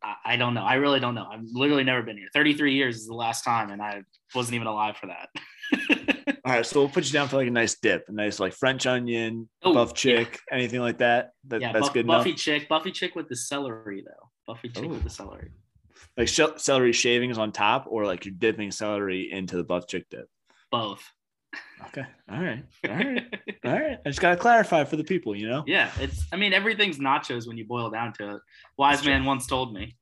I, 0.03 0.33
I 0.33 0.35
don't 0.35 0.53
know. 0.53 0.63
I 0.63 0.73
really 0.73 0.99
don't 0.99 1.15
know. 1.15 1.25
I've 1.31 1.45
literally 1.53 1.85
never 1.85 2.01
been 2.01 2.17
here. 2.17 2.27
33 2.33 2.73
years 2.73 2.97
is 2.97 3.07
the 3.07 3.13
last 3.13 3.43
time, 3.43 3.69
and 3.71 3.81
I 3.81 4.03
wasn't 4.35 4.55
even 4.55 4.67
alive 4.67 4.97
for 4.97 5.07
that. 5.07 5.29
All 6.45 6.51
right, 6.51 6.65
so 6.65 6.81
we'll 6.81 6.89
put 6.89 7.05
you 7.05 7.13
down 7.13 7.29
for 7.29 7.37
like 7.37 7.47
a 7.47 7.51
nice 7.51 7.75
dip, 7.79 8.09
a 8.09 8.11
nice 8.11 8.37
like 8.37 8.53
French 8.53 8.85
onion, 8.85 9.49
Oh, 9.61 9.73
buff 9.73 9.89
yeah. 9.91 9.93
chick, 9.93 10.39
anything 10.51 10.81
like 10.81 10.97
that. 10.97 11.31
That 11.47 11.61
yeah, 11.61 11.71
that's 11.71 11.87
Buff- 11.87 11.93
good 11.93 12.07
Buffy 12.07 12.31
enough. 12.31 12.39
chick, 12.39 12.67
Buffy 12.67 12.91
chick 12.91 13.15
with 13.15 13.29
the 13.29 13.35
celery 13.37 14.03
though. 14.05 14.29
Buffy 14.45 14.67
chick 14.67 14.83
Ooh. 14.83 14.89
with 14.89 14.99
oh. 14.99 15.03
the 15.03 15.09
celery. 15.09 15.51
Like 16.17 16.27
sh- 16.27 16.41
celery 16.57 16.91
shavings 16.91 17.37
on 17.37 17.53
top, 17.53 17.85
or 17.87 18.05
like 18.05 18.25
you're 18.25 18.33
dipping 18.37 18.71
celery 18.71 19.31
into 19.31 19.55
the 19.55 19.63
buff 19.63 19.87
chick 19.87 20.05
dip. 20.11 20.27
Both. 20.69 21.09
Okay. 21.87 22.05
All 22.31 22.41
right. 22.41 22.63
All 22.89 22.95
right. 22.95 23.23
All 23.65 23.71
right. 23.71 23.97
I 24.05 24.09
just 24.09 24.21
gotta 24.21 24.37
clarify 24.37 24.83
for 24.85 24.95
the 24.95 25.03
people, 25.03 25.35
you 25.35 25.47
know. 25.47 25.63
yeah, 25.67 25.91
it's. 25.99 26.25
I 26.31 26.35
mean, 26.37 26.53
everything's 26.53 26.97
nachos 26.99 27.47
when 27.47 27.57
you 27.57 27.65
boil 27.65 27.89
down 27.89 28.13
to 28.13 28.35
it. 28.35 28.41
Wise 28.77 28.93
That's 28.97 29.03
true. 29.03 29.13
man 29.13 29.25
once 29.25 29.45
told 29.47 29.73
me. 29.73 29.95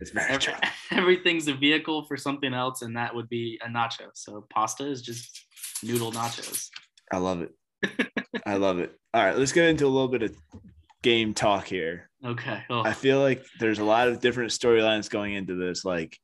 It's 0.00 0.10
very 0.10 0.26
Every, 0.26 0.38
true. 0.38 0.54
everything's 0.98 1.48
a 1.48 1.54
vehicle 1.54 2.04
for 2.04 2.16
something 2.16 2.52
else, 2.52 2.82
and 2.82 2.96
that 2.96 3.14
would 3.14 3.28
be 3.28 3.58
a 3.64 3.68
nacho. 3.68 4.08
So 4.14 4.46
pasta 4.50 4.84
is 4.84 5.02
just 5.02 5.46
noodle 5.82 6.12
nachos. 6.12 6.68
I 7.12 7.18
love 7.18 7.42
it. 7.42 7.52
I 8.46 8.56
love 8.56 8.78
it. 8.78 8.92
All 9.12 9.24
right, 9.24 9.36
let's 9.38 9.52
get 9.52 9.68
into 9.68 9.86
a 9.86 9.88
little 9.88 10.08
bit 10.08 10.22
of 10.22 10.36
game 11.02 11.32
talk 11.34 11.66
here. 11.66 12.10
Okay. 12.24 12.62
Oh, 12.70 12.82
I 12.82 12.92
feel 12.92 13.20
like 13.20 13.44
there's 13.60 13.78
a 13.78 13.84
lot 13.84 14.08
of 14.08 14.20
different 14.20 14.50
storylines 14.50 15.08
going 15.10 15.34
into 15.34 15.54
this, 15.54 15.84
like 15.84 16.18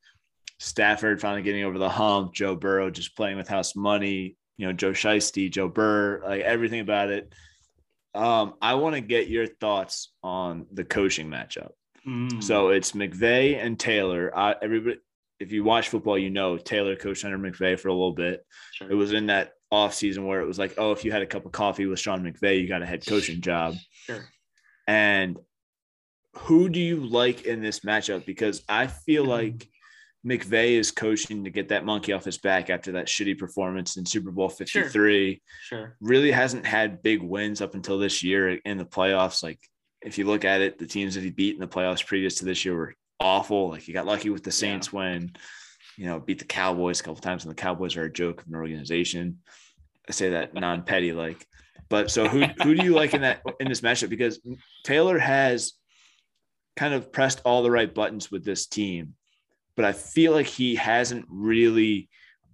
Stafford 0.59 1.21
finally 1.21 1.43
getting 1.43 1.65
over 1.65 1.79
the 1.79 1.89
hump, 1.89 2.35
Joe 2.35 2.57
Burrow 2.57 2.91
just 2.91 3.17
playing 3.17 3.37
with 3.37 3.49
house 3.49 3.77
money, 3.77 4.37
you 4.61 4.67
know, 4.67 4.75
Joe 4.75 4.91
Shiesty, 4.93 5.51
Joe 5.51 5.69
Burr, 5.69 6.21
like 6.23 6.43
everything 6.43 6.81
about 6.81 7.09
it. 7.09 7.33
Um, 8.15 8.55
I 8.61 8.75
want 8.75 8.95
to 8.95 9.01
get 9.01 9.29
your 9.29 9.47
thoughts 9.47 10.13
on 10.23 10.67
the 10.71 10.85
coaching 10.85 11.31
matchup. 11.31 11.71
mm, 12.07 12.43
So 12.43 12.69
it's 12.69 12.93
McVay 12.93 13.57
and 13.57 13.79
Taylor. 13.81 14.31
Uh, 14.37 14.55
everybody, 14.61 14.99
if 15.39 15.51
you 15.51 15.65
watch 15.65 15.89
football, 15.89 16.19
you 16.19 16.29
know 16.29 16.59
Taylor 16.59 16.95
coached 16.95 17.25
under 17.25 17.39
McVay 17.39 17.81
for 17.81 17.89
a 17.89 17.93
little 17.95 18.13
bit. 18.13 18.45
sure. 18.75 18.91
It 18.91 18.95
was 18.95 19.15
in 19.15 19.29
that 19.29 19.53
off 19.71 19.95
season 19.95 20.27
where 20.27 20.43
it 20.43 20.47
was 20.47 20.59
like, 20.59 20.75
oh, 20.77 20.93
if 20.93 21.07
you 21.07 21.11
had 21.13 21.23
a 21.23 21.27
cup 21.27 21.47
of 21.47 21.53
coffee 21.53 21.87
with 21.87 21.99
Sean 22.01 22.23
McVay, 22.23 22.61
you 22.61 22.69
got 22.69 22.83
a 22.83 22.87
head 22.87 23.07
coaching 23.07 23.41
job. 23.41 23.77
sure. 24.05 24.29
And 24.87 25.39
who 26.35 26.69
do 26.69 26.81
you 26.81 27.07
like 27.07 27.47
in 27.47 27.63
this 27.63 27.81
matchup? 27.81 28.27
Because 28.27 28.63
I 28.69 28.89
feel 28.89 29.25
like 29.25 29.70
McVay 30.27 30.73
is 30.73 30.91
coaching 30.91 31.45
to 31.45 31.51
get 31.51 31.69
that 31.69 31.85
monkey 31.85 32.13
off 32.13 32.25
his 32.25 32.39
back 32.39 32.69
after 32.69 32.93
that 32.93 33.07
shitty 33.07 33.39
performance 33.39 33.97
in 33.97 34.05
Super 34.05 34.31
Bowl 34.31 34.49
53. 34.49 35.41
Sure. 35.63 35.97
Really 36.01 36.31
hasn't 36.31 36.67
had 36.67 37.03
big 37.03 37.23
wins 37.23 37.63
up 37.63 37.75
until 37.75 37.99
this 37.99 38.23
year 38.23 38.51
in 38.51 38.77
the 38.77 38.85
playoffs. 38.85 39.43
Like, 39.43 39.59
if 40.03 40.19
you 40.19 40.27
look 40.27 40.45
at 40.45 40.61
it, 40.61 40.79
the 40.79 40.87
teams 40.87 41.15
that 41.15 41.25
he 41.25 41.31
beat 41.31 41.55
in 41.55 41.61
the 41.61 41.67
playoffs 41.67 42.05
previous 42.05 42.37
to 42.37 42.45
this 42.45 42.65
year 42.65 42.77
were 42.77 42.95
awful. 43.19 43.71
Like, 43.71 43.83
he 43.83 43.93
got 43.93 44.07
lucky 44.07 44.29
with 44.29 44.45
the 44.45 44.53
Saints 44.53 44.93
when, 44.93 45.33
you 45.97 46.07
know, 46.07 46.21
beat 46.21 46.39
the 46.39 46.45
Cowboys 46.45 47.01
a 47.01 47.03
couple 47.03 47.23
times, 47.23 47.45
and 47.45 47.51
the 47.51 47.57
Cowboys 47.57 47.97
are 47.97 48.05
a 48.05 48.13
joke 48.13 48.43
of 48.43 48.49
an 48.49 48.57
organization. 48.57 49.39
I 50.07 50.13
say 50.13 50.31
that 50.31 50.53
non 50.53 50.83
petty, 50.83 51.13
like, 51.13 51.47
but 51.89 52.11
so 52.11 52.29
who 52.29 52.45
who 52.63 52.75
do 52.75 52.85
you 52.85 52.95
like 52.95 53.15
in 53.15 53.23
that 53.23 53.43
in 53.59 53.69
this 53.69 53.81
matchup? 53.81 54.11
Because 54.11 54.39
Taylor 54.85 55.19
has 55.19 55.73
kind 56.77 56.95
of 56.95 57.13
pressed 57.13 57.43
all 57.45 57.63
the 57.63 57.71
right 57.71 57.95
buttons 57.95 58.31
with 58.31 58.45
this 58.45 58.67
team, 58.67 59.15
but 59.77 59.85
I 59.85 59.93
feel 59.93 60.33
like 60.33 60.47
he 60.47 60.75
hasn't 60.75 61.27
really 61.29 62.09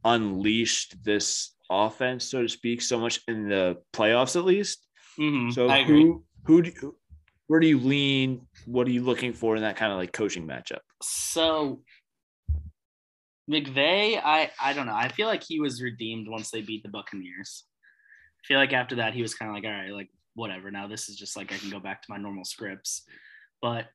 unleashed 0.05 1.03
this 1.03 1.55
offense, 1.71 2.25
so 2.25 2.43
to 2.43 2.49
speak, 2.49 2.81
so 2.81 2.99
much 2.99 3.21
in 3.29 3.49
the 3.49 3.77
playoffs, 3.93 4.37
at 4.37 4.45
least. 4.45 4.87
Mhm, 5.19 5.53
So 5.53 5.69
I 5.69 5.83
who 5.83 6.25
who 6.45 6.62
do 6.62 6.71
you, 6.71 6.97
where 7.49 7.61
do 7.61 7.67
you 7.67 7.79
lean? 7.81 8.47
What 8.67 8.87
are 8.87 8.91
you 8.91 9.03
looking 9.03 9.33
for 9.33 9.57
in 9.57 9.62
that 9.62 9.77
kind 9.77 9.93
of 9.93 9.99
like 9.99 10.12
coaching 10.12 10.47
matchup? 10.47 10.81
So 11.03 11.83
McVay, 13.51 14.21
I 14.23 14.51
I 14.61 14.73
don't 14.73 14.87
know. 14.87 14.95
I 14.95 15.09
feel 15.09 15.27
like 15.29 15.43
he 15.43 15.61
was 15.61 15.83
redeemed 15.83 16.29
once 16.29 16.51
they 16.51 16.62
beat 16.62 16.83
the 16.83 16.89
Buccaneers. 16.89 17.64
I 17.81 18.43
feel 18.47 18.59
like 18.59 18.73
after 18.73 18.97
that 18.97 19.14
he 19.14 19.23
was 19.23 19.35
kind 19.35 19.49
of 19.49 19.55
like, 19.55 19.64
all 19.64 19.71
right, 19.71 19.93
like 19.93 20.11
whatever. 20.35 20.71
Now 20.71 20.87
this 20.89 21.09
is 21.09 21.17
just 21.17 21.37
like 21.37 21.53
I 21.53 21.57
can 21.57 21.71
go 21.71 21.81
back 21.81 22.03
to 22.03 22.11
my 22.11 22.17
normal 22.17 22.45
scripts. 22.45 23.03
But 23.62 23.87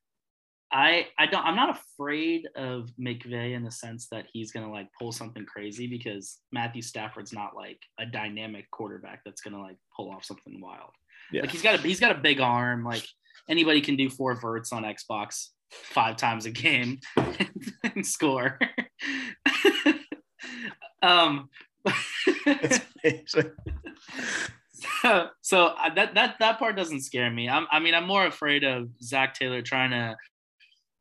I 0.71 1.07
I 1.17 1.25
don't 1.25 1.45
I'm 1.45 1.55
not 1.55 1.77
afraid 1.77 2.47
of 2.55 2.89
McVay 2.99 3.55
in 3.55 3.63
the 3.63 3.71
sense 3.71 4.07
that 4.11 4.25
he's 4.31 4.51
gonna 4.51 4.71
like 4.71 4.87
pull 4.99 5.11
something 5.11 5.45
crazy 5.45 5.87
because 5.87 6.39
Matthew 6.51 6.81
Stafford's 6.81 7.33
not 7.33 7.55
like 7.55 7.79
a 7.99 8.05
dynamic 8.05 8.69
quarterback 8.71 9.21
that's 9.25 9.41
gonna 9.41 9.61
like 9.61 9.77
pull 9.95 10.09
off 10.09 10.23
something 10.23 10.61
wild. 10.61 10.91
Yeah. 11.31 11.41
Like 11.41 11.51
he's 11.51 11.61
got 11.61 11.75
a 11.75 11.77
he's 11.79 11.99
got 11.99 12.11
a 12.11 12.19
big 12.19 12.39
arm. 12.39 12.85
Like 12.85 13.05
anybody 13.49 13.81
can 13.81 13.95
do 13.95 14.09
four 14.09 14.35
verts 14.35 14.71
on 14.71 14.83
Xbox 14.83 15.49
five 15.71 16.17
times 16.17 16.45
a 16.45 16.51
game 16.51 16.99
and 17.95 18.05
score. 18.05 18.59
um, 21.01 21.49
so, 23.25 23.43
so 25.41 25.65
uh, 25.65 25.93
that 25.95 26.13
that 26.15 26.35
that 26.39 26.59
part 26.59 26.75
doesn't 26.75 27.01
scare 27.01 27.31
me. 27.31 27.49
I'm, 27.49 27.67
I 27.71 27.79
mean, 27.79 27.93
I'm 27.93 28.07
more 28.07 28.25
afraid 28.25 28.63
of 28.63 28.89
Zac 29.01 29.33
Taylor 29.33 29.61
trying 29.61 29.91
to 29.91 30.15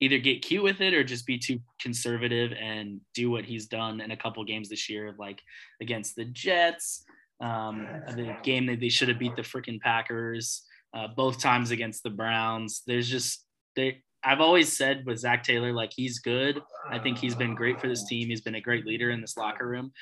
either 0.01 0.19
get 0.19 0.43
cute 0.43 0.63
with 0.63 0.81
it 0.81 0.95
or 0.95 1.05
just 1.05 1.27
be 1.27 1.39
too 1.39 1.61
conservative 1.81 2.53
and 2.53 3.01
do 3.15 3.31
what 3.31 3.45
he's 3.45 3.67
done 3.67 4.01
in 4.01 4.11
a 4.11 4.17
couple 4.17 4.43
games 4.45 4.69
this 4.69 4.89
year, 4.89 5.15
like 5.19 5.41
against 5.81 6.17
the 6.17 6.25
Jets, 6.25 7.05
um, 7.41 7.87
the 8.09 8.35
game 8.43 8.67
that 8.67 8.81
they 8.81 8.89
should 8.89 9.09
have 9.09 9.19
beat 9.19 9.37
the 9.37 9.43
freaking 9.43 9.81
Packers. 9.81 10.67
uh, 10.95 11.09
both 11.09 11.41
times 11.41 11.71
against 11.71 12.03
the 12.03 12.11
Browns. 12.11 12.83
There's 12.87 13.09
just 13.09 13.45
they. 13.77 14.03
I've 14.23 14.41
always 14.41 14.77
said 14.77 15.05
with 15.07 15.19
Zac 15.19 15.45
Taylor, 15.45 15.73
like 15.73 15.93
he's 15.95 16.19
good. 16.19 16.61
I 16.91 16.99
think 16.99 17.17
he's 17.17 17.35
been 17.35 17.55
great 17.55 17.81
for 17.81 17.89
this 17.89 18.07
team. 18.07 18.29
He's 18.29 18.43
been 18.43 18.57
a 18.57 18.61
great 18.61 18.85
leader 18.85 19.11
in 19.11 19.23
this 19.23 19.37
locker 19.37 19.67
room. 19.67 19.93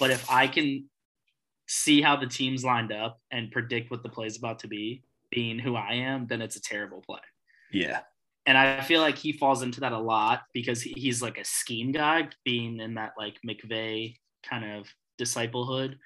But 0.00 0.10
if 0.10 0.30
I 0.30 0.46
can 0.48 0.88
see 1.66 2.00
how 2.00 2.16
the 2.16 2.26
team's 2.26 2.64
lined 2.64 2.90
up 2.90 3.20
and 3.30 3.50
predict 3.50 3.90
what 3.90 4.02
the 4.02 4.08
play's 4.08 4.38
about 4.38 4.60
to 4.60 4.68
be, 4.68 5.02
being 5.30 5.58
who 5.58 5.76
I 5.76 5.92
am, 5.94 6.26
then 6.26 6.40
it's 6.40 6.56
a 6.56 6.60
terrible 6.60 7.02
play. 7.06 7.20
Yeah. 7.70 8.00
And 8.46 8.56
I 8.56 8.80
feel 8.80 9.00
like 9.00 9.18
he 9.18 9.32
falls 9.32 9.62
into 9.62 9.80
that 9.80 9.92
a 9.92 9.98
lot 9.98 10.42
because 10.54 10.80
he's 10.80 11.20
like 11.20 11.38
a 11.38 11.44
scheme 11.44 11.90
guy, 11.90 12.28
being 12.44 12.78
in 12.80 12.94
that 12.94 13.12
like 13.18 13.36
McVay 13.46 14.14
kind 14.48 14.64
of 14.64 14.86
disciplehood, 15.20 15.96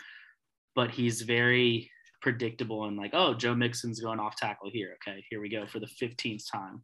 but 0.75 0.91
he's 0.91 1.23
very 1.23 1.91
predictable 2.23 2.87
and 2.87 2.97
like, 2.97 3.11
oh, 3.13 3.35
Joe 3.35 3.55
Mixon's 3.55 4.01
going 4.01 4.21
off 4.21 4.37
tackle 4.37 4.71
here. 4.71 4.97
Okay, 5.07 5.25
here 5.31 5.41
we 5.41 5.49
go 5.49 5.67
for 5.67 5.81
the 5.81 5.89
15th 6.01 6.45
time. 6.51 6.83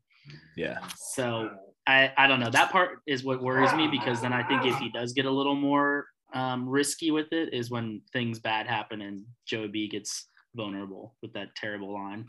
Yeah. 0.57 0.79
So 0.97 1.51
I, 1.87 2.13
I 2.17 2.27
don't 2.27 2.41
know. 2.41 2.51
That 2.51 2.71
part 2.71 2.99
is 3.07 3.25
what 3.25 3.43
worries 3.43 3.73
me 3.75 3.89
because 3.89 4.21
then 4.21 4.33
I 4.33 4.43
think 4.43 4.65
if 4.67 4.77
he 4.79 4.91
does 4.91 5.13
get 5.13 5.25
a 5.25 5.31
little 5.31 5.55
more 5.55 6.07
um, 6.35 6.69
risky 6.69 7.11
with 7.11 7.33
it 7.33 7.55
is 7.55 7.71
when 7.71 8.03
things 8.13 8.39
bad 8.39 8.67
happen 8.67 9.03
and 9.03 9.25
Joe 9.47 9.69
B 9.69 9.89
gets 9.89 10.29
vulnerable 10.55 11.15
with 11.23 11.33
that 11.35 11.55
terrible 11.57 11.95
line. 11.95 12.27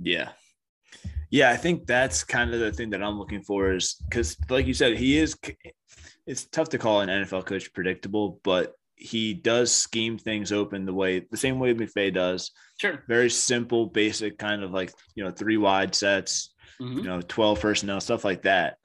Yeah. 0.00 0.30
Yeah, 1.30 1.50
I 1.50 1.56
think 1.56 1.86
that's 1.86 2.24
kind 2.24 2.52
of 2.52 2.60
the 2.60 2.72
thing 2.72 2.90
that 2.90 3.02
I'm 3.02 3.18
looking 3.18 3.42
for 3.42 3.72
is 3.72 3.94
because, 4.08 4.36
like 4.48 4.66
you 4.66 4.74
said, 4.74 4.96
he 4.96 5.16
is. 5.16 5.36
It's 6.26 6.44
tough 6.46 6.68
to 6.70 6.78
call 6.78 7.00
an 7.00 7.08
NFL 7.08 7.46
coach 7.46 7.72
predictable, 7.72 8.40
but 8.44 8.74
he 8.96 9.32
does 9.32 9.72
scheme 9.72 10.18
things 10.18 10.52
open 10.52 10.84
the 10.84 10.92
way 10.92 11.20
the 11.30 11.36
same 11.36 11.58
way 11.58 11.72
McVay 11.72 12.12
does. 12.12 12.50
Sure. 12.78 13.02
Very 13.08 13.30
simple, 13.30 13.86
basic 13.86 14.38
kind 14.38 14.62
of 14.62 14.72
like 14.72 14.92
you 15.14 15.24
know 15.24 15.30
three 15.30 15.56
wide 15.56 15.94
sets, 15.94 16.52
Mhm. 16.80 16.96
you 16.96 17.02
know 17.04 17.20
twelve 17.22 17.60
personnel 17.60 18.00
stuff 18.00 18.24
like 18.24 18.42
that. 18.42 18.76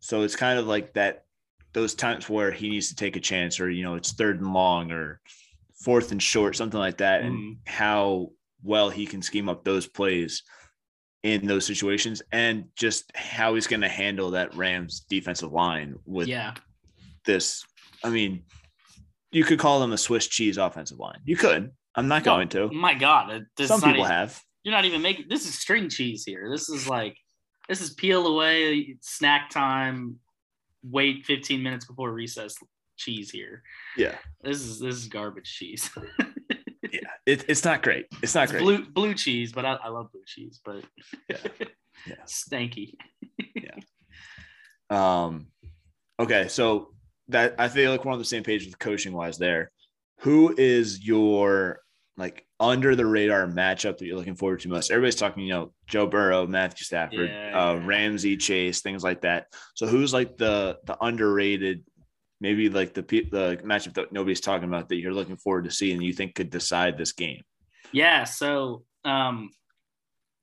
So 0.00 0.22
it's 0.22 0.36
kind 0.36 0.58
of 0.58 0.66
like 0.66 0.92
that 0.94 1.24
those 1.72 1.94
times 1.94 2.28
where 2.28 2.50
he 2.50 2.68
needs 2.70 2.88
to 2.88 2.96
take 2.96 3.16
a 3.16 3.20
chance, 3.20 3.60
or 3.60 3.70
you 3.70 3.82
know 3.84 3.94
it's 3.94 4.12
third 4.12 4.40
and 4.40 4.52
long, 4.52 4.90
or 4.90 5.20
fourth 5.82 6.10
and 6.12 6.22
short, 6.22 6.56
something 6.56 6.80
like 6.80 6.98
that, 6.98 7.22
and 7.22 7.34
Mhm. 7.34 7.56
how 7.68 8.32
well 8.62 8.90
he 8.90 9.06
can 9.06 9.22
scheme 9.22 9.48
up 9.48 9.62
those 9.64 9.86
plays 9.86 10.42
in 11.26 11.46
those 11.46 11.66
situations, 11.66 12.22
and 12.32 12.66
just 12.76 13.10
how 13.16 13.54
he's 13.54 13.66
going 13.66 13.80
to 13.80 13.88
handle 13.88 14.30
that 14.30 14.54
Rams 14.54 15.00
defensive 15.08 15.52
line 15.52 15.96
with 16.04 16.28
Yeah. 16.28 16.54
this. 17.24 17.64
I 18.04 18.10
mean, 18.10 18.44
you 19.32 19.42
could 19.44 19.58
call 19.58 19.80
them 19.80 19.92
a 19.92 19.98
Swiss 19.98 20.28
cheese 20.28 20.56
offensive 20.56 20.98
line. 20.98 21.18
You 21.24 21.36
could. 21.36 21.72
I'm 21.96 22.08
not 22.08 22.22
oh, 22.22 22.24
going 22.24 22.48
to. 22.50 22.68
My 22.68 22.94
God. 22.94 23.46
this 23.56 23.68
Some 23.68 23.80
people 23.80 24.00
even- 24.00 24.10
have. 24.10 24.40
You're 24.62 24.74
not 24.74 24.84
even 24.84 25.00
making 25.00 25.26
this 25.28 25.46
is 25.46 25.56
string 25.56 25.88
cheese 25.88 26.24
here. 26.24 26.48
This 26.50 26.68
is 26.68 26.88
like 26.88 27.16
this 27.68 27.80
is 27.80 27.90
peel 27.94 28.26
away 28.26 28.96
snack 29.00 29.50
time. 29.50 30.16
Wait 30.82 31.24
15 31.24 31.62
minutes 31.62 31.86
before 31.86 32.12
recess 32.12 32.56
cheese 32.96 33.30
here. 33.30 33.62
Yeah. 33.96 34.16
This 34.42 34.60
is 34.60 34.80
this 34.80 34.96
is 34.96 35.06
garbage 35.06 35.52
cheese. 35.52 35.88
Yeah. 36.92 37.00
It, 37.26 37.44
it's 37.48 37.64
not 37.64 37.82
great. 37.82 38.06
It's 38.22 38.34
not 38.34 38.44
It's 38.44 38.52
great. 38.52 38.62
blue 38.62 38.84
blue 38.84 39.14
cheese, 39.14 39.52
but 39.52 39.64
I, 39.64 39.74
I 39.74 39.88
love 39.88 40.10
blue 40.12 40.22
cheese, 40.26 40.60
but 40.64 40.84
Yeah. 41.28 41.36
Yeah. 42.06 42.14
stanky. 42.26 42.94
Yeah. 43.54 43.74
Um, 44.90 45.46
okay, 46.20 46.46
so 46.48 46.90
that 47.28 47.54
I 47.58 47.68
feel 47.68 47.90
like 47.90 48.04
we're 48.04 48.12
on 48.12 48.18
the 48.18 48.24
same 48.24 48.44
page 48.44 48.64
with 48.66 48.78
coaching 48.78 49.12
wise 49.12 49.38
there. 49.38 49.72
Who 50.20 50.54
is 50.56 51.04
your 51.04 51.80
like 52.16 52.46
under 52.60 52.94
the 52.96 53.04
radar 53.04 53.46
matchup 53.46 53.98
that 53.98 54.06
you're 54.06 54.16
looking 54.16 54.36
forward 54.36 54.60
to 54.60 54.68
most? 54.68 54.90
Everybody's 54.90 55.16
talking, 55.16 55.42
you 55.42 55.52
know, 55.52 55.72
Joe 55.86 56.06
Burrow, 56.06 56.46
Matthew 56.46 56.84
Stafford, 56.84 57.28
Yeah. 57.30 57.70
uh, 57.70 57.74
Ramsey, 57.84 58.36
Chase, 58.36 58.80
things 58.80 59.02
like 59.02 59.22
that. 59.22 59.46
So 59.74 59.86
who's 59.86 60.12
like 60.14 60.36
the 60.36 60.78
the 60.84 60.96
underrated, 61.02 61.82
maybe 62.40 62.68
like 62.68 62.94
the 62.94 63.02
pe- 63.02 63.28
the 63.30 63.58
matchup 63.64 63.94
that 63.94 64.12
nobody's 64.12 64.40
talking 64.40 64.68
about 64.68 64.88
that 64.88 64.96
you're 64.96 65.14
looking 65.14 65.36
forward 65.36 65.64
to 65.64 65.70
seeing 65.70 66.00
you 66.02 66.12
think 66.12 66.34
could 66.34 66.50
decide 66.50 66.96
this 66.98 67.12
game? 67.12 67.42
Yeah. 67.92 68.24
So 68.24 68.84
um, 69.04 69.50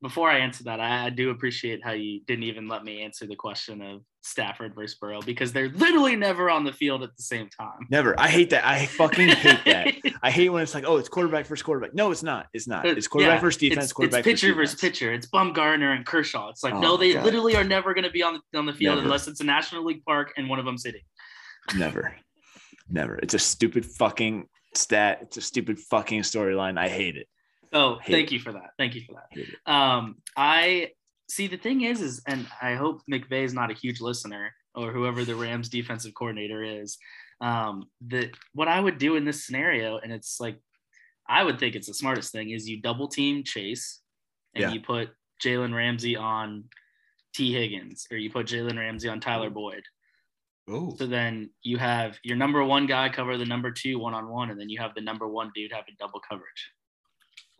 before 0.01 0.29
I 0.29 0.39
answer 0.39 0.63
that, 0.65 0.79
I, 0.79 1.05
I 1.05 1.09
do 1.09 1.29
appreciate 1.29 1.81
how 1.83 1.91
you 1.91 2.21
didn't 2.27 2.43
even 2.43 2.67
let 2.67 2.83
me 2.83 3.01
answer 3.01 3.25
the 3.27 3.35
question 3.35 3.81
of 3.81 4.01
Stafford 4.21 4.73
versus 4.73 4.97
Burrow 4.99 5.21
because 5.21 5.51
they're 5.51 5.67
literally 5.69 6.15
never 6.15 6.49
on 6.49 6.63
the 6.63 6.71
field 6.71 7.03
at 7.03 7.09
the 7.17 7.23
same 7.23 7.49
time. 7.49 7.85
Never. 7.89 8.17
I 8.17 8.29
hate 8.29 8.49
that. 8.51 8.65
I 8.65 8.85
fucking 8.85 9.27
hate 9.29 9.59
that. 9.65 9.93
I 10.23 10.31
hate 10.31 10.49
when 10.49 10.63
it's 10.63 10.73
like, 10.73 10.85
oh, 10.87 10.95
it's 10.95 11.09
quarterback 11.09 11.45
versus 11.45 11.61
quarterback. 11.63 11.93
No, 11.93 12.11
it's 12.11 12.23
not. 12.23 12.47
It's 12.53 12.65
not. 12.67 12.85
It's 12.85 13.07
quarterback 13.07 13.37
Yeah, 13.37 13.41
versus 13.41 13.59
defense. 13.59 13.83
It's, 13.85 13.93
quarterback 13.93 14.19
it's 14.19 14.41
pitcher 14.41 14.53
versus, 14.53 14.73
versus 14.75 14.79
defense. 14.79 14.99
pitcher. 14.99 15.13
It's 15.13 15.27
Bumgarner 15.27 15.93
and 15.95 16.05
Kershaw. 16.05 16.49
It's 16.49 16.63
like 16.63 16.73
Oh, 16.73 16.79
no, 16.79 16.97
they 16.97 17.13
God. 17.13 17.25
literally 17.25 17.57
are 17.57 17.65
never 17.65 17.93
going 17.93 18.05
to 18.05 18.11
be 18.11 18.23
on 18.23 18.39
the 18.51 18.57
on 18.57 18.65
the 18.65 18.73
field 18.73 18.95
Never. 18.95 19.05
unless 19.05 19.27
it's 19.27 19.41
a 19.41 19.45
National 19.45 19.83
League 19.83 20.03
park 20.05 20.31
and 20.37 20.47
one 20.49 20.59
of 20.59 20.63
them 20.65 20.77
sitting. 20.77 21.01
Never. 21.75 22.15
Never. 22.89 23.15
It's 23.17 23.33
a 23.33 23.39
stupid 23.39 23.85
fucking 23.85 24.47
stat. 24.75 25.19
It's 25.21 25.37
a 25.37 25.41
stupid 25.41 25.79
fucking 25.79 26.21
storyline. 26.21 26.77
I 26.77 26.89
hate 26.89 27.15
it. 27.17 27.27
Oh, 27.71 27.97
Hate 28.03 28.11
thank 28.13 28.27
it. 28.31 28.35
you 28.35 28.39
for 28.39 28.51
that. 28.53 28.71
Thank 28.77 28.93
you 28.95 29.01
for 29.01 29.15
that. 29.15 29.71
Um, 29.71 30.17
I 30.37 30.91
see. 31.27 31.47
The 31.47 31.57
thing 31.57 31.81
is, 31.81 32.01
is 32.01 32.21
and 32.27 32.45
I 32.61 32.75
hope 32.75 33.01
McVay 33.11 33.43
is 33.43 33.53
not 33.53 33.71
a 33.71 33.73
huge 33.73 33.99
listener 33.99 34.51
or 34.75 34.91
whoever 34.91 35.23
the 35.25 35.35
Rams 35.35 35.69
defensive 35.69 36.13
coordinator 36.13 36.63
is. 36.63 36.97
Um, 37.41 37.85
that 38.09 38.31
what 38.53 38.67
I 38.67 38.79
would 38.79 38.99
do 38.99 39.15
in 39.15 39.25
this 39.25 39.45
scenario, 39.45 39.97
and 39.97 40.11
it's 40.13 40.39
like 40.39 40.59
I 41.27 41.43
would 41.43 41.59
think 41.59 41.75
it's 41.75 41.87
the 41.87 41.93
smartest 41.95 42.31
thing 42.31 42.51
is 42.51 42.69
you 42.69 42.79
double 42.81 43.07
team 43.07 43.43
Chase 43.43 44.01
and 44.53 44.61
Yeah. 44.63 44.71
you 44.71 44.81
put 44.81 45.09
Jalen 45.43 45.73
Ramsey 45.73 46.15
on 46.15 46.65
Tee 47.33 47.53
Higgins 47.53 48.05
or 48.11 48.17
you 48.17 48.29
put 48.29 48.45
Jalen 48.45 48.77
Ramsey 48.77 49.09
on 49.09 49.19
Tyler 49.19 49.49
Boyd. 49.49 49.83
Oh. 50.69 50.95
So 50.97 51.07
then 51.07 51.49
you 51.61 51.77
have 51.77 52.17
your 52.23 52.37
number 52.37 52.63
one 52.63 52.85
guy 52.85 53.09
cover 53.09 53.37
the 53.37 53.45
number 53.45 53.71
two 53.71 53.99
one 53.99 54.13
on 54.13 54.29
one, 54.29 54.49
and 54.49 54.59
then 54.59 54.69
you 54.69 54.79
have 54.79 54.95
the 54.95 55.01
number 55.01 55.27
one 55.27 55.51
dude 55.53 55.71
having 55.73 55.95
double 55.99 56.21
coverage. 56.27 56.71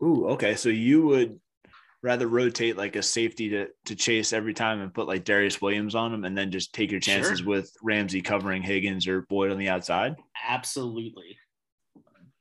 Ooh, 0.01 0.27
okay. 0.29 0.55
So 0.55 0.69
you 0.69 1.05
would 1.07 1.39
rather 2.01 2.27
rotate 2.27 2.77
like 2.77 2.95
a 2.95 3.01
safety 3.01 3.49
to, 3.49 3.67
to 3.85 3.95
chase 3.95 4.33
every 4.33 4.53
time 4.53 4.81
and 4.81 4.93
put 4.93 5.07
like 5.07 5.23
Darious 5.23 5.61
Williams 5.61 5.95
on 5.95 6.13
him 6.13 6.25
and 6.25 6.37
then 6.37 6.51
just 6.51 6.73
take 6.73 6.91
your 6.91 6.99
chances 6.99 7.39
Sure. 7.39 7.47
with 7.47 7.71
Ramsey 7.81 8.21
covering 8.21 8.61
Higgins 8.61 9.07
or 9.07 9.21
Boyd 9.23 9.51
on 9.51 9.57
the 9.57 9.69
outside? 9.69 10.15
Absolutely. 10.47 11.37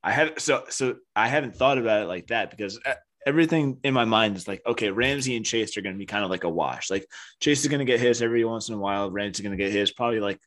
I 0.03 0.11
have 0.11 0.33
so 0.39 0.65
so 0.69 0.97
I 1.15 1.29
haven't 1.29 1.55
thought 1.55 1.79
about 1.79 2.03
it 2.03 2.07
like 2.07 2.27
that 2.29 2.51
because 2.51 2.81
uh, 2.85 2.95
everything 3.27 3.79
in 3.85 3.95
my 3.95 4.05
mind 4.05 4.37
is 4.37 4.49
like 4.49 4.63
okay, 4.67 4.91
Ramsey 4.91 5.37
and 5.37 5.45
Chase 5.47 5.77
are 5.77 5.81
going 5.83 5.95
to 5.95 5.99
be 5.99 6.07
kind 6.07 6.25
of 6.25 6.31
like 6.31 6.45
a 6.45 6.49
wash. 6.49 6.91
Like 6.91 7.07
Chase 7.41 7.63
is 7.63 7.69
going 7.69 7.79
to 7.81 7.85
get 7.85 8.01
his 8.01 8.23
every 8.23 8.45
once 8.45 8.69
in 8.69 8.75
a 8.75 8.79
while. 8.79 9.11
Ramsey's 9.11 9.43
going 9.43 9.57
to 9.57 9.63
get 9.63 9.73
his 9.73 9.93
probably 9.93 10.21
like 10.21 10.39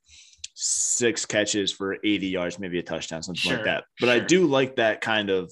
six 0.53 1.26
catches 1.26 1.71
for 1.71 1.97
80 2.03 2.28
yards, 2.28 2.59
maybe 2.59 2.80
a 2.80 2.84
touchdown, 2.84 3.21
something 3.23 3.39
Sure, 3.39 3.57
like 3.57 3.65
that. 3.65 3.84
But 3.99 4.09
I 4.09 4.19
do 4.19 4.45
like 4.45 4.78
that 4.78 5.01
kind 5.01 5.30
of 5.30 5.51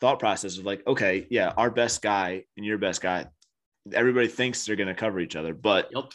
thought 0.00 0.18
process 0.18 0.58
of 0.58 0.64
like, 0.66 0.86
okay, 0.86 1.26
yeah, 1.30 1.52
our 1.56 1.70
best 1.70 2.02
guy 2.02 2.44
and 2.56 2.66
your 2.66 2.76
best 2.78 3.00
guy. 3.00 3.26
Everybody 3.92 4.28
thinks 4.28 4.64
they're 4.66 4.76
going 4.76 4.88
to 4.88 4.94
cover 4.94 5.20
each 5.20 5.36
other, 5.36 5.54
but 5.54 5.88
Yep. 5.94 6.12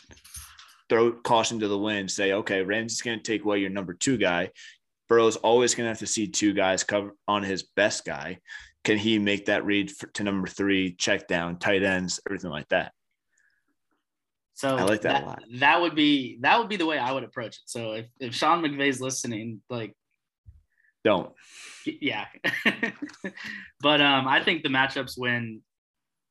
throw 0.89 1.13
caution 1.13 1.59
to 1.61 1.67
the 1.67 1.77
wind, 1.77 2.11
say, 2.11 2.33
okay, 2.33 2.61
Ramsey's 2.61 3.01
going 3.01 3.17
to 3.17 3.23
take 3.23 3.43
away 3.43 3.59
your 3.59 3.69
number 3.71 3.93
two 3.93 4.17
guy. 4.17 4.51
Burrow's 5.09 5.37
always 5.37 5.73
going 5.73 5.85
to 5.85 5.89
have 5.89 5.99
to 5.99 6.07
see 6.07 6.27
two 6.27 6.53
guys 6.53 6.83
cover 6.83 7.15
on 7.27 7.43
his 7.43 7.63
best 7.63 8.05
guy. 8.05 8.37
Can 8.83 8.97
he 8.97 9.19
make 9.19 9.45
that 9.45 9.65
read 9.65 9.91
for, 9.91 10.07
to 10.07 10.23
number 10.23 10.47
three, 10.47 10.93
check 10.93 11.27
down, 11.27 11.59
tight 11.59 11.83
ends, 11.83 12.19
everything 12.25 12.49
like 12.49 12.67
that? 12.69 12.93
So 14.61 14.75
I 14.75 14.83
like 14.83 15.01
that 15.01 15.23
a 15.23 15.25
lot. 15.25 15.43
That 15.55 15.81
would 15.81 15.95
be 15.95 16.37
that 16.41 16.59
would 16.59 16.69
be 16.69 16.77
the 16.77 16.85
way 16.85 16.99
I 16.99 17.11
would 17.11 17.23
approach 17.23 17.55
it. 17.55 17.63
So 17.65 17.93
if, 17.93 18.05
if 18.19 18.35
Sean 18.35 18.61
McVay's 18.61 19.01
listening, 19.01 19.59
like 19.71 19.95
Don't. 21.03 21.33
yeah. 21.85 22.25
but 23.81 24.01
um 24.01 24.27
I 24.27 24.43
think 24.43 24.61
the 24.61 24.69
matchups 24.69 25.17
win 25.17 25.61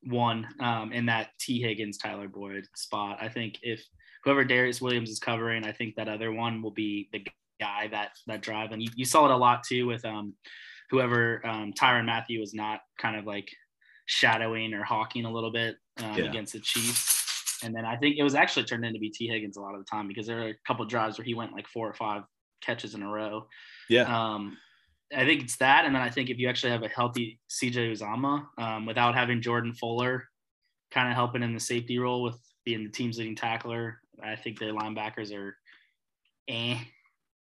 one 0.05 0.47
um 0.61 0.93
in 0.93 1.07
that 1.07 1.31
Tee 1.41 1.61
Higgins 1.61 1.99
Tyler 1.99 2.29
Boyd 2.29 2.67
spot. 2.77 3.19
I 3.21 3.29
think 3.29 3.59
if 3.63 3.85
whoever 4.23 4.45
Darious 4.45 4.81
Williams 4.81 5.11
is 5.11 5.19
covering, 5.19 5.65
I 5.65 5.73
think 5.73 5.97
that 5.97 6.09
other 6.09 6.33
one 6.33 6.63
will 6.63 6.71
be 6.71 7.09
the 7.13 7.27
guy 7.59 7.89
that 7.89 8.11
that 8.29 8.43
drive. 8.43 8.71
And 8.71 8.81
you, 8.81 8.91
you 8.95 9.05
saw 9.05 9.25
it 9.25 9.33
a 9.33 9.37
lot 9.37 9.65
too 9.65 9.89
with 9.89 10.05
um 10.05 10.35
whoever 10.91 11.45
um 11.47 11.73
Tyrann 11.73 12.07
Mathieu 12.07 12.41
was 12.41 12.55
not 12.55 12.81
kind 12.99 13.17
of 13.17 13.27
like 13.27 13.49
shadowing 14.07 14.75
or 14.75 14.83
hawking 14.83 15.25
a 15.25 15.33
little 15.33 15.53
bit 15.53 15.77
um, 16.03 16.17
Yeah. 16.17 16.25
against 16.25 16.53
the 16.53 16.61
Chiefs. 16.61 17.61
And 17.63 17.75
then 17.75 17.85
I 17.85 17.97
think 17.97 18.17
it 18.19 18.23
was 18.23 18.35
actually 18.35 18.65
turned 18.65 18.85
into 18.85 18.99
be 18.99 19.11
Tee 19.11 19.29
Higgins 19.29 19.57
a 19.57 19.61
lot 19.61 19.75
of 19.75 19.81
the 19.81 19.85
time 19.85 20.09
because 20.09 20.27
there 20.27 20.37
were 20.37 20.49
a 20.49 20.55
couple 20.67 20.85
drives 20.87 21.19
where 21.19 21.25
he 21.25 21.35
went 21.35 21.53
like 21.53 21.69
four 21.69 21.89
or 21.89 21.95
five 21.95 22.23
catches 22.61 22.95
in 22.95 23.03
a 23.03 23.09
row. 23.09 23.47
Yeah. 23.89 24.03
Um, 24.05 24.57
I 25.15 25.25
think 25.25 25.43
it's 25.43 25.57
that, 25.57 25.85
and 25.87 25.95
then 25.95 26.03
I 26.03 26.09
think 26.09 26.31
if 26.31 26.39
you 26.39 26.49
actually 26.49 26.71
have 26.71 26.85
a 26.85 26.89
healthy 26.89 27.41
CJ 27.51 27.93
Uzomah 27.93 28.47
um, 28.59 28.87
without 28.87 29.15
having 29.15 29.43
Jordan 29.43 29.75
Fuller 29.75 30.25
kind 30.93 31.09
of 31.09 31.15
helping 31.15 31.43
in 31.43 31.53
the 31.53 31.61
safety 31.61 31.99
role 31.99 32.23
with 32.23 32.39
being 32.65 32.85
the 32.85 32.91
team's 32.91 33.19
leading 33.19 33.35
tackler, 33.35 34.01
I 34.23 34.37
think 34.37 34.59
their 34.59 34.73
linebackers 34.73 35.35
are 35.37 35.57
eh. 36.49 36.77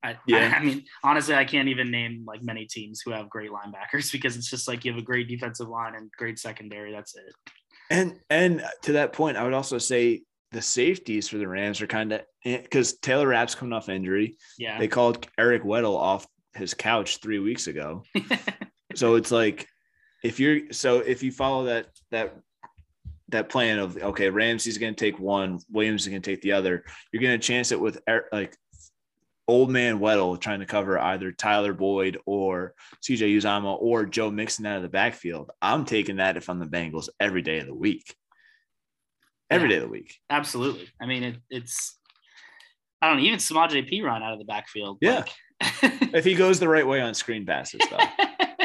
I, 0.02 0.16
Yeah. 0.26 0.52
I, 0.54 0.58
I 0.58 0.64
mean, 0.64 0.84
honestly, 1.04 1.34
I 1.34 1.44
can't 1.44 1.68
even 1.68 1.90
name 1.90 2.24
like 2.26 2.42
many 2.42 2.66
teams 2.66 3.02
who 3.04 3.10
have 3.12 3.28
great 3.28 3.50
linebackers 3.50 4.12
because 4.12 4.36
it's 4.36 4.50
just 4.50 4.68
like 4.68 4.84
you 4.84 4.92
have 4.92 5.00
a 5.00 5.04
great 5.04 5.28
defensive 5.28 5.68
line 5.68 5.94
and 5.94 6.10
great 6.16 6.38
secondary. 6.38 6.92
That's 6.92 7.16
it. 7.16 7.34
And 7.90 8.20
and 8.30 8.64
to 8.82 8.92
that 8.92 9.12
point, 9.12 9.36
I 9.36 9.42
would 9.42 9.52
also 9.52 9.78
say 9.78 10.22
the 10.52 10.62
safeties 10.62 11.28
for 11.28 11.38
the 11.38 11.48
Rams 11.48 11.80
are 11.80 11.86
kind 11.86 12.12
of 12.12 12.22
eh, 12.44 12.60
because 12.62 12.98
Taylor 12.98 13.28
Rapp's 13.28 13.54
coming 13.54 13.72
off 13.72 13.88
injury. 13.88 14.36
Yeah. 14.58 14.78
They 14.78 14.88
called 14.88 15.26
Eric 15.38 15.64
Weddle 15.64 15.96
off 15.96 16.26
his 16.54 16.74
couch 16.74 17.18
three 17.18 17.38
weeks 17.38 17.66
ago. 17.66 18.04
so 18.94 19.14
it's 19.14 19.30
like 19.30 19.66
if 20.22 20.40
you're 20.40 20.72
so 20.72 20.98
if 21.00 21.22
you 21.22 21.32
follow 21.32 21.64
that 21.64 21.86
that 22.10 22.36
that 23.28 23.48
plan 23.48 23.78
of 23.78 23.96
okay, 23.96 24.28
Ramsey's 24.28 24.78
going 24.78 24.94
to 24.94 25.04
take 25.04 25.18
one, 25.18 25.58
Williams 25.70 26.02
is 26.02 26.08
going 26.08 26.22
to 26.22 26.30
take 26.30 26.42
the 26.42 26.52
other. 26.52 26.84
You're 27.12 27.22
going 27.22 27.38
to 27.38 27.46
chance 27.46 27.72
it 27.72 27.80
with 27.80 28.00
like 28.32 28.56
old 29.50 29.70
man 29.70 29.98
Weddle 29.98 30.40
trying 30.40 30.60
to 30.60 30.66
cover 30.66 30.98
either 30.98 31.32
Tyler 31.32 31.74
Boyd 31.74 32.18
or 32.24 32.74
CJ 33.02 33.36
Uzomah 33.36 33.76
or 33.80 34.06
Joe 34.06 34.30
Mixon 34.30 34.66
out 34.66 34.76
of 34.76 34.82
the 34.82 34.88
backfield. 34.88 35.50
I'm 35.60 35.84
taking 35.84 36.16
that 36.16 36.36
if 36.36 36.48
I'm 36.48 36.60
the 36.60 36.66
Bengals 36.66 37.08
every 37.18 37.42
day 37.42 37.58
of 37.58 37.66
the 37.66 37.74
week. 37.74 38.14
Every 39.50 39.68
yeah, 39.68 39.76
day 39.76 39.82
of 39.82 39.88
the 39.88 39.92
week. 39.92 40.16
Absolutely. 40.30 40.88
I 41.00 41.06
mean, 41.06 41.24
it, 41.24 41.36
it's 41.50 41.98
I 43.02 43.08
don't 43.08 43.16
know, 43.16 43.24
even 43.24 43.38
Samaje 43.38 43.90
Perine 43.90 44.22
out 44.22 44.32
of 44.32 44.38
the 44.38 44.44
backfield. 44.44 44.98
Yeah. 45.00 45.24
Like... 45.24 45.32
if 46.14 46.24
he 46.24 46.34
goes 46.34 46.60
the 46.60 46.68
right 46.68 46.86
way 46.86 47.00
on 47.00 47.14
screen 47.14 47.44
passes, 47.44 47.80
though. 47.90 47.98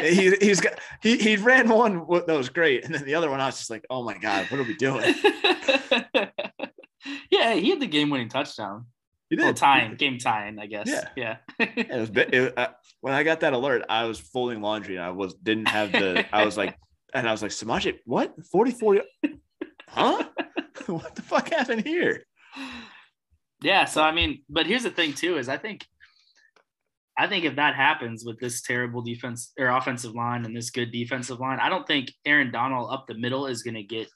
he, 0.00 0.34
he's 0.40 0.60
got 0.60 0.78
he, 1.02 1.16
he 1.16 1.36
ran 1.36 1.68
one 1.68 2.06
that 2.26 2.36
was 2.36 2.48
great, 2.48 2.84
and 2.84 2.94
then 2.94 3.04
the 3.04 3.14
other 3.14 3.30
one 3.30 3.40
I 3.40 3.46
was 3.46 3.56
just 3.58 3.70
like, 3.70 3.84
oh 3.90 4.02
my 4.04 4.16
god, 4.18 4.46
what 4.50 4.60
are 4.60 4.64
we 4.64 4.76
doing? 4.76 5.14
yeah, 7.30 7.54
he 7.54 7.70
had 7.70 7.80
the 7.80 7.86
game 7.86 8.10
winning 8.10 8.28
touchdown. 8.28 8.86
He 9.28 9.36
did. 9.36 9.44
Well, 9.44 9.54
tying, 9.54 9.96
game 9.96 10.18
tying, 10.18 10.58
I 10.58 10.66
guess. 10.66 10.88
Yeah, 10.88 11.08
yeah. 11.16 11.36
it 11.58 12.00
was. 12.00 12.10
It, 12.14 12.56
uh, 12.56 12.68
when 13.00 13.12
I 13.12 13.22
got 13.24 13.40
that 13.40 13.52
alert, 13.52 13.82
I 13.88 14.04
was 14.04 14.20
folding 14.20 14.60
laundry, 14.60 14.96
and 14.96 15.04
I 15.04 15.10
was 15.10 15.34
didn't 15.34 15.68
have 15.68 15.92
the. 15.92 16.24
I 16.32 16.44
was 16.44 16.56
like, 16.56 16.76
and 17.14 17.28
I 17.28 17.32
was 17.32 17.42
like, 17.42 17.50
Samaje, 17.50 17.98
what? 18.04 18.34
Forty 18.50 18.70
four? 18.70 19.00
Huh? 19.88 20.24
what 20.86 21.14
the 21.16 21.22
fuck 21.22 21.50
happened 21.50 21.86
here? 21.86 22.24
Yeah. 23.62 23.84
So 23.86 24.02
I 24.02 24.12
mean, 24.12 24.42
but 24.48 24.66
here's 24.66 24.84
the 24.84 24.90
thing 24.90 25.12
too: 25.12 25.38
is 25.38 25.48
I 25.48 25.56
think 25.56 25.84
I 27.18 27.26
think 27.26 27.44
if 27.44 27.56
that 27.56 27.74
happens 27.74 28.24
with 28.24 28.38
this 28.38 28.60
terrible 28.60 29.02
defense 29.02 29.52
or 29.58 29.68
offensive 29.68 30.14
line 30.14 30.44
and 30.44 30.54
this 30.54 30.70
good 30.70 30.92
defensive 30.92 31.40
line, 31.40 31.58
I 31.60 31.68
don't 31.68 31.86
think 31.86 32.12
Aaron 32.26 32.52
Donald 32.52 32.92
up 32.92 33.06
the 33.06 33.14
middle 33.14 33.46
is 33.46 33.62
going 33.62 33.74
to 33.74 33.82
get 33.82 34.08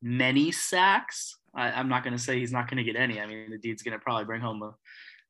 many 0.00 0.50
sacks. 0.50 1.36
I, 1.54 1.80
am 1.80 1.88
not 1.88 2.04
going 2.04 2.16
to 2.16 2.22
say 2.22 2.38
he's 2.38 2.52
not 2.52 2.68
going 2.68 2.78
to 2.78 2.84
get 2.84 3.00
any. 3.00 3.20
I 3.20 3.26
mean, 3.26 3.50
the 3.50 3.58
dude's 3.58 3.82
going 3.82 3.98
to 3.98 4.02
probably 4.02 4.24
bring 4.24 4.40
home 4.40 4.62
a, 4.62 4.74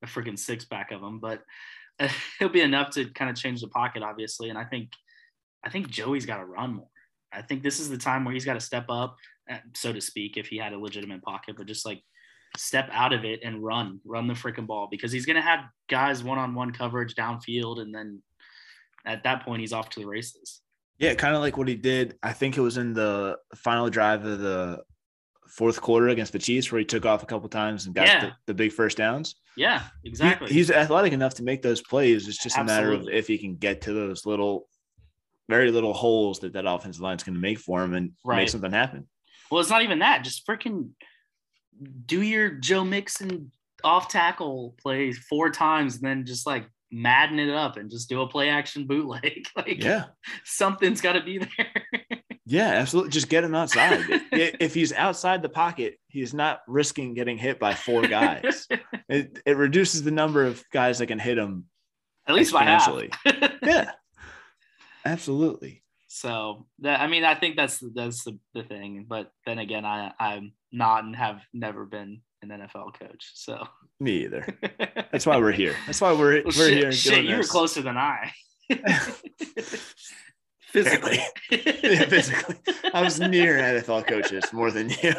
a 0.02 0.06
freaking 0.06 0.38
six 0.38 0.64
pack 0.64 0.90
of 0.90 1.00
them, 1.00 1.18
but 1.20 1.42
he'll 2.38 2.48
be 2.48 2.60
enough 2.60 2.90
to 2.90 3.06
kind 3.10 3.30
of 3.30 3.36
change 3.36 3.60
the 3.60 3.68
pocket, 3.68 4.02
obviously. 4.02 4.50
And 4.50 4.58
I 4.58 4.64
think, 4.64 4.90
I 5.64 5.70
think 5.70 5.88
Joey's 5.88 6.26
got 6.26 6.38
to 6.38 6.44
run 6.44 6.74
more. 6.74 6.88
I 7.32 7.42
think 7.42 7.62
this 7.62 7.78
is 7.78 7.90
the 7.90 7.98
time 7.98 8.24
where 8.24 8.32
he's 8.32 8.44
got 8.44 8.54
to 8.54 8.60
step 8.60 8.86
up, 8.88 9.16
uh, 9.50 9.58
so 9.74 9.92
to 9.92 10.00
speak, 10.00 10.36
if 10.36 10.46
he 10.46 10.56
had 10.56 10.72
a 10.72 10.78
legitimate 10.78 11.22
pocket, 11.22 11.56
but 11.56 11.66
just 11.66 11.84
like 11.84 12.02
step 12.56 12.88
out 12.92 13.12
of 13.12 13.24
it 13.24 13.40
and 13.44 13.62
run, 13.62 14.00
run 14.04 14.26
the 14.26 14.34
freaking 14.34 14.66
ball 14.66 14.88
because 14.90 15.12
he's 15.12 15.26
going 15.26 15.36
to 15.36 15.42
have 15.42 15.60
guys 15.90 16.22
one 16.22 16.38
on 16.38 16.54
one 16.54 16.72
coverage 16.72 17.14
downfield. 17.14 17.80
And 17.80 17.94
then 17.94 18.22
at 19.04 19.24
that 19.24 19.44
point, 19.44 19.60
he's 19.60 19.72
off 19.72 19.90
to 19.90 20.00
the 20.00 20.06
races. 20.06 20.62
Yeah, 20.98 21.14
kind 21.14 21.34
of 21.34 21.42
like 21.42 21.56
what 21.56 21.68
he 21.68 21.76
did. 21.76 22.16
I 22.22 22.32
think 22.32 22.56
it 22.56 22.60
was 22.60 22.76
in 22.76 22.92
the 22.92 23.36
final 23.54 23.88
drive 23.88 24.24
of 24.24 24.40
the 24.40 24.82
fourth 25.48 25.80
quarter 25.80 26.08
against 26.08 26.32
the 26.32 26.38
Chiefs 26.38 26.70
where 26.70 26.78
he 26.78 26.84
took 26.84 27.06
off 27.06 27.22
a 27.22 27.26
couple 27.26 27.48
times 27.48 27.86
and 27.86 27.94
got 27.94 28.06
yeah. 28.06 28.20
the, 28.20 28.32
the, 28.46 28.54
big 28.54 28.72
first 28.72 28.96
downs. 28.96 29.36
Yeah, 29.56 29.82
exactly. 30.04 30.48
He, 30.48 30.54
he's 30.54 30.70
athletic 30.70 31.12
enough 31.12 31.34
to 31.34 31.42
make 31.42 31.62
those 31.62 31.82
plays. 31.82 32.28
It's 32.28 32.42
just 32.42 32.56
Absolutely. 32.58 32.72
a 32.72 32.98
matter 32.98 33.08
of 33.08 33.14
if 33.14 33.26
he 33.26 33.38
can 33.38 33.56
get 33.56 33.82
to 33.82 33.92
those 33.92 34.26
little, 34.26 34.68
very 35.48 35.70
little 35.70 35.92
holes 35.92 36.40
that 36.40 36.52
that 36.52 36.66
offensive 36.66 37.02
line 37.02 37.16
is 37.16 37.22
going 37.22 37.34
to 37.34 37.40
make 37.40 37.58
for 37.58 37.82
him 37.82 37.94
and 37.94 38.12
right. 38.24 38.36
make 38.36 38.48
something 38.48 38.72
happen. 38.72 39.08
Well, 39.50 39.60
it's 39.60 39.70
not 39.70 39.82
even 39.82 40.00
that. 40.00 40.24
Just 40.24 40.46
freaking 40.46 40.90
do 42.06 42.22
your 42.22 42.50
Joe 42.50 42.84
Mixon 42.84 43.50
off 43.84 44.08
tackle 44.08 44.74
play 44.82 45.12
four 45.12 45.50
times 45.50 45.96
and 45.96 46.04
then 46.04 46.26
just 46.26 46.46
like 46.46 46.68
madden 46.90 47.38
it 47.38 47.50
up 47.50 47.76
and 47.76 47.90
just 47.90 48.08
do 48.08 48.20
a 48.22 48.28
play 48.28 48.48
action 48.48 48.86
bootleg. 48.86 49.46
like 49.56 49.82
yeah, 49.82 50.06
something's 50.44 51.00
got 51.00 51.12
to 51.14 51.22
be 51.22 51.38
there. 51.38 52.06
Yeah, 52.50 52.70
absolutely. 52.70 53.10
Just 53.10 53.28
get 53.28 53.44
him 53.44 53.54
outside. 53.54 54.04
if 54.32 54.72
he's 54.72 54.94
outside 54.94 55.42
the 55.42 55.50
pocket, 55.50 55.98
he's 56.06 56.32
not 56.32 56.62
risking 56.66 57.12
getting 57.12 57.36
hit 57.36 57.58
by 57.58 57.74
four 57.74 58.02
guys. 58.02 58.66
it, 59.08 59.38
it 59.44 59.56
reduces 59.58 60.02
the 60.02 60.10
number 60.10 60.44
of 60.44 60.64
guys 60.72 60.98
that 60.98 61.08
can 61.08 61.18
hit 61.18 61.36
him. 61.36 61.66
At 62.26 62.34
least 62.34 62.52
financially. 62.52 63.10
yeah, 63.62 63.90
absolutely. 65.04 65.82
So 66.08 66.66
that 66.80 67.00
I 67.00 67.06
mean, 67.06 67.24
I 67.24 67.34
think 67.34 67.56
that's 67.56 67.82
that's 67.94 68.24
the, 68.24 68.38
the 68.54 68.62
thing. 68.62 69.04
But 69.06 69.30
then 69.44 69.58
again, 69.58 69.84
I 69.84 70.12
I'm 70.18 70.52
not 70.72 71.04
and 71.04 71.14
have 71.16 71.42
never 71.52 71.84
been 71.84 72.22
an 72.40 72.48
NFL 72.48 72.98
coach. 72.98 73.30
So 73.34 73.66
me 74.00 74.24
either. 74.24 74.46
That's 75.12 75.26
why 75.26 75.36
we're 75.36 75.52
here. 75.52 75.76
That's 75.86 76.00
why 76.00 76.12
we're 76.12 76.36
well, 76.36 76.44
we're 76.44 76.52
shit, 76.52 76.78
here. 76.78 76.92
Shit, 76.92 77.24
you 77.26 77.36
were 77.36 77.42
closer 77.42 77.82
than 77.82 77.98
I. 77.98 78.32
physically, 80.68 81.18
yeah, 81.50 82.04
physically, 82.04 82.56
I 82.92 83.02
was 83.02 83.18
near 83.20 83.56
NFL 83.56 84.06
coaches 84.06 84.44
more 84.52 84.70
than 84.70 84.90
you. 84.90 85.14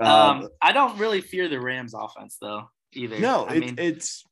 um, 0.00 0.48
I 0.60 0.72
don't 0.72 0.98
really 0.98 1.20
fear 1.20 1.48
the 1.48 1.60
Rams 1.60 1.94
offense 1.94 2.36
though 2.40 2.68
either. 2.92 3.18
No, 3.18 3.46
I 3.46 3.54
it, 3.54 3.60
mean, 3.60 3.74
it's 3.78 4.24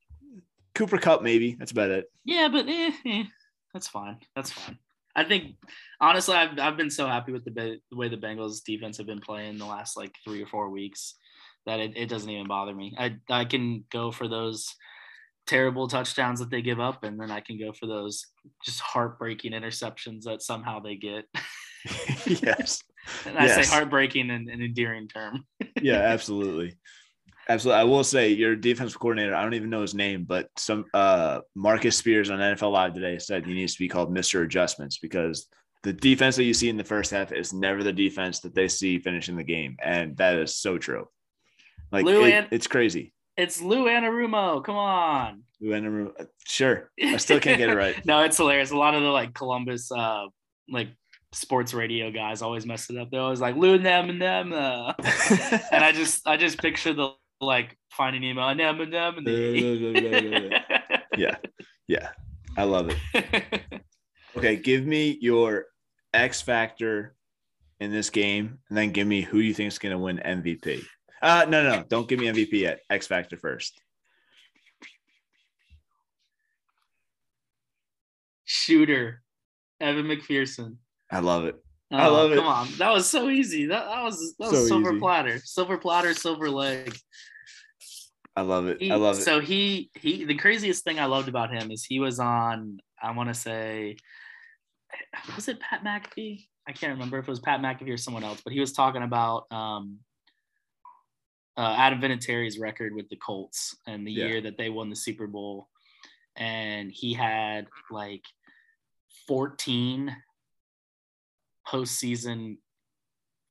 Cooper 0.74 0.98
Kupp 0.98 1.22
maybe. 1.22 1.56
That's 1.58 1.72
about 1.72 1.90
it. 1.90 2.06
Yeah, 2.24 2.48
but 2.50 2.66
eh, 2.68 2.92
eh, 3.06 3.24
that's 3.72 3.88
fine. 3.88 4.18
That's 4.34 4.50
fine. 4.50 4.78
I 5.16 5.24
think 5.24 5.56
honestly, 6.00 6.34
I've, 6.34 6.58
I've 6.58 6.76
been 6.76 6.90
so 6.90 7.06
happy 7.06 7.32
with 7.32 7.44
the, 7.44 7.78
the 7.90 7.96
way 7.96 8.08
the 8.08 8.16
Bengals 8.16 8.64
defense 8.64 8.98
have 8.98 9.06
been 9.06 9.20
playing 9.20 9.58
the 9.58 9.66
last 9.66 9.96
like 9.96 10.14
three 10.24 10.42
or 10.42 10.46
four 10.46 10.70
weeks 10.70 11.14
that 11.66 11.80
it, 11.80 11.96
it 11.96 12.08
doesn't 12.08 12.28
even 12.28 12.48
bother 12.48 12.74
me. 12.74 12.94
I, 12.98 13.16
I 13.30 13.44
can 13.44 13.84
go 13.90 14.10
for 14.10 14.28
those 14.28 14.74
terrible 15.46 15.88
touchdowns 15.88 16.40
that 16.40 16.50
they 16.50 16.62
give 16.62 16.80
up, 16.80 17.04
and 17.04 17.20
then 17.20 17.30
I 17.30 17.40
can 17.40 17.58
go 17.58 17.72
for 17.72 17.86
those 17.86 18.26
just 18.64 18.80
heartbreaking 18.80 19.52
interceptions 19.52 20.22
that 20.22 20.42
somehow 20.42 20.80
they 20.80 20.96
get. 20.96 21.24
yes. 22.26 22.82
and 23.26 23.38
I 23.38 23.46
yes. 23.46 23.68
say 23.68 23.74
heartbreaking 23.74 24.30
in 24.30 24.48
an 24.48 24.62
endearing 24.62 25.08
term. 25.08 25.44
yeah, 25.82 25.98
absolutely. 25.98 26.76
Absolutely. 27.48 27.80
I 27.80 27.84
will 27.84 28.04
say 28.04 28.30
your 28.30 28.56
defensive 28.56 28.98
coordinator, 28.98 29.34
I 29.34 29.42
don't 29.42 29.54
even 29.54 29.68
know 29.68 29.82
his 29.82 29.94
name, 29.94 30.24
but 30.24 30.48
some 30.56 30.86
uh 30.94 31.40
Marcus 31.54 31.96
Spears 31.96 32.30
on 32.30 32.38
NFL 32.38 32.72
Live 32.72 32.94
today 32.94 33.18
said 33.18 33.44
he 33.44 33.52
needs 33.52 33.74
to 33.74 33.80
be 33.80 33.88
called 33.88 34.14
Mr. 34.14 34.44
Adjustments 34.44 34.98
because 34.98 35.46
the 35.82 35.92
defense 35.92 36.36
that 36.36 36.44
you 36.44 36.54
see 36.54 36.70
in 36.70 36.78
the 36.78 36.84
first 36.84 37.10
half 37.10 37.32
is 37.32 37.52
never 37.52 37.82
the 37.82 37.92
defense 37.92 38.40
that 38.40 38.54
they 38.54 38.68
see 38.68 38.98
finishing 38.98 39.36
the 39.36 39.44
game. 39.44 39.76
And 39.82 40.16
that 40.16 40.38
is 40.38 40.56
so 40.56 40.78
true. 40.78 41.06
Like 41.92 42.06
Lou 42.06 42.24
it, 42.24 42.32
An- 42.32 42.48
it's 42.50 42.66
crazy. 42.66 43.12
It's 43.36 43.60
Lou 43.60 43.86
Anarumo. 43.86 44.64
Come 44.64 44.76
on. 44.76 45.42
Lou 45.60 45.70
Anarumo. 45.70 46.26
Sure. 46.46 46.90
I 47.02 47.16
still 47.16 47.40
can't 47.40 47.58
get 47.58 47.68
it 47.68 47.76
right. 47.76 48.04
no, 48.06 48.22
it's 48.22 48.36
hilarious. 48.36 48.70
A 48.70 48.76
lot 48.76 48.94
of 48.94 49.02
the 49.02 49.08
like 49.08 49.34
Columbus 49.34 49.90
uh 49.90 50.26
like 50.68 50.88
sports 51.32 51.74
radio 51.74 52.10
guys 52.10 52.42
always 52.42 52.64
mess 52.64 52.88
it 52.90 52.96
up. 52.96 53.10
They're 53.10 53.20
always 53.20 53.40
like 53.40 53.56
Lou 53.56 53.74
and 53.74 53.84
them 53.84 54.08
and 54.10 54.22
them. 54.22 54.52
Uh. 54.52 54.92
and 55.72 55.84
I 55.84 55.92
just 55.92 56.26
I 56.26 56.36
just 56.36 56.58
picture 56.58 56.92
the 56.92 57.10
like 57.40 57.76
finding 57.90 58.22
Nemo. 58.22 58.48
And 58.48 58.60
them 58.60 58.80
and 58.80 58.92
them. 58.92 59.24
yeah, 61.16 61.36
yeah, 61.88 62.10
I 62.56 62.64
love 62.64 62.90
it. 62.90 63.62
Okay, 64.36 64.56
give 64.56 64.84
me 64.84 65.16
your 65.20 65.66
X 66.12 66.42
factor 66.42 67.14
in 67.78 67.92
this 67.92 68.10
game, 68.10 68.58
and 68.68 68.76
then 68.76 68.90
give 68.90 69.06
me 69.06 69.20
who 69.20 69.38
you 69.38 69.54
think 69.54 69.68
is 69.68 69.78
going 69.78 69.92
to 69.92 69.98
win 69.98 70.20
MVP. 70.24 70.84
Uh, 71.24 71.46
no, 71.48 71.62
no, 71.62 71.76
no, 71.76 71.84
don't 71.88 72.06
give 72.06 72.20
me 72.20 72.26
MVP 72.26 72.52
yet. 72.52 72.80
X 72.90 73.06
factor 73.06 73.38
first. 73.38 73.80
Shooter, 78.44 79.22
Evan 79.80 80.04
McPherson. 80.04 80.76
I 81.10 81.20
love 81.20 81.46
it. 81.46 81.56
Oh, 81.90 81.96
I 81.96 82.06
love 82.08 82.32
it. 82.32 82.36
Come 82.36 82.46
on, 82.46 82.68
that 82.76 82.92
was 82.92 83.08
so 83.08 83.30
easy. 83.30 83.66
That, 83.66 83.86
that 83.86 84.02
was 84.02 84.34
that 84.38 84.50
was 84.50 84.60
so 84.60 84.66
silver 84.66 84.90
easy. 84.90 85.00
platter, 85.00 85.38
silver 85.42 85.78
platter, 85.78 86.12
silver 86.12 86.50
leg. 86.50 86.94
I 88.36 88.42
love 88.42 88.66
it. 88.66 88.82
He, 88.82 88.90
I 88.90 88.96
love 88.96 89.16
it. 89.16 89.22
So 89.22 89.40
he 89.40 89.90
he 89.94 90.24
the 90.24 90.36
craziest 90.36 90.84
thing 90.84 91.00
I 91.00 91.06
loved 91.06 91.28
about 91.28 91.50
him 91.50 91.70
is 91.70 91.84
he 91.84 92.00
was 92.00 92.20
on 92.20 92.80
I 93.02 93.12
want 93.12 93.30
to 93.30 93.34
say 93.34 93.96
was 95.34 95.48
it 95.48 95.58
Pat 95.58 95.82
McAfee? 95.82 96.48
I 96.68 96.72
can't 96.72 96.92
remember 96.92 97.18
if 97.18 97.26
it 97.26 97.30
was 97.30 97.40
Pat 97.40 97.60
McAfee 97.60 97.94
or 97.94 97.96
someone 97.96 98.24
else, 98.24 98.42
but 98.42 98.52
he 98.52 98.60
was 98.60 98.72
talking 98.72 99.02
about 99.02 99.50
um, 99.50 100.00
uh, 101.56 101.74
Adam 101.76 102.00
Vinatieri's 102.00 102.58
record 102.58 102.94
with 102.94 103.08
the 103.08 103.16
Colts 103.16 103.76
and 103.86 104.06
the 104.06 104.12
yeah. 104.12 104.26
year 104.26 104.40
that 104.42 104.58
they 104.58 104.70
won 104.70 104.90
the 104.90 104.96
Super 104.96 105.26
Bowl, 105.26 105.68
and 106.36 106.90
he 106.92 107.14
had 107.14 107.66
like 107.90 108.24
14 109.28 110.14
postseason 111.66 112.58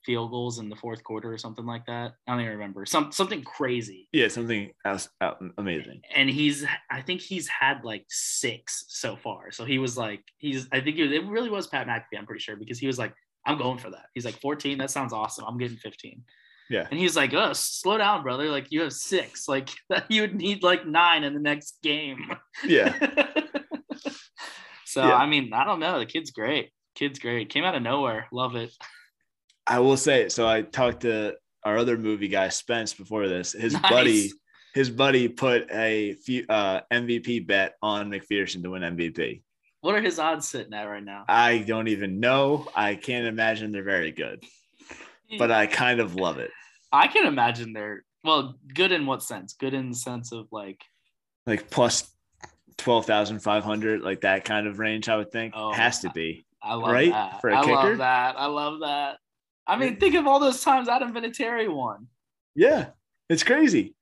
field 0.06 0.32
goals 0.32 0.60
in 0.60 0.70
the 0.70 0.76
fourth 0.76 1.04
quarter 1.04 1.32
or 1.32 1.38
something 1.38 1.66
like 1.66 1.86
that. 1.86 2.14
I 2.28 2.32
don't 2.32 2.42
even 2.42 2.54
remember. 2.54 2.86
Some 2.86 3.12
something 3.12 3.44
crazy. 3.44 4.10
Yeah, 4.12 4.28
something 4.28 4.72
out 4.86 5.42
amazing. 5.58 6.02
And 6.14 6.30
he's 6.30 6.66
I 6.92 7.02
think 7.02 7.22
he's 7.22 7.48
had 7.48 7.84
like 7.84 8.06
six 8.10 8.86
so 8.90 9.16
far. 9.16 9.52
So 9.52 9.66
he 9.66 9.80
was 9.80 9.98
like 9.98 10.24
he's 10.38 10.68
I 10.72 10.82
think 10.82 10.98
it, 10.98 11.12
it 11.12 11.26
really 11.26 11.50
was 11.50 11.68
Pat 11.68 11.88
McAfee, 11.88 12.18
I'm 12.18 12.26
pretty 12.26 12.42
sure, 12.42 12.56
because 12.56 12.80
he 12.80 12.88
was 12.88 13.00
like, 13.00 13.14
I'm 13.46 13.58
going 13.58 13.78
for 13.78 13.90
that. 13.92 14.06
He's 14.14 14.26
like 14.26 14.40
14, 14.40 14.78
that 14.78 14.92
sounds 14.92 15.14
awesome. 15.14 15.46
I'm 15.48 15.58
getting 15.58 15.78
15. 15.78 16.24
Yeah. 16.70 16.88
And 16.90 17.00
he's 17.00 17.16
like, 17.16 17.34
oh, 17.34 17.54
slow 17.54 17.98
down, 17.98 18.24
brother. 18.24 18.50
Like 18.50 18.68
you 18.72 18.82
have 18.82 18.94
six. 18.94 19.48
Like 19.48 19.70
you 20.10 20.22
would 20.22 20.36
need 20.36 20.64
like 20.64 20.86
nine 20.88 21.24
in 21.24 21.34
the 21.34 21.40
next 21.40 21.78
game. 21.84 22.32
Yeah. 22.66 22.94
so 24.86 25.06
Yeah. 25.08 25.16
I 25.16 25.26
mean, 25.26 25.54
I 25.54 25.64
don't 25.66 25.80
know. 25.80 26.00
The 26.00 26.06
kid's 26.06 26.32
great. 26.32 26.72
Kid's 26.96 27.20
great. 27.20 27.50
Came 27.50 27.64
out 27.64 27.76
of 27.76 27.82
nowhere. 27.82 28.28
Love 28.32 28.56
it. 28.56 28.72
I 29.66 29.80
will 29.80 29.98
say, 29.98 30.30
so 30.30 30.48
I 30.48 30.62
talked 30.62 31.02
to 31.02 31.34
our 31.64 31.78
other 31.78 31.98
movie 31.98 32.28
guy, 32.28 32.50
Spence, 32.50 32.94
before 32.94 33.28
this. 33.28 33.54
His 33.54 33.74
Nice. 33.74 33.90
buddy, 33.92 34.32
his 34.74 34.90
buddy 34.90 35.28
put 35.30 35.72
a 35.72 36.14
few, 36.16 36.46
uh, 36.50 36.82
MVP 36.92 37.48
bet 37.48 37.76
on 37.82 38.12
McPherson 38.12 38.62
to 38.64 38.72
win 38.72 38.82
MVP. 38.82 39.42
What 39.82 39.96
are 39.96 40.02
his 40.02 40.20
odds 40.20 40.48
sitting 40.48 40.74
at 40.74 40.84
right 40.84 41.04
now? 41.04 41.26
I 41.28 41.60
don't 41.60 41.88
even 41.88 42.20
know. 42.20 42.68
I 42.76 42.96
can't 42.96 43.26
imagine 43.28 43.72
they're 43.72 43.84
very 43.84 44.12
good, 44.12 44.44
but 45.38 45.52
I 45.52 45.68
kind 45.68 46.00
of 46.00 46.16
love 46.16 46.40
it. 46.40 46.52
I 46.92 47.08
can 47.08 47.26
imagine 47.26 47.74
they're 47.74 48.04
well, 48.24 48.56
good 48.74 48.92
in 48.92 49.06
what 49.06 49.22
sense? 49.22 49.54
Good 49.54 49.74
in 49.74 49.90
the 49.90 49.96
sense 49.96 50.32
of 50.32 50.48
like, 50.52 50.80
Like 51.46 51.70
plus 51.70 52.10
12,500, 52.78 54.02
like 54.02 54.22
that 54.22 54.46
kind 54.46 54.68
of 54.68 54.80
range, 54.80 55.10
I 55.10 55.18
would 55.18 55.32
think. 55.32 55.54
Oh, 55.56 55.74
Has 55.74 56.00
to 56.00 56.10
be. 56.12 56.46
I 56.62 56.76
love 56.76 56.92
Right? 56.92 57.12
that. 57.12 57.42
For 57.42 57.50
a 57.50 57.58
I 57.58 57.62
kicker? 57.62 57.74
love 57.76 57.98
that. 57.98 58.36
I 58.40 58.46
love 58.46 58.80
that. 58.82 59.18
I 59.68 59.76
mean, 59.78 59.98
think 59.98 60.16
of 60.16 60.28
all 60.28 60.40
those 60.40 60.62
times 60.62 60.88
Adam 60.90 61.14
Vinatieri 61.14 61.74
won. 61.74 62.08
Yeah. 62.56 62.90
It's 63.30 63.44
crazy. 63.44 63.96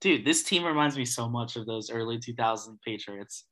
Dude, 0.00 0.24
this 0.24 0.42
team 0.42 0.64
reminds 0.64 0.96
me 0.96 1.04
so 1.04 1.28
much 1.28 1.56
of 1.56 1.66
those 1.66 1.90
early 1.90 2.18
2000 2.18 2.78
Patriots. 2.84 3.44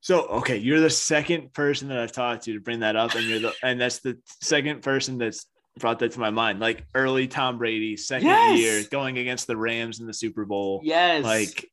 So 0.00 0.26
okay, 0.26 0.56
you're 0.56 0.80
the 0.80 0.90
second 0.90 1.52
person 1.52 1.88
that 1.88 1.98
I've 1.98 2.12
talked 2.12 2.44
to 2.44 2.52
to 2.52 2.60
bring 2.60 2.80
that 2.80 2.94
up, 2.94 3.16
and 3.16 3.24
you're 3.26 3.40
the 3.40 3.52
and 3.64 3.80
that's 3.80 3.98
the 3.98 4.16
second 4.40 4.80
person 4.80 5.18
that's 5.18 5.46
brought 5.78 5.98
that 6.00 6.12
to 6.12 6.20
my 6.20 6.30
mind. 6.30 6.60
Like 6.60 6.84
early 6.94 7.26
Tom 7.28 7.58
Brady, 7.58 7.96
second 7.96 8.28
Yes! 8.28 8.58
year, 8.58 8.82
going 8.90 9.18
against 9.18 9.46
the 9.46 9.56
Rams 9.56 10.00
in 10.00 10.06
the 10.06 10.14
Super 10.14 10.44
Bowl. 10.44 10.80
Yes. 10.84 11.24
Like 11.24 11.70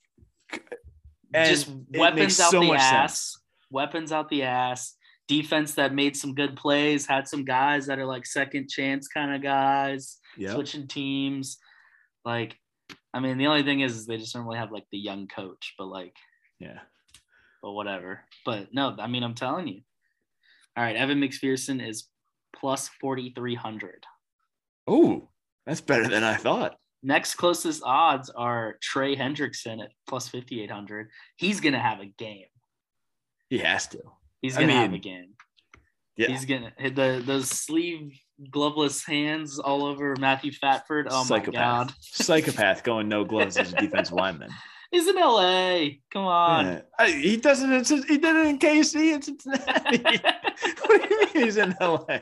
just 1.34 1.70
weapons 1.94 2.40
out 2.40 2.52
so 2.52 2.62
the 2.62 2.74
ass. 2.74 2.90
sense. 2.90 3.42
Weapons 3.70 4.12
out 4.12 4.30
the 4.30 4.44
ass. 4.44 4.96
Defense 5.28 5.74
that 5.76 5.94
made 5.94 6.16
some 6.16 6.36
good 6.36 6.56
plays, 6.56 7.06
had 7.08 7.28
some 7.28 7.44
guys 7.46 7.88
that 7.88 7.98
are 7.98 8.06
like 8.06 8.26
second 8.28 8.70
chance 8.70 9.08
kind 9.08 9.34
of 9.34 9.42
guys, 9.42 10.20
Yeah. 10.38 10.54
switching 10.54 10.88
teams. 10.88 11.58
Like, 12.24 12.56
I 13.14 13.20
mean, 13.20 13.38
the 13.40 13.48
only 13.48 13.64
thing 13.64 13.80
is, 13.82 13.96
is 13.98 14.06
they 14.06 14.18
just 14.18 14.34
don't 14.34 14.46
really 14.46 14.60
have 14.60 14.72
like 14.72 14.86
the 14.92 15.00
young 15.00 15.28
coach, 15.28 15.74
but 15.80 15.88
like, 15.88 16.14
Yeah. 16.60 16.80
but 17.64 17.72
whatever. 17.72 18.22
But 18.46 18.72
no, 18.74 18.96
I 19.00 19.08
mean, 19.08 19.24
I'm 19.24 19.34
telling 19.36 19.68
you. 19.68 19.82
All 20.78 20.84
right, 20.84 20.96
Evan 20.96 21.20
McPherson 21.22 21.86
is 21.86 22.08
plus 22.60 22.90
4,300. 23.02 24.06
Oh, 24.88 25.30
that's 25.66 25.82
better 25.82 26.08
than 26.08 26.24
I 26.24 26.36
thought. 26.36 26.76
Next 27.04 27.36
closest 27.36 27.84
odds 27.86 28.30
are 28.30 28.78
Trey 28.82 29.16
Hendrickson 29.16 29.84
at 29.84 29.92
plus 30.08 30.28
5,800. 30.30 31.10
He's 31.36 31.60
going 31.60 31.74
to 31.74 31.80
have 31.80 32.00
a 32.00 32.06
game. 32.06 32.46
He 33.50 33.60
has 33.60 33.88
to. 33.90 34.00
He's 34.42 34.56
going 34.56 34.70
to 34.70 34.74
have 34.74 34.94
a 34.94 34.98
game. 34.98 35.34
Yeah. 36.18 36.28
He's 36.28 36.46
going 36.46 36.64
to 36.64 36.90
the 36.90 37.22
those 37.26 37.50
sleeve 37.50 38.18
gloveless 38.50 39.06
hands 39.06 39.60
all 39.60 39.86
over 39.86 40.16
Matthew 40.20 40.52
Fatford. 40.52 41.08
Oh 41.10 41.26
my 41.30 41.40
God. 41.40 41.94
Psychopath 42.00 42.84
going 42.84 43.10
no 43.10 43.24
gloves 43.26 43.58
as 43.58 43.74
a 43.74 43.76
defensive 43.76 44.16
lineman. 44.16 44.50
He's 44.92 45.08
in 45.08 45.16
LA. 45.16 45.88
Come 46.12 46.26
on. 46.26 46.66
Yeah. 46.66 46.82
I- 47.00 47.12
he 47.12 47.38
doesn't. 47.38 47.72
in 47.72 47.86
Cin- 47.86 48.04
He 48.08 48.18
did 48.18 48.36
it 48.36 48.46
in 48.48 48.60
KC 48.60 49.14
and 49.14 49.24
Cincinnati. 49.24 50.04
what 50.86 51.02
do 51.02 51.16
you 51.16 51.20
mean 51.20 51.46
he's 51.46 51.58
in 51.58 51.76
LA? 51.82 52.20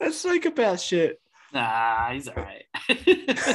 That's 0.00 0.16
psychopath 0.18 0.80
shit. 0.80 1.20
nah, 1.52 2.10
he's 2.12 2.28
all 2.28 2.34
right. 2.36 2.64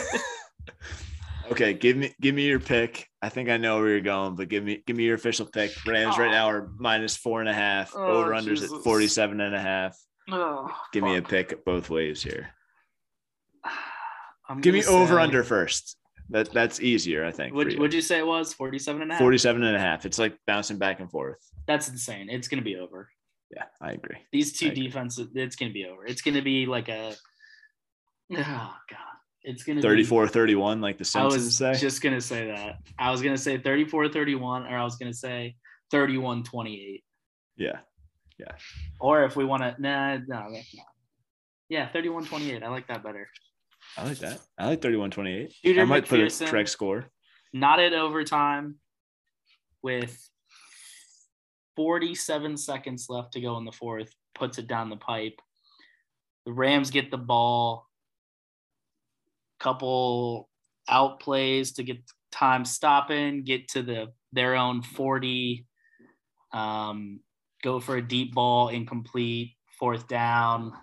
Okay, 1.51 1.73
give 1.73 1.97
me 1.97 2.15
give 2.21 2.33
me 2.33 2.43
your 2.43 2.59
pick. 2.59 3.09
I 3.21 3.27
think 3.29 3.49
I 3.49 3.57
know 3.57 3.77
where 3.77 3.89
you're 3.89 3.99
going, 4.01 4.35
but 4.35 4.47
give 4.47 4.63
me 4.63 4.81
give 4.87 4.95
me 4.95 5.03
your 5.03 5.15
official 5.15 5.45
pick. 5.45 5.71
Rams 5.85 6.17
right 6.17 6.29
Oh. 6.29 6.31
now 6.31 6.45
are 6.49 6.67
oh. 6.67 6.75
minus 6.79 7.17
four 7.17 7.41
and 7.41 7.49
a 7.49 7.53
half. 7.53 7.91
Oh, 7.93 7.99
Over 8.21 8.31
unders 8.31 8.63
at 8.63 8.69
Jesus. 8.69 8.83
47 8.83 9.41
and 9.41 9.53
a 9.53 9.59
half. 9.59 9.97
oh, 10.31 10.73
Give 10.93 11.03
me 11.03 11.17
a 11.17 11.21
pick 11.21 11.65
both 11.65 11.89
ways 11.89 12.23
here. 12.23 12.49
I'm 14.49 14.61
Give 14.61 14.73
me 14.73 14.83
gonna 14.83 14.97
over 14.97 15.19
under 15.19 15.43
first. 15.43 15.97
That 16.33 16.51
that's 16.51 16.81
easier, 16.81 17.23
I 17.23 17.31
think. 17.31 17.53
Would, 17.53 17.77
would 17.77 17.93
you 17.93 18.01
say 18.01 18.17
it 18.17 18.25
was 18.25 18.55
47 18.55 19.03
and 19.03 19.11
a 19.11 19.13
half? 19.13 19.21
47 19.21 19.63
and 19.63 19.75
a 19.75 19.79
half. 19.79 20.03
It's 20.03 20.17
like 20.17 20.35
bouncing 20.47 20.79
back 20.79 20.99
and 20.99 21.09
forth. 21.09 21.37
That's 21.67 21.87
insane. 21.89 22.27
It's 22.27 22.47
going 22.47 22.57
to 22.57 22.65
be 22.65 22.75
over. 22.75 23.07
Yeah, 23.55 23.65
I 23.79 23.91
agree. 23.91 24.17
These 24.31 24.53
two 24.57 24.69
agree. 24.69 24.87
defenses, 24.87 25.27
it's 25.35 25.55
going 25.55 25.69
to 25.69 25.73
be 25.73 25.85
over. 25.85 26.07
It's 26.07 26.23
going 26.23 26.33
to 26.33 26.41
be 26.41 26.65
like 26.65 26.89
a, 26.89 27.13
oh, 28.35 28.75
God. 28.89 28.97
It's 29.43 29.61
going 29.63 29.75
to 29.75 29.81
34 29.83 30.27
31, 30.27 30.81
like 30.81 30.97
the 30.97 31.11
I 31.15 31.25
was 31.25 31.55
say. 31.55 31.75
just 31.75 32.01
going 32.01 32.15
to 32.15 32.21
say 32.21 32.47
that. 32.47 32.77
I 32.97 33.11
was 33.11 33.21
going 33.21 33.35
to 33.35 33.41
say 33.41 33.59
34 33.59 34.09
31, 34.09 34.63
or 34.63 34.75
I 34.75 34.83
was 34.83 34.95
going 34.95 35.11
to 35.11 35.17
say 35.17 35.55
31 35.91 36.43
28. 36.43 37.03
yeah. 37.57 37.79
Yeah. 38.39 38.55
Or 38.99 39.23
if 39.23 39.35
we 39.35 39.45
want 39.45 39.61
to, 39.61 39.75
nah, 39.79 40.17
no, 40.17 40.47
no. 40.49 40.59
Yeah, 41.69 41.87
31 41.89 42.25
28. 42.25 42.63
I 42.63 42.69
like 42.69 42.87
that 42.87 43.03
better. 43.03 43.27
I 43.97 44.05
like 44.05 44.19
that. 44.19 44.39
I 44.57 44.67
like 44.67 44.81
31 44.81 45.11
28. 45.11 45.53
Shooter 45.63 45.81
I 45.81 45.85
might 45.85 46.07
put 46.07 46.19
a 46.19 46.45
correct 46.45 46.69
score. 46.69 47.05
Not 47.53 47.79
at 47.79 47.93
overtime 47.93 48.75
with 49.81 50.29
47 51.75 52.57
seconds 52.57 53.07
left 53.09 53.33
to 53.33 53.41
go 53.41 53.57
in 53.57 53.65
the 53.65 53.71
fourth, 53.71 54.13
puts 54.33 54.57
it 54.57 54.67
down 54.67 54.89
the 54.89 54.97
pipe. 54.97 55.39
The 56.45 56.53
Rams 56.53 56.89
get 56.89 57.11
the 57.11 57.17
ball, 57.17 57.87
couple 59.59 60.49
out 60.89 61.19
plays 61.19 61.73
to 61.73 61.83
get 61.83 61.99
time 62.31 62.65
stopping, 62.65 63.43
get 63.43 63.69
to 63.69 63.81
the 63.81 64.11
their 64.31 64.55
own 64.55 64.81
40, 64.81 65.65
um, 66.53 67.19
go 67.63 67.79
for 67.79 67.97
a 67.97 68.07
deep 68.07 68.33
ball, 68.33 68.69
incomplete, 68.69 69.53
fourth 69.79 70.07
down. 70.07 70.73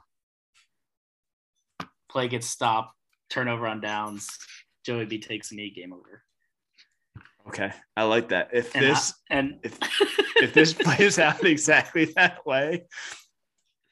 Play 2.08 2.28
gets 2.28 2.46
stopped, 2.46 2.96
turnover 3.30 3.66
on 3.66 3.80
downs. 3.80 4.28
Joey 4.84 5.04
B 5.06 5.18
takes 5.18 5.52
knee, 5.52 5.70
game 5.70 5.92
over. 5.92 6.22
Okay. 7.48 7.72
I 7.96 8.04
like 8.04 8.28
that. 8.28 8.50
If 8.52 8.74
And 8.74 8.84
this 8.84 9.14
I- 9.30 9.34
and 9.36 9.58
if 9.62 9.78
if 10.36 10.52
this 10.54 10.72
plays 10.74 11.18
out 11.18 11.44
exactly 11.44 12.04
that 12.16 12.44
way, 12.46 12.84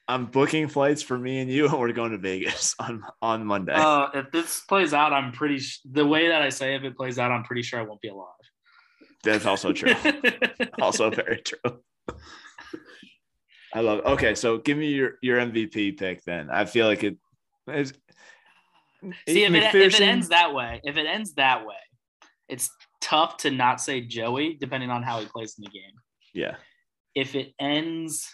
I'm 0.07 0.25
booking 0.25 0.67
flights 0.67 1.01
for 1.03 1.17
me 1.17 1.39
and 1.39 1.51
you, 1.51 1.67
and 1.67 1.77
we're 1.79 1.91
going 1.91 2.11
to 2.11 2.17
Vegas 2.17 2.75
on 2.79 3.03
on 3.21 3.45
Monday. 3.45 3.73
uh, 3.73 4.07
if 4.13 4.31
this 4.31 4.61
plays 4.61 4.93
out, 4.93 5.13
I'm 5.13 5.31
pretty 5.31 5.59
sh- 5.59 5.81
the 5.89 6.05
way 6.05 6.27
that 6.29 6.41
I 6.41 6.49
say 6.49 6.75
if 6.75 6.83
it 6.83 6.95
plays 6.97 7.19
out, 7.19 7.31
I'm 7.31 7.43
pretty 7.43 7.61
sure 7.63 7.79
I 7.79 7.83
won't 7.83 8.01
be 8.01 8.07
alive. 8.09 8.25
That's 9.23 9.45
also 9.45 9.73
true. 9.73 9.93
also 10.81 11.09
very 11.09 11.41
true. 11.41 11.79
I 13.73 13.81
love. 13.81 13.99
It. 13.99 14.05
Okay, 14.05 14.35
so 14.35 14.57
give 14.57 14.77
me 14.77 14.87
your 14.87 15.13
your 15.21 15.37
MVP 15.39 15.97
pick 15.99 16.23
then. 16.23 16.49
I 16.49 16.65
feel 16.65 16.87
like 16.87 17.03
it. 17.03 17.17
It's, 17.67 17.93
See 19.27 19.43
if 19.43 19.53
it, 19.53 19.75
if 19.75 19.95
it 19.95 20.01
ends 20.01 20.29
that 20.29 20.53
way, 20.53 20.81
if 20.83 20.97
it 20.97 21.05
ends 21.05 21.33
that 21.35 21.65
way, 21.65 21.75
it's 22.47 22.69
tough 23.01 23.37
to 23.37 23.51
not 23.51 23.79
say 23.79 24.01
Joey, 24.01 24.57
depending 24.59 24.89
on 24.89 25.03
how 25.03 25.19
he 25.19 25.25
plays 25.27 25.55
in 25.57 25.63
the 25.63 25.69
game. 25.69 25.93
Yeah. 26.33 26.55
If 27.15 27.35
it 27.35 27.53
ends 27.59 28.27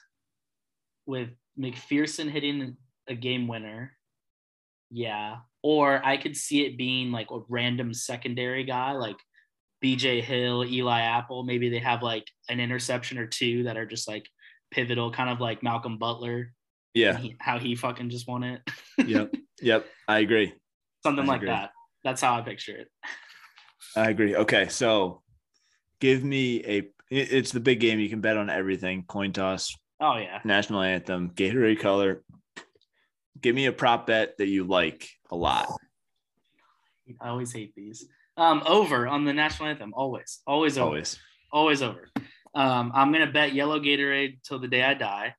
with 1.05 1.29
McPherson 1.59 2.29
hitting 2.29 2.77
a 3.07 3.15
game 3.15 3.47
winner, 3.47 3.91
yeah. 4.91 5.37
Or 5.61 6.01
I 6.05 6.17
could 6.17 6.35
see 6.37 6.65
it 6.65 6.77
being 6.77 7.11
like 7.11 7.31
a 7.31 7.39
random 7.49 7.93
secondary 7.93 8.63
guy, 8.63 8.93
like 8.93 9.17
BJ 9.83 10.21
Hill, 10.21 10.63
Eli 10.65 11.01
Apple. 11.01 11.43
Maybe 11.43 11.69
they 11.69 11.79
have 11.79 12.01
like 12.03 12.25
an 12.49 12.59
interception 12.59 13.17
or 13.17 13.27
two 13.27 13.63
that 13.63 13.77
are 13.77 13.85
just 13.85 14.07
like 14.07 14.27
pivotal, 14.71 15.11
kind 15.11 15.29
of 15.29 15.39
like 15.39 15.63
Malcolm 15.63 15.97
Butler, 15.97 16.53
Yeah. 16.93 17.17
he- 17.17 17.35
how 17.39 17.59
he 17.59 17.75
fucking 17.75 18.09
just 18.09 18.27
won 18.27 18.43
it. 18.43 18.61
Yep. 19.05 19.33
Yep. 19.61 19.85
I 20.07 20.19
agree. 20.19 20.53
Something 21.03 21.25
I 21.25 21.27
like 21.27 21.37
agree. 21.37 21.49
that. 21.49 21.71
That's 22.03 22.21
how 22.21 22.37
I 22.37 22.41
picture 22.41 22.75
it. 22.77 22.87
I 23.95 24.09
agree. 24.09 24.35
Okay, 24.35 24.67
so 24.67 25.21
give 25.99 26.23
me 26.23 26.63
a. 26.65 26.89
It's 27.09 27.51
the 27.51 27.59
big 27.59 27.79
game. 27.79 27.99
You 27.99 28.09
can 28.09 28.19
bet 28.21 28.35
on 28.35 28.49
everything. 28.49 29.03
Coin 29.07 29.31
toss, 29.31 29.73
Oh 30.01 30.17
yeah. 30.17 30.39
national 30.43 30.81
anthem, 30.81 31.29
Gatorade 31.29 31.79
color. 31.79 32.23
Give 33.39 33.55
me 33.55 33.67
a 33.67 33.71
prop 33.71 34.07
bet 34.07 34.37
that 34.39 34.47
you 34.47 34.63
like 34.63 35.07
a 35.31 35.35
lot. 35.35 35.69
I 37.21 37.29
always 37.29 37.53
hate 37.53 37.73
these. 37.75 38.07
Um, 38.37 38.63
over 38.65 39.07
on 39.07 39.23
the 39.23 39.33
national 39.33 39.69
anthem. 39.69 39.93
Always, 39.93 40.41
always 40.47 40.77
over, 40.77 40.87
always, 40.87 41.19
Always. 41.53 41.81
over. 41.83 42.09
Um, 42.55 42.91
I'm 42.95 43.11
gonna 43.13 43.31
bet 43.31 43.53
yellow 43.53 43.79
Gatorade 43.79 44.41
till 44.43 44.59
the 44.59 44.67
day 44.67 44.81
I 44.83 44.95
die, 44.95 45.35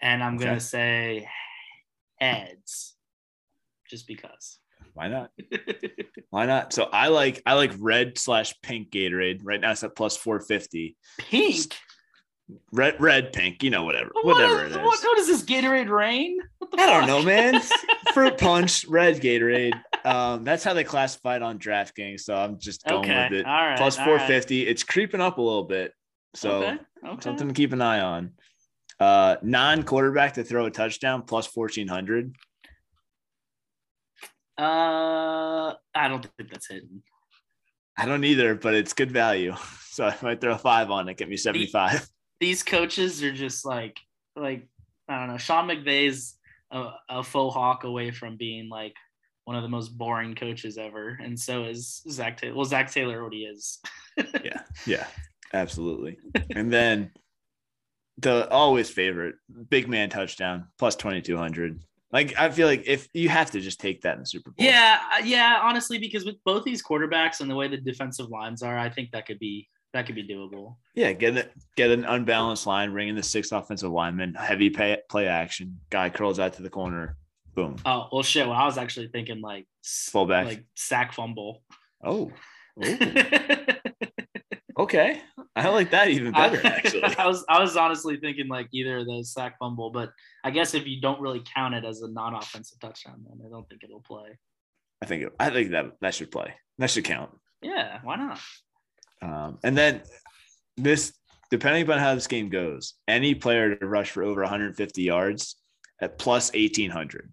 and 0.00 0.22
I'm 0.22 0.36
Okay. 0.36 0.44
gonna 0.44 0.60
say 0.60 1.28
heads, 2.20 2.91
just 3.92 4.06
because. 4.08 4.58
Why 4.94 5.08
not? 5.08 5.30
Why 6.30 6.46
not? 6.46 6.72
So 6.72 6.88
I 6.92 7.08
like 7.08 7.42
I 7.46 7.54
like 7.54 7.72
red 7.78 8.18
slash 8.18 8.54
pink 8.62 8.90
Gatorade. 8.90 9.40
Right 9.44 9.60
now 9.60 9.70
it's 9.70 9.84
at 9.84 9.94
plus 9.94 10.16
four 10.16 10.40
fifty. 10.40 10.96
Pink. 11.18 11.76
Red, 12.72 13.00
red, 13.00 13.32
pink. 13.32 13.62
You 13.62 13.70
know, 13.70 13.84
whatever, 13.84 14.10
What 14.12 14.36
whatever 14.36 14.64
is- 14.64 14.72
it 14.72 14.78
is. 14.80 14.84
What, 14.84 15.02
what 15.02 15.18
is 15.18 15.26
this 15.28 15.44
Gatorade 15.44 15.88
rain? 15.88 16.38
I 16.76 16.86
don't 16.86 17.06
know, 17.06 17.22
man. 17.22 17.60
Fruit 18.14 18.36
punch, 18.36 18.84
red 18.86 19.20
Gatorade. 19.20 19.78
Um, 20.04 20.44
that's 20.44 20.64
how 20.64 20.74
they 20.74 20.84
classify 20.84 21.36
it 21.36 21.42
on 21.42 21.58
DraftKings. 21.58 22.20
So 22.20 22.34
I'm 22.34 22.58
just 22.58 22.84
going 22.84 23.04
okay. 23.04 23.28
with 23.30 23.40
it. 23.40 23.46
All 23.46 23.52
right. 23.52 23.78
Plus 23.78 23.98
all 23.98 24.04
450. 24.04 24.66
It's 24.66 24.82
creeping 24.82 25.20
up 25.20 25.38
a 25.38 25.42
little 25.42 25.64
bit. 25.64 25.92
So 26.34 26.64
okay. 26.64 26.76
okay. 27.06 27.20
something 27.20 27.48
to 27.48 27.54
keep 27.54 27.72
an 27.72 27.80
eye 27.80 28.00
on. 28.00 28.32
Uh, 29.00 29.36
non-quarterback 29.42 30.34
to 30.34 30.44
throw 30.44 30.66
a 30.66 30.70
touchdown 30.70 31.22
plus 31.22 31.48
1400. 31.54 32.34
Uh, 34.62 35.74
I 35.94 36.06
don't 36.08 36.24
think 36.36 36.50
that's 36.50 36.68
hidden. 36.68 37.02
I 37.96 38.06
don't 38.06 38.24
either, 38.24 38.54
but 38.54 38.74
it's 38.74 38.92
good 38.92 39.10
value. 39.10 39.54
So 39.92 40.06
I 40.06 40.16
might 40.22 40.40
throw 40.40 40.54
a 40.54 40.58
five 40.58 40.90
on 40.90 41.06
it, 41.10 41.18
get 41.18 41.28
me 41.28 41.36
75. 41.36 42.08
These 42.40 42.62
coaches 42.62 43.22
are 43.22 43.30
just 43.30 43.66
like, 43.66 43.98
like 44.34 44.66
I 45.06 45.18
don't 45.18 45.28
know. 45.28 45.36
Sean 45.36 45.68
McVay's 45.68 46.38
a, 46.70 46.92
a 47.10 47.22
faux 47.22 47.54
hawk 47.54 47.84
away 47.84 48.10
from 48.10 48.38
being 48.38 48.70
like 48.70 48.94
one 49.44 49.54
of 49.54 49.62
the 49.62 49.68
most 49.68 49.90
boring 49.90 50.34
coaches 50.34 50.78
ever, 50.78 51.18
and 51.22 51.38
so 51.38 51.64
is 51.64 52.00
Zac 52.08 52.40
Taylor. 52.40 52.54
Well, 52.54 52.64
Zac 52.64 52.90
Taylor 52.90 53.20
already 53.20 53.44
is. 53.44 53.80
yeah, 54.42 54.62
yeah, 54.86 55.06
absolutely. 55.52 56.16
And 56.56 56.72
then 56.72 57.10
the 58.16 58.48
always 58.48 58.88
favorite 58.88 59.34
big 59.68 59.88
man 59.88 60.08
touchdown 60.08 60.68
plus 60.78 60.96
2200. 60.96 61.78
Like 62.12 62.38
I 62.38 62.50
feel 62.50 62.66
like 62.66 62.84
if 62.86 63.08
you 63.14 63.28
have 63.30 63.50
to 63.52 63.60
just 63.60 63.80
take 63.80 64.02
that 64.02 64.14
in 64.14 64.20
the 64.20 64.26
Super 64.26 64.50
Bowl. 64.50 64.64
Yeah, 64.66 64.98
uh, 65.14 65.22
yeah. 65.24 65.60
Honestly, 65.62 65.98
because 65.98 66.24
with 66.26 66.36
both 66.44 66.62
these 66.62 66.82
quarterbacks 66.82 67.40
and 67.40 67.50
the 67.50 67.54
way 67.56 67.68
the 67.68 67.78
defensive 67.78 68.28
lines 68.28 68.62
are, 68.62 68.78
I 68.78 68.90
think 68.90 69.12
that 69.12 69.26
could 69.26 69.38
be 69.38 69.68
that 69.94 70.06
could 70.06 70.14
be 70.14 70.26
doable. 70.26 70.76
Yeah, 70.94 71.12
get 71.12 71.36
it, 71.36 71.52
get 71.76 71.90
an 71.90 72.04
unbalanced 72.04 72.66
line, 72.66 72.90
ring 72.90 73.08
in 73.08 73.16
the 73.16 73.22
sixth 73.22 73.52
offensive 73.52 73.90
lineman, 73.90 74.34
heavy 74.34 74.70
pay, 74.70 74.98
play 75.08 75.26
action. 75.26 75.80
Guy 75.90 76.10
curls 76.10 76.38
out 76.38 76.54
to 76.54 76.62
the 76.62 76.70
corner, 76.70 77.16
boom, 77.54 77.76
Oh 77.86 78.08
well, 78.12 78.22
shit. 78.22 78.46
Well, 78.46 78.56
I 78.56 78.66
was 78.66 78.78
actually 78.78 79.08
thinking 79.08 79.40
like 79.40 79.66
fullback. 79.82 80.46
like 80.46 80.64
sack 80.74 81.14
fumble. 81.14 81.62
oh, 82.04 82.30
okay, 84.94 85.20
I 85.56 85.68
like 85.68 85.90
that 85.90 86.08
even 86.08 86.32
better 86.32 86.60
I, 86.62 86.68
actually. 86.68 87.04
I 87.18 87.26
was 87.26 87.44
I 87.48 87.60
was 87.60 87.76
honestly 87.76 88.16
thinking 88.18 88.48
like 88.48 88.68
either 88.72 88.98
of 88.98 89.06
those 89.06 89.32
sack 89.32 89.58
fumble, 89.58 89.90
but 89.90 90.12
I 90.44 90.50
guess 90.50 90.74
if 90.74 90.86
you 90.86 91.00
don't 91.00 91.20
really 91.20 91.42
count 91.54 91.74
it 91.74 91.84
as 91.84 92.02
a 92.02 92.08
non-offensive 92.10 92.78
touchdown, 92.80 93.24
then 93.28 93.40
I 93.44 93.50
don't 93.50 93.68
think 93.68 93.82
it'll 93.84 94.00
play. 94.00 94.38
I 95.02 95.06
think 95.06 95.24
it, 95.24 95.32
I 95.40 95.50
think 95.50 95.70
that 95.70 95.92
that 96.00 96.14
should 96.14 96.30
play. 96.30 96.54
That 96.78 96.90
should 96.90 97.04
count. 97.04 97.30
Yeah, 97.62 97.98
why 98.02 98.16
not? 98.16 98.40
Um, 99.20 99.58
and 99.62 99.76
then 99.76 100.02
this, 100.76 101.12
depending 101.50 101.84
upon 101.84 101.98
how 101.98 102.14
this 102.14 102.26
game 102.26 102.48
goes, 102.48 102.94
any 103.06 103.34
player 103.34 103.76
to 103.76 103.86
rush 103.86 104.10
for 104.10 104.22
over 104.22 104.40
150 104.42 105.02
yards 105.02 105.56
at 106.00 106.18
plus 106.18 106.52
1800. 106.52 107.30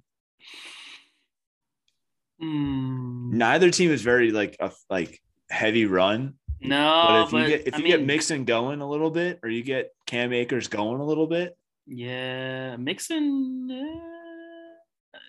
Hmm. 2.39 3.37
Neither 3.37 3.69
team 3.69 3.91
is 3.91 4.01
very 4.01 4.31
like 4.31 4.55
a 4.59 4.71
like 4.89 5.19
heavy 5.49 5.85
run, 5.85 6.35
no, 6.61 7.27
but 7.31 7.41
if 7.41 7.49
you 7.49 7.57
get 7.57 7.67
if 7.67 7.75
I 7.75 7.77
you 7.77 7.87
get 7.87 8.05
Mixon 8.05 8.45
going 8.45 8.81
a 8.81 8.89
little 8.89 9.09
bit, 9.11 9.39
or 9.43 9.49
you 9.49 9.63
get 9.63 9.93
Cam 10.05 10.33
Akers 10.33 10.67
going 10.67 10.99
a 10.99 11.05
little 11.05 11.27
bit, 11.27 11.57
yeah, 11.85 12.75
Mixon, 12.77 13.69
uh, 13.71 15.19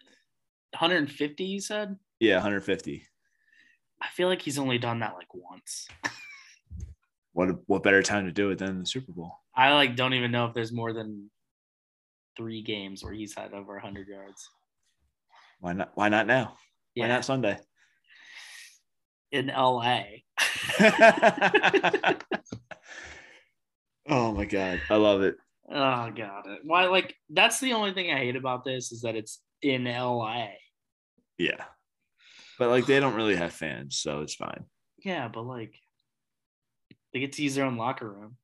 150. 0.72 1.44
You 1.44 1.60
said. 1.60 1.96
yeah, 2.18 2.34
150. 2.34 3.06
I 4.02 4.08
feel 4.08 4.28
like 4.28 4.42
he's 4.42 4.58
only 4.58 4.78
done 4.78 5.00
that 5.00 5.14
like 5.14 5.34
once. 5.34 5.88
What 7.32 7.50
what 7.66 7.84
better 7.84 8.02
time 8.02 8.26
to 8.26 8.32
do 8.32 8.50
it 8.50 8.58
than 8.58 8.80
the 8.80 8.86
Super 8.86 9.12
Bowl? 9.12 9.38
I 9.54 9.72
like 9.72 9.94
don't 9.94 10.14
even 10.14 10.32
know 10.32 10.46
if 10.46 10.52
there's 10.52 10.72
more 10.72 10.92
than 10.92 11.30
three 12.36 12.60
games 12.60 13.04
where 13.04 13.12
he's 13.12 13.36
had 13.36 13.54
over 13.54 13.74
100 13.74 14.08
yards. 14.08 14.50
Why 15.60 15.74
not? 15.74 15.92
Why 15.94 16.08
not 16.08 16.26
now? 16.26 16.56
Why 16.96 17.06
not 17.06 17.24
Sunday? 17.24 17.56
in 19.32 19.46
LA. 19.46 20.02
oh 24.08 24.32
my 24.32 24.44
god, 24.44 24.80
I 24.88 24.96
love 24.96 25.22
it. 25.22 25.36
Oh 25.70 26.10
god. 26.10 26.44
Why 26.64 26.86
like 26.86 27.14
that's 27.28 27.60
the 27.60 27.74
only 27.74 27.92
thing 27.92 28.10
I 28.10 28.18
hate 28.18 28.36
about 28.36 28.64
this 28.64 28.92
is 28.92 29.02
that 29.02 29.16
it's 29.16 29.40
in 29.62 29.84
LA. 29.84 30.48
Yeah, 31.38 31.64
but 32.58 32.70
like 32.70 32.86
they 32.86 33.00
don't 33.00 33.14
really 33.14 33.36
have 33.36 33.52
fans, 33.52 33.98
so 33.98 34.22
it's 34.22 34.34
fine. 34.34 34.64
Yeah, 35.04 35.28
but 35.28 35.42
like 35.42 35.74
they 37.12 37.20
get 37.20 37.32
to 37.34 37.42
use 37.42 37.54
their 37.54 37.64
own 37.66 37.76
locker 37.76 38.10
room. 38.10 38.36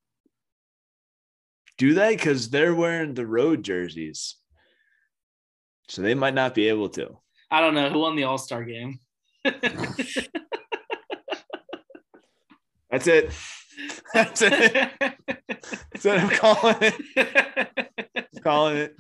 Do 1.79 1.95
they? 1.95 2.17
Because 2.17 2.49
they're 2.49 2.75
wearing 2.75 3.15
the 3.15 3.27
road 3.27 3.63
jerseys, 3.63 4.37
so 5.89 6.03
they 6.03 6.15
might 6.15 6.35
not 6.35 6.55
be 6.55 6.69
able 6.69 6.89
to. 6.91 7.19
I 7.51 7.61
don't 7.61 7.75
know 7.75 7.91
who 7.91 8.01
won 8.01 8.17
the 8.17 8.25
All-Star 8.25 8.65
game. 8.65 9.01
That's 12.91 13.07
it. 13.07 13.31
That's 14.15 14.43
it. 14.43 14.53
That's 15.01 16.05
what 16.05 16.19
I'm 16.19 16.31
calling 16.31 16.77
it. 16.81 17.89
I'm 18.17 18.43
calling 18.43 18.77
it. 18.79 18.97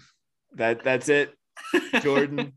That 0.54 0.82
that's 0.84 1.08
it. 1.08 1.34
Jordan, 2.02 2.52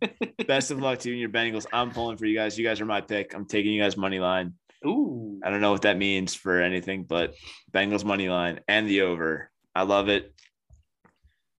best 0.47 0.71
of 0.71 0.79
luck 0.79 0.99
to 0.99 1.09
you 1.09 1.13
and 1.15 1.21
your 1.21 1.29
Bengals. 1.29 1.65
I'm 1.71 1.91
pulling 1.91 2.17
for 2.17 2.25
you 2.25 2.35
guys. 2.35 2.57
You 2.57 2.65
guys 2.65 2.79
are 2.81 2.85
my 2.85 3.01
pick. 3.01 3.33
I'm 3.33 3.45
taking 3.45 3.73
you 3.73 3.81
guys 3.81 3.97
money 3.97 4.19
line. 4.19 4.53
Ooh. 4.85 5.39
I 5.43 5.49
don't 5.49 5.61
know 5.61 5.71
what 5.71 5.81
that 5.83 5.97
means 5.97 6.35
for 6.35 6.61
anything, 6.61 7.03
but 7.03 7.33
Bengals 7.73 8.05
money 8.05 8.29
line 8.29 8.61
and 8.67 8.87
the 8.87 9.01
over. 9.01 9.51
I 9.75 9.83
love 9.83 10.07
it. 10.09 10.33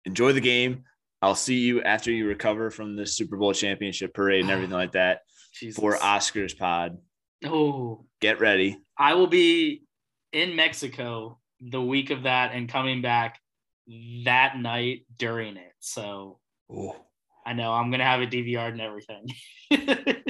Enjoy 0.05 0.31
the 0.33 0.41
game. 0.41 0.83
I'll 1.21 1.35
see 1.35 1.59
you 1.59 1.83
after 1.83 2.11
you 2.11 2.27
recover 2.27 2.71
from 2.71 2.95
the 2.95 3.05
Super 3.05 3.37
Bowl 3.37 3.53
championship 3.53 4.13
parade 4.13 4.41
and 4.41 4.49
everything 4.51 4.73
like 4.73 4.93
that 4.93 5.21
Jesus. 5.59 5.79
for 5.79 5.95
Oscars 5.95 6.57
pod. 6.57 6.97
Oh, 7.45 8.05
Get 8.19 8.39
ready. 8.39 8.77
I 9.01 9.15
will 9.15 9.27
be 9.27 9.83
in 10.31 10.55
Mexico 10.55 11.39
the 11.59 11.81
week 11.81 12.11
of 12.11 12.23
that 12.23 12.51
and 12.53 12.69
coming 12.69 13.01
back 13.01 13.39
that 14.25 14.57
night 14.57 15.05
during 15.17 15.57
it. 15.57 15.73
So 15.79 16.39
Oh. 16.71 16.95
I 17.45 17.53
know 17.53 17.73
I'm 17.73 17.89
gonna 17.91 18.05
have 18.05 18.21
a 18.21 18.27
DVR 18.27 18.67
and 18.71 18.79
everything. 18.81 19.27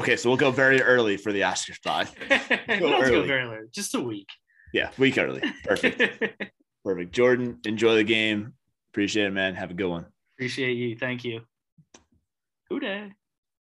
Okay, 0.00 0.16
so 0.16 0.28
we'll 0.28 0.36
go 0.36 0.50
very 0.50 0.82
early 0.82 1.16
for 1.16 1.32
the 1.32 1.42
Oscars 1.42 1.80
pod. 1.82 2.08
we 2.28 2.28
don't 2.28 2.50
have 2.68 2.78
go 2.78 3.00
early. 3.00 3.26
very 3.26 3.42
early, 3.44 3.68
just 3.72 3.94
a 3.94 4.00
week. 4.00 4.28
Yeah, 4.74 4.90
week 4.98 5.16
early. 5.16 5.40
Perfect. 5.64 5.98
Perfect. 6.84 7.12
Jordan, 7.14 7.58
enjoy 7.64 7.94
the 7.94 8.04
game. 8.04 8.52
Appreciate 8.92 9.26
it, 9.26 9.30
man. 9.30 9.54
Have 9.54 9.70
a 9.70 9.74
good 9.74 9.88
one. 9.88 10.04
Appreciate 10.36 10.74
you. 10.74 10.98
Thank 10.98 11.24
you. 11.24 11.40
Who 12.68 12.80
Dey? 12.80 13.12